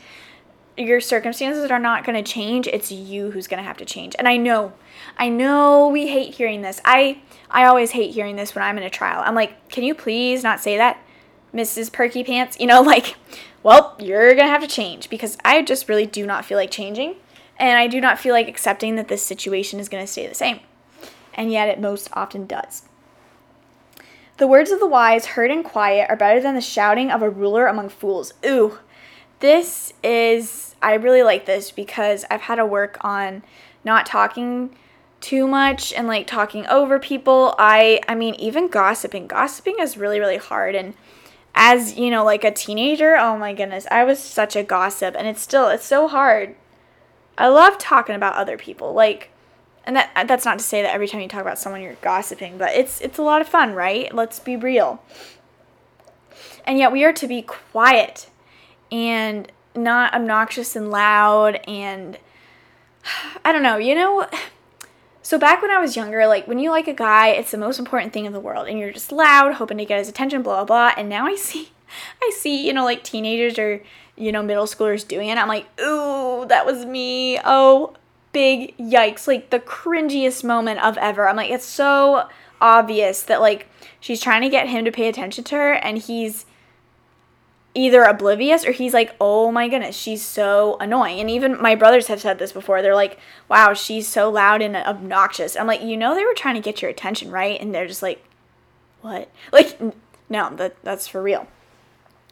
your 0.78 1.00
circumstances 1.00 1.69
are 1.69 1.80
not 1.80 2.04
going 2.04 2.22
to 2.22 2.32
change. 2.32 2.67
It's 2.67 2.91
you 2.91 3.32
who's 3.32 3.48
going 3.48 3.62
to 3.62 3.67
have 3.67 3.78
to 3.78 3.86
change. 3.86 4.15
And 4.17 4.28
I 4.28 4.38
know, 4.38 4.74
I 5.17 5.30
know 5.30 5.88
we 5.89 6.08
hate 6.08 6.34
hearing 6.34 6.62
this. 6.62 6.82
I 6.84 7.22
I 7.50 7.65
always 7.65 7.91
hate 7.91 8.13
hearing 8.13 8.36
this 8.36 8.56
when 8.56 8.63
I'm 8.63 8.78
in 8.78 8.84
a 8.84 8.89
trial. 8.89 9.22
I'm 9.24 9.36
like, 9.36 9.69
can 9.69 9.84
you 9.84 9.93
please 9.93 10.43
not 10.43 10.60
say 10.60 10.78
that, 10.78 10.98
Mrs. 11.54 11.92
Perky 11.92 12.24
Pants? 12.24 12.60
You 12.60 12.68
know, 12.68 12.82
like, 12.94 13.16
well, 13.62 13.96
you're 14.00 14.36
to 14.36 14.44
have 14.44 14.62
to 14.62 14.68
change 14.68 15.10
because 15.10 15.38
I 15.44 15.62
just 15.62 15.88
really 15.88 16.06
do 16.06 16.26
not 16.26 16.46
feel 16.46 16.58
like 16.58 16.72
changing. 16.72 17.16
And 17.58 17.78
I 17.78 17.88
do 17.88 18.02
not 18.02 18.20
feel 18.20 18.34
like 18.34 18.48
accepting 18.48 18.96
that 18.96 19.08
this 19.08 19.24
situation 19.24 19.80
is 19.80 19.88
to 19.89 20.12
stay 20.12 20.28
the 20.28 20.36
same. 20.36 20.60
And 21.34 21.52
yet 21.52 21.70
it 21.70 21.80
most 21.80 22.10
often 22.13 22.46
does. 22.46 22.84
The 24.38 24.48
words 24.48 24.72
of 24.72 24.80
the 24.80 24.88
wise, 24.88 25.28
heard 25.28 25.52
in 25.52 25.62
quiet, 25.62 26.10
are 26.10 26.16
better 26.16 26.42
than 26.42 26.56
the 26.56 26.62
shouting 26.62 27.12
of 27.12 27.22
a 27.22 27.30
ruler 27.30 27.68
among 27.68 27.89
fools. 27.89 28.34
Ooh, 28.44 28.80
this 29.39 29.94
is, 30.04 30.76
I 30.82 30.96
really 30.96 31.22
like 31.22 31.46
this 31.46 31.70
because 31.70 32.26
I've 32.32 32.42
had 32.42 32.56
to 32.56 32.66
work 32.66 32.98
on 33.02 33.44
not 33.84 34.06
talking 34.08 34.76
too 35.22 35.48
much 35.48 35.94
and 35.94 36.08
like 36.08 36.26
talking 36.26 36.66
over 36.68 37.00
people. 37.00 37.54
I, 37.60 38.02
I 38.08 38.16
mean, 38.16 38.34
even 38.36 38.68
gossiping. 38.68 39.28
Gossiping 39.28 39.76
is 39.80 39.98
really, 39.98 40.20
really 40.20 40.38
hard. 40.38 40.76
And 40.76 40.96
as, 41.56 41.98
you 41.98 42.10
know, 42.10 42.24
like 42.24 42.44
a 42.44 42.52
teenager, 42.52 43.16
oh 43.16 43.38
my 43.38 43.54
goodness, 43.54 43.86
I 43.92 44.04
was 44.04 44.20
such 44.20 44.56
a 44.56 44.63
gossip. 44.63 45.16
And 45.18 45.28
it's 45.28 45.42
still, 45.42 45.70
it's 45.70 45.86
so 45.86 46.08
hard. 46.08 46.56
I 47.38 47.48
love 47.48 47.78
talking 47.78 48.16
about 48.16 48.36
other 48.36 48.58
people. 48.58 48.94
Like, 48.94 49.30
and 49.86 49.96
that 49.96 50.12
that's 50.28 50.46
not 50.46 50.60
to 50.60 50.63
say 50.63 50.82
that 50.82 50.94
every 50.94 51.08
time 51.08 51.22
you 51.22 51.28
talk 51.28 51.42
about 51.42 51.60
someone 51.60 51.82
you're 51.82 51.96
gossiping, 51.96 52.58
but 52.58 52.74
it's 52.74 53.02
it's 53.02 53.18
a 53.18 53.22
lot 53.22 53.42
of 53.42 53.50
fun, 53.50 53.74
right? 53.74 54.13
Let's 54.13 54.39
be 54.39 54.56
real. 54.56 55.04
And 56.66 56.78
yet 56.78 56.92
we 56.92 57.04
are 57.04 57.12
to 57.13 57.28
be 57.28 57.42
quiet 57.42 58.30
and 58.92 59.52
not 59.76 60.13
obnoxious 60.13 60.76
and 60.76 60.89
loud 60.89 61.60
and 61.68 62.18
I 63.44 63.52
don't 63.52 63.63
know, 63.63 63.78
you 63.78 63.96
know 63.96 64.28
so 65.23 65.39
back 65.39 65.62
when 65.62 65.71
I 65.71 65.79
was 65.79 65.95
younger, 65.95 66.27
like 66.27 66.47
when 66.47 66.59
you 66.59 66.69
like 66.69 66.88
a 66.88 66.93
guy, 66.93 67.29
it's 67.29 67.51
the 67.51 67.57
most 67.57 67.79
important 67.79 68.12
thing 68.12 68.25
in 68.25 68.33
the 68.33 68.41
world 68.41 68.67
and 68.67 68.77
you're 68.77 68.91
just 68.91 69.12
loud, 69.12 69.53
hoping 69.53 69.77
to 69.77 69.86
get 69.86 69.97
his 69.97 70.09
attention, 70.09 70.43
blah 70.43 70.63
blah 70.63 70.91
blah. 70.91 70.93
And 71.01 71.09
now 71.09 71.25
I 71.25 71.36
see 71.36 71.69
I 72.21 72.31
see, 72.38 72.67
you 72.67 72.73
know, 72.73 72.83
like 72.83 73.03
teenagers 73.03 73.57
or, 73.57 73.81
you 74.17 74.31
know, 74.31 74.43
middle 74.43 74.65
schoolers 74.65 75.07
doing 75.07 75.29
it. 75.29 75.38
I'm 75.38 75.47
like, 75.47 75.65
ooh, 75.79 76.45
that 76.49 76.65
was 76.65 76.86
me. 76.86 77.39
Oh, 77.43 77.95
big 78.33 78.77
yikes, 78.77 79.25
like 79.25 79.49
the 79.49 79.59
cringiest 79.59 80.43
moment 80.43 80.83
of 80.83 80.97
ever. 80.97 81.27
I'm 81.27 81.38
like, 81.38 81.51
it's 81.51 81.65
so 81.65 82.27
obvious 82.59 83.23
that 83.23 83.39
like 83.39 83.67
she's 83.99 84.21
trying 84.21 84.41
to 84.41 84.49
get 84.49 84.67
him 84.67 84.83
to 84.83 84.91
pay 84.91 85.07
attention 85.07 85.45
to 85.45 85.55
her 85.55 85.73
and 85.73 85.99
he's 85.99 86.45
either 87.75 88.03
oblivious 88.03 88.65
or 88.65 88.71
he's 88.71 88.93
like, 88.93 89.15
oh 89.19 89.51
my 89.51 89.67
goodness, 89.67 89.95
she's 89.95 90.21
so 90.21 90.77
annoying. 90.79 91.19
And 91.19 91.29
even 91.29 91.62
my 91.62 91.75
brothers 91.75 92.07
have 92.07 92.21
said 92.21 92.38
this 92.38 92.51
before. 92.51 92.81
They're 92.81 92.95
like, 92.95 93.19
wow, 93.49 93.73
she's 93.73 94.07
so 94.07 94.29
loud 94.29 94.62
and 94.62 94.75
obnoxious. 94.75 95.55
I'm 95.55 95.67
like, 95.67 95.81
you 95.81 95.97
know, 95.97 96.13
they 96.13 96.25
were 96.25 96.36
trying 96.36 96.55
to 96.55 96.62
get 96.62 96.81
your 96.81 96.91
attention, 96.91 97.31
right? 97.31 97.59
And 97.59 97.73
they're 97.73 97.88
just 97.88 98.03
like, 98.03 98.23
what? 99.01 99.29
Like, 99.51 99.79
no, 100.29 100.55
that, 100.55 100.75
that's 100.83 101.07
for 101.07 101.21
real. 101.21 101.47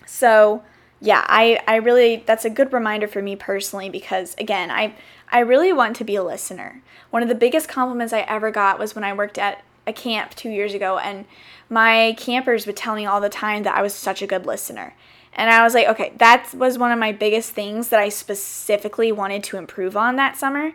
So, 0.06 0.64
yeah, 1.00 1.26
I, 1.28 1.60
I 1.68 1.78
really, 1.78 2.24
that's 2.26 2.46
a 2.46 2.50
good 2.50 2.72
reminder 2.72 3.08
for 3.08 3.22
me 3.22 3.36
personally 3.36 3.90
because, 3.90 4.36
again, 4.38 4.70
I, 4.70 4.96
I 5.30 5.40
really 5.40 5.74
want 5.74 5.96
to 5.98 6.04
be 6.04 6.16
a 6.16 6.24
listener. 6.24 6.84
One 7.10 7.24
of 7.24 7.30
the 7.30 7.36
biggest 7.36 7.68
compliments 7.68 8.14
I 8.14 8.22
ever 8.22 8.52
got 8.52 8.78
was 8.78 8.94
when 8.94 9.04
I 9.04 9.14
worked 9.14 9.40
at 9.40 9.64
a 9.88 9.94
camp 9.94 10.36
two 10.36 10.50
years 10.50 10.74
ago, 10.74 10.98
and 10.98 11.26
my 11.70 12.16
campers 12.18 12.66
would 12.66 12.76
tell 12.76 12.96
me 12.96 13.06
all 13.06 13.22
the 13.22 13.30
time 13.30 13.64
that 13.64 13.76
I 13.76 13.82
was 13.82 13.94
such 13.94 14.22
a 14.22 14.28
good 14.28 14.46
listener. 14.46 14.94
And 15.34 15.50
I 15.50 15.64
was 15.64 15.74
like, 15.74 15.88
okay, 15.88 16.14
that 16.18 16.54
was 16.54 16.78
one 16.78 16.92
of 16.92 17.00
my 17.00 17.12
biggest 17.12 17.52
things 17.52 17.90
that 17.90 18.00
I 18.00 18.10
specifically 18.10 19.12
wanted 19.12 19.44
to 19.46 19.58
improve 19.58 19.96
on 19.96 20.18
that 20.18 20.38
summer 20.38 20.74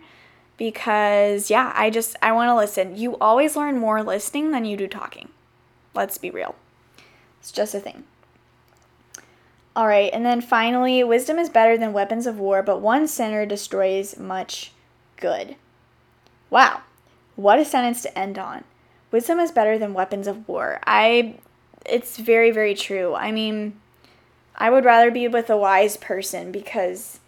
because, 0.56 1.50
yeah, 1.50 1.72
I 1.76 1.90
just, 1.90 2.16
I 2.22 2.32
want 2.32 2.48
to 2.48 2.56
listen. 2.56 2.96
You 2.96 3.16
always 3.18 3.56
learn 3.56 3.78
more 3.78 4.02
listening 4.02 4.52
than 4.52 4.64
you 4.64 4.76
do 4.76 4.88
talking. 4.88 5.28
Let's 5.94 6.16
be 6.16 6.30
real. 6.30 6.54
It's 7.40 7.52
just 7.52 7.74
a 7.74 7.80
thing. 7.80 8.04
All 9.76 9.86
right, 9.86 10.10
and 10.10 10.24
then 10.24 10.40
finally, 10.40 11.04
wisdom 11.04 11.38
is 11.38 11.50
better 11.50 11.76
than 11.76 11.92
weapons 11.92 12.26
of 12.26 12.38
war, 12.38 12.62
but 12.62 12.80
one 12.80 13.06
sinner 13.06 13.44
destroys 13.44 14.18
much 14.18 14.72
good. 15.18 15.56
Wow, 16.48 16.80
what 17.34 17.58
a 17.58 17.64
sentence 17.64 18.00
to 18.02 18.18
end 18.18 18.38
on. 18.38 18.64
Wisdom 19.16 19.40
is 19.40 19.50
better 19.50 19.78
than 19.78 19.94
weapons 19.94 20.26
of 20.26 20.46
war. 20.46 20.78
I 20.86 21.38
it's 21.86 22.18
very 22.18 22.50
very 22.50 22.74
true. 22.74 23.14
I 23.14 23.32
mean, 23.32 23.80
I 24.54 24.68
would 24.68 24.84
rather 24.84 25.10
be 25.10 25.26
with 25.26 25.48
a 25.48 25.56
wise 25.56 25.96
person 25.96 26.52
because 26.52 27.18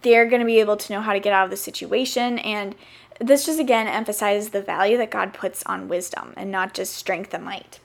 they're 0.00 0.24
going 0.24 0.40
to 0.40 0.46
be 0.46 0.60
able 0.60 0.78
to 0.78 0.92
know 0.94 1.02
how 1.02 1.12
to 1.12 1.20
get 1.20 1.34
out 1.34 1.44
of 1.44 1.50
the 1.50 1.58
situation 1.58 2.38
and 2.38 2.74
this 3.20 3.44
just 3.44 3.60
again 3.60 3.86
emphasizes 3.86 4.48
the 4.48 4.62
value 4.62 4.96
that 4.96 5.10
God 5.10 5.34
puts 5.34 5.62
on 5.64 5.88
wisdom 5.88 6.32
and 6.38 6.50
not 6.50 6.72
just 6.72 6.94
strength 6.94 7.34
and 7.34 7.44
might. 7.44 7.80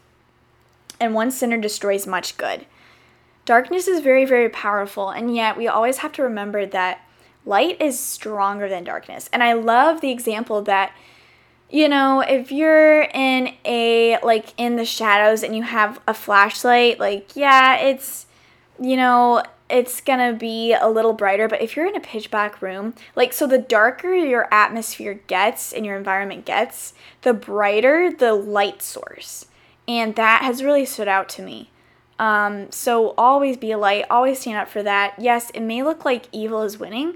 And 0.97 1.13
one 1.13 1.29
sinner 1.29 1.57
destroys 1.57 2.07
much 2.07 2.37
good. 2.37 2.65
Darkness 3.43 3.85
is 3.85 3.99
very, 3.99 4.23
very 4.23 4.47
powerful, 4.47 5.09
and 5.09 5.35
yet 5.35 5.57
we 5.57 5.67
always 5.67 5.97
have 5.97 6.13
to 6.13 6.23
remember 6.23 6.65
that 6.67 7.01
light 7.45 7.81
is 7.81 7.99
stronger 7.99 8.69
than 8.69 8.85
darkness. 8.85 9.29
And 9.33 9.43
I 9.43 9.51
love 9.51 9.99
the 9.99 10.11
example 10.11 10.61
that, 10.61 10.93
you 11.73 11.89
know, 11.89 12.19
if 12.19 12.51
you're 12.51 13.01
in 13.01 13.51
a, 13.65 14.19
like, 14.21 14.53
in 14.57 14.75
the 14.75 14.85
shadows 14.85 15.41
and 15.41 15.55
you 15.55 15.63
have 15.63 15.99
a 16.07 16.13
flashlight, 16.13 16.99
like, 16.99 17.35
yeah, 17.35 17.77
it's, 17.77 18.27
you 18.79 18.95
know, 18.95 19.41
it's 19.71 19.99
gonna 19.99 20.33
be 20.33 20.73
a 20.73 20.87
little 20.87 21.13
brighter, 21.13 21.47
but 21.47 21.63
if 21.63 21.75
you're 21.75 21.87
in 21.87 21.95
a 21.95 21.99
pitch 21.99 22.29
black 22.29 22.61
room, 22.61 22.93
like, 23.15 23.33
so 23.33 23.47
the 23.47 23.57
darker 23.57 24.13
your 24.13 24.47
atmosphere 24.53 25.15
gets 25.25 25.73
and 25.73 25.83
your 25.83 25.97
environment 25.97 26.45
gets, 26.45 26.93
the 27.23 27.33
brighter 27.33 28.13
the 28.15 28.35
light 28.35 28.83
source. 28.83 29.47
And 29.87 30.15
that 30.15 30.43
has 30.43 30.63
really 30.63 30.85
stood 30.85 31.07
out 31.07 31.27
to 31.29 31.41
me. 31.41 31.71
Um, 32.19 32.71
so 32.71 33.15
always 33.17 33.57
be 33.57 33.71
a 33.71 33.79
light, 33.79 34.05
always 34.11 34.39
stand 34.39 34.59
up 34.59 34.69
for 34.69 34.83
that. 34.83 35.15
Yes, 35.17 35.49
it 35.55 35.61
may 35.61 35.81
look 35.81 36.05
like 36.05 36.29
evil 36.31 36.61
is 36.61 36.77
winning, 36.77 37.15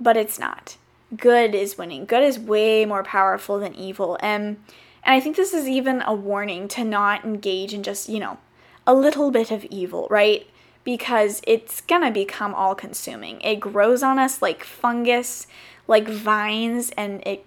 but 0.00 0.16
it's 0.16 0.40
not. 0.40 0.78
Good 1.16 1.54
is 1.54 1.76
winning. 1.78 2.04
Good 2.06 2.22
is 2.22 2.38
way 2.38 2.84
more 2.84 3.02
powerful 3.02 3.58
than 3.58 3.74
evil. 3.74 4.18
And 4.20 4.56
and 5.02 5.14
I 5.14 5.20
think 5.20 5.36
this 5.36 5.52
is 5.52 5.68
even 5.68 6.02
a 6.06 6.14
warning 6.14 6.66
to 6.68 6.84
not 6.84 7.24
engage 7.24 7.74
in 7.74 7.82
just, 7.82 8.08
you 8.08 8.18
know, 8.18 8.38
a 8.86 8.94
little 8.94 9.30
bit 9.30 9.50
of 9.50 9.64
evil, 9.66 10.06
right? 10.10 10.46
Because 10.82 11.42
it's 11.46 11.82
gonna 11.82 12.10
become 12.10 12.54
all 12.54 12.74
consuming. 12.74 13.40
It 13.42 13.60
grows 13.60 14.02
on 14.02 14.18
us 14.18 14.40
like 14.40 14.64
fungus, 14.64 15.46
like 15.86 16.08
vines, 16.08 16.90
and 16.96 17.22
it 17.26 17.44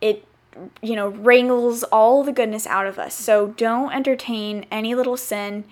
it 0.00 0.24
you 0.82 0.96
know 0.96 1.08
wrangles 1.08 1.82
all 1.84 2.22
the 2.22 2.32
goodness 2.32 2.66
out 2.66 2.86
of 2.86 2.98
us. 2.98 3.14
So 3.14 3.48
don't 3.48 3.92
entertain 3.92 4.66
any 4.70 4.94
little 4.94 5.16
sin 5.16 5.64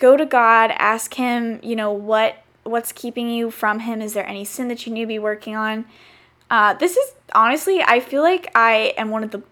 go 0.00 0.16
to 0.16 0.26
God, 0.26 0.72
ask 0.76 1.14
him, 1.14 1.60
you 1.62 1.76
know, 1.76 1.92
what 1.92 2.42
what's 2.64 2.92
keeping 2.92 3.30
you 3.30 3.50
from 3.50 3.80
him? 3.80 4.02
Is 4.02 4.14
there 4.14 4.26
any 4.26 4.44
sin 4.44 4.68
that 4.68 4.86
you 4.86 4.92
need 4.92 5.02
to 5.02 5.06
be 5.06 5.18
working 5.18 5.54
on? 5.54 5.84
Uh, 6.50 6.74
this 6.74 6.96
is 6.96 7.12
honestly, 7.34 7.80
I 7.82 8.00
feel 8.00 8.22
like 8.22 8.50
I 8.54 8.92
am 8.96 9.10
one 9.10 9.22
of 9.24 9.30
the 9.30 9.42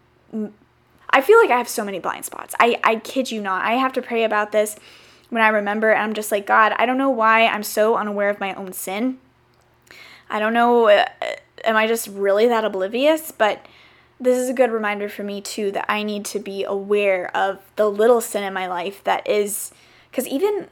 I 1.10 1.22
feel 1.22 1.38
like 1.38 1.50
I 1.50 1.56
have 1.56 1.68
so 1.68 1.84
many 1.84 1.98
blind 1.98 2.24
spots. 2.24 2.54
I, 2.60 2.78
I 2.84 2.96
kid 2.96 3.30
you 3.30 3.40
not. 3.40 3.64
I 3.64 3.72
have 3.72 3.92
to 3.94 4.02
pray 4.02 4.24
about 4.24 4.52
this 4.52 4.76
when 5.30 5.42
I 5.42 5.48
remember, 5.48 5.90
and 5.90 6.02
I'm 6.02 6.14
just 6.14 6.30
like, 6.30 6.46
God, 6.46 6.74
I 6.76 6.86
don't 6.86 6.98
know 6.98 7.10
why 7.10 7.46
I'm 7.46 7.62
so 7.62 7.96
unaware 7.96 8.28
of 8.28 8.40
my 8.40 8.54
own 8.54 8.72
sin. 8.72 9.18
I 10.28 10.38
don't 10.38 10.52
know, 10.52 10.88
uh, 10.88 11.06
am 11.64 11.76
I 11.76 11.86
just 11.86 12.08
really 12.08 12.46
that 12.48 12.64
oblivious? 12.64 13.32
But 13.32 13.64
this 14.20 14.36
is 14.36 14.50
a 14.50 14.54
good 14.54 14.70
reminder 14.70 15.08
for 15.08 15.22
me, 15.22 15.40
too, 15.40 15.70
that 15.72 15.86
I 15.88 16.02
need 16.02 16.24
to 16.26 16.38
be 16.38 16.64
aware 16.64 17.34
of 17.34 17.60
the 17.76 17.90
little 17.90 18.20
sin 18.20 18.44
in 18.44 18.52
my 18.52 18.66
life 18.66 19.02
that 19.04 19.26
is 19.26 19.72
because 20.10 20.26
even, 20.26 20.68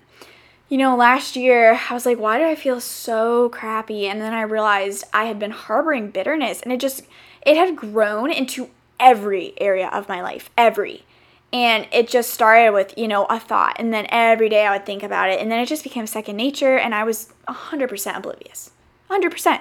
you 0.69 0.79
know, 0.79 0.97
last 0.97 1.37
year 1.37 1.81
I 1.89 1.95
was 1.95 2.07
like, 2.07 2.19
why 2.19 2.39
do 2.39 2.45
I 2.45 2.55
feel 2.55 2.81
so 2.81 3.49
crappy? 3.51 4.07
And 4.07 4.21
then 4.21 4.35
I 4.35 4.43
realized 4.43 5.05
I 5.13 5.25
had 5.25 5.39
been 5.39 5.53
harboring 5.53 6.11
bitterness 6.11 6.61
and 6.61 6.73
it 6.73 6.81
just, 6.81 7.03
it 7.43 7.57
had 7.57 7.77
grown 7.77 8.33
into 8.33 8.71
every 8.99 9.55
area 9.59 9.89
of 9.89 10.09
my 10.09 10.23
life, 10.23 10.51
every. 10.57 11.05
And 11.53 11.87
it 11.93 12.09
just 12.09 12.35
started 12.35 12.73
with, 12.73 12.95
you 12.99 13.07
know, 13.07 13.25
a 13.27 13.39
thought. 13.39 13.77
And 13.79 13.95
then 13.95 14.07
every 14.09 14.49
day 14.49 14.67
I 14.67 14.77
would 14.77 14.85
think 14.85 15.05
about 15.05 15.31
it. 15.31 15.41
And 15.41 15.51
then 15.51 15.61
it 15.61 15.67
just 15.67 15.85
became 15.85 16.07
second 16.07 16.37
nature. 16.37 16.77
And 16.77 16.95
I 16.95 17.05
was 17.05 17.33
100% 17.49 18.17
oblivious. 18.17 18.73
100%. 19.11 19.61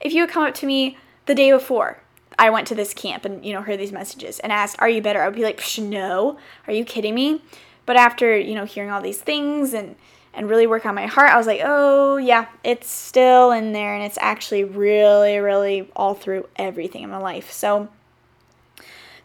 If 0.00 0.12
you 0.12 0.22
would 0.22 0.30
come 0.30 0.44
up 0.44 0.54
to 0.54 0.66
me 0.66 0.96
the 1.26 1.34
day 1.34 1.50
before 1.50 2.00
I 2.38 2.50
went 2.50 2.68
to 2.68 2.74
this 2.74 2.94
camp 2.94 3.24
and, 3.24 3.44
you 3.44 3.52
know, 3.52 3.62
heard 3.62 3.80
these 3.80 3.92
messages 3.92 4.38
and 4.38 4.52
asked, 4.52 4.76
Are 4.78 4.88
you 4.88 5.02
better? 5.02 5.20
I 5.20 5.26
would 5.26 5.36
be 5.36 5.42
like, 5.42 5.60
No. 5.78 6.38
Are 6.68 6.72
you 6.72 6.84
kidding 6.84 7.14
me? 7.14 7.42
But 7.84 7.96
after, 7.96 8.38
you 8.38 8.54
know, 8.54 8.64
hearing 8.64 8.90
all 8.90 9.02
these 9.02 9.20
things 9.20 9.74
and 9.74 9.96
and 10.36 10.48
really 10.48 10.66
work 10.66 10.84
on 10.86 10.94
my 10.94 11.06
heart, 11.06 11.30
I 11.30 11.36
was 11.36 11.46
like, 11.46 11.60
"Oh, 11.64 12.16
yeah, 12.16 12.46
it's 12.62 12.88
still 12.88 13.50
in 13.52 13.72
there 13.72 13.94
and 13.94 14.02
it's 14.02 14.18
actually 14.20 14.64
really 14.64 15.38
really 15.38 15.90
all 15.94 16.14
through 16.14 16.48
everything 16.56 17.02
in 17.02 17.10
my 17.10 17.18
life." 17.18 17.50
So 17.52 17.88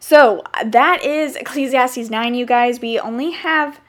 so 0.00 0.42
that 0.64 1.04
is 1.04 1.36
Ecclesiastes 1.36 2.10
9, 2.10 2.34
you 2.34 2.46
guys. 2.46 2.80
We 2.80 2.98
only 2.98 3.32
have 3.32 3.80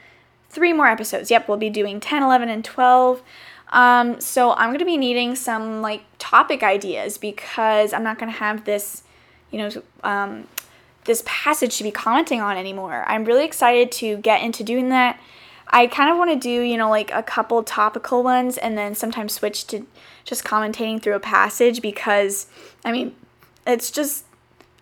three 0.50 0.74
more 0.74 0.88
episodes. 0.88 1.32
Yep, 1.32 1.48
we'll 1.48 1.58
be 1.58 1.70
doing 1.70 2.02
10, 2.02 2.22
11, 2.22 2.50
and 2.50 2.64
12. 2.64 3.24
Um, 3.70 4.20
so 4.20 4.52
I'm 4.52 4.70
going 4.70 4.80
to 4.80 4.86
be 4.86 4.98
needing 4.98 5.36
some 5.36 5.82
like 5.82 6.04
topic 6.20 6.62
ideas 6.62 7.18
because 7.18 7.94
I'm 7.94 8.04
not 8.04 8.20
going 8.20 8.30
to 8.32 8.38
have 8.38 8.66
this, 8.66 9.04
you 9.50 9.58
know, 9.58 9.70
um, 10.04 10.48
this 11.06 11.24
passage 11.26 11.78
to 11.78 11.84
be 11.84 11.92
commenting 11.92 12.42
on 12.42 12.58
anymore. 12.58 13.06
I'm 13.08 13.24
really 13.24 13.46
excited 13.46 13.92
to 13.94 14.18
get 14.18 14.44
into 14.44 14.64
doing 14.64 14.90
that. 14.90 15.18
I 15.72 15.88
kind 15.88 16.10
of 16.10 16.18
want 16.18 16.32
to 16.32 16.36
do, 16.36 16.62
you 16.62 16.78
know, 16.78 16.90
like 16.90 17.12
a 17.12 17.24
couple 17.24 17.64
topical 17.64 18.24
ones 18.24 18.58
and 18.58 18.78
then 18.78 18.94
sometimes 18.94 19.34
switch 19.34 19.66
to 19.68 19.88
just 20.26 20.44
commentating 20.44 21.02
through 21.02 21.16
a 21.16 21.20
passage 21.20 21.82
because, 21.82 22.48
I 22.84 22.92
mean, 22.92 23.16
it's 23.66 23.90
just, 23.90 24.26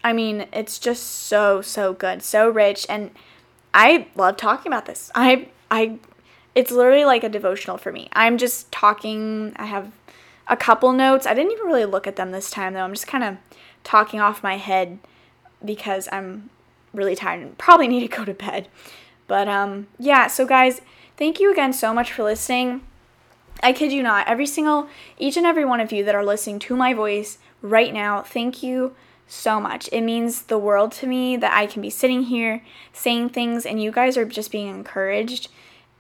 I 0.04 0.14
mean, 0.14 0.48
it's 0.52 0.80
just 0.80 1.04
so, 1.04 1.62
so 1.62 1.94
good, 1.94 2.24
so 2.24 2.50
rich. 2.50 2.86
And 2.90 3.12
I 3.74 4.08
love 4.16 4.38
talking 4.38 4.72
about 4.72 4.88
this. 4.88 5.12
I, 5.14 5.50
I, 5.70 6.00
it's 6.56 6.72
literally 6.72 7.06
like 7.06 7.24
a 7.24 7.30
devotional 7.30 7.78
for 7.78 7.92
me. 7.92 8.10
I'm 8.14 8.38
just 8.38 8.72
talking, 8.72 9.54
I 9.58 9.66
have 9.66 9.92
a 10.48 10.58
couple 10.58 10.92
notes. 10.92 11.28
I 11.28 11.36
didn't 11.36 11.52
even 11.52 11.68
really 11.68 11.86
look 11.86 12.08
at 12.08 12.16
them 12.16 12.32
this 12.32 12.50
time 12.50 12.74
though. 12.74 12.82
I'm 12.82 12.94
just 12.94 13.08
kind 13.08 13.24
of 13.24 13.38
talking 13.84 14.20
off 14.20 14.42
my 14.42 14.58
head 14.58 14.98
because 15.64 16.10
I'm 16.12 16.50
really 16.94 17.16
tired 17.16 17.42
and 17.42 17.58
probably 17.58 17.88
need 17.88 18.10
to 18.10 18.18
go 18.18 18.26
to 18.26 18.34
bed. 18.34 18.68
But 19.30 19.48
um 19.48 19.88
yeah, 19.98 20.28
so 20.28 20.46
guys, 20.46 20.82
thank 21.16 21.40
you 21.40 21.50
again 21.54 21.72
so 21.72 21.94
much 21.94 22.12
for 22.12 22.24
listening. 22.24 22.82
I 23.62 23.72
kid 23.72 23.94
you 23.94 24.04
not, 24.04 24.28
every 24.28 24.48
single 24.48 24.90
each 25.18 25.38
and 25.38 25.46
every 25.46 25.64
one 25.64 25.80
of 25.80 25.94
you 25.94 26.04
that 26.04 26.16
are 26.16 26.26
listening 26.26 26.60
to 26.60 26.76
my 26.76 26.94
voice 26.94 27.38
right 27.62 27.94
now, 27.94 28.24
thank 28.24 28.64
you 28.64 28.96
so 29.28 29.62
much. 29.62 29.88
It 29.92 30.02
means 30.02 30.44
the 30.44 30.58
world 30.58 30.92
to 30.94 31.08
me 31.08 31.38
that 31.38 31.54
I 31.54 31.68
can 31.68 31.82
be 31.82 31.92
sitting 31.92 32.24
here 32.24 32.64
saying 32.92 33.30
things 33.30 33.66
and 33.66 33.82
you 33.82 33.92
guys 33.92 34.18
are 34.18 34.26
just 34.26 34.52
being 34.52 34.68
encouraged. 34.68 35.48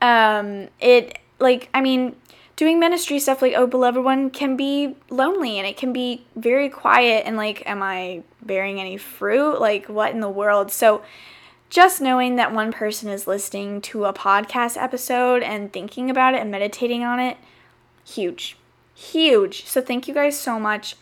Um 0.02 0.70
it 0.80 1.20
like 1.40 1.70
I 1.74 1.82
mean 1.82 2.16
doing 2.56 2.80
ministry 2.80 3.20
stuff 3.20 3.44
like 3.44 3.54
oh 3.56 3.68
beloved 3.68 4.04
one 4.04 4.32
can 4.32 4.58
be 4.58 4.96
lonely 5.12 5.60
and 5.60 5.68
it 5.68 5.78
can 5.78 5.94
be 5.94 6.26
very 6.36 6.68
quiet 6.68 7.24
and 7.26 7.38
like 7.38 7.64
am 7.66 7.82
i 7.82 8.22
bearing 8.42 8.82
any 8.82 8.98
fruit 8.98 9.62
like 9.62 9.86
what 9.86 10.12
in 10.12 10.20
the 10.20 10.30
world 10.30 10.70
so 10.70 11.02
just 11.70 12.02
knowing 12.02 12.36
that 12.36 12.54
one 12.54 12.72
person 12.72 13.10
is 13.10 13.28
listening 13.28 13.82
to 13.82 14.06
a 14.06 14.14
podcast 14.14 14.82
episode 14.82 15.44
and 15.44 15.72
thinking 15.72 16.10
about 16.10 16.34
it 16.34 16.42
and 16.42 16.52
meditating 16.52 17.04
on 17.04 17.20
it 17.20 17.38
huge 18.06 18.58
huge 18.96 19.66
so 19.66 19.82
thank 19.82 20.08
you 20.08 20.14
guys 20.14 20.38
so 20.38 20.60
much 20.60 20.96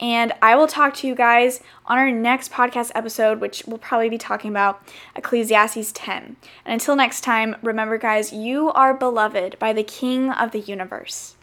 and 0.00 0.32
I 0.42 0.56
will 0.56 0.66
talk 0.66 0.94
to 0.94 1.06
you 1.06 1.14
guys 1.14 1.60
on 1.86 1.98
our 1.98 2.10
next 2.10 2.50
podcast 2.50 2.90
episode, 2.94 3.40
which 3.40 3.62
we'll 3.66 3.78
probably 3.78 4.08
be 4.08 4.18
talking 4.18 4.50
about 4.50 4.82
Ecclesiastes 5.14 5.92
10. 5.92 6.36
And 6.64 6.72
until 6.72 6.96
next 6.96 7.20
time, 7.20 7.56
remember, 7.62 7.96
guys, 7.96 8.32
you 8.32 8.70
are 8.72 8.92
beloved 8.92 9.58
by 9.58 9.72
the 9.72 9.84
King 9.84 10.30
of 10.30 10.50
the 10.50 10.60
universe. 10.60 11.33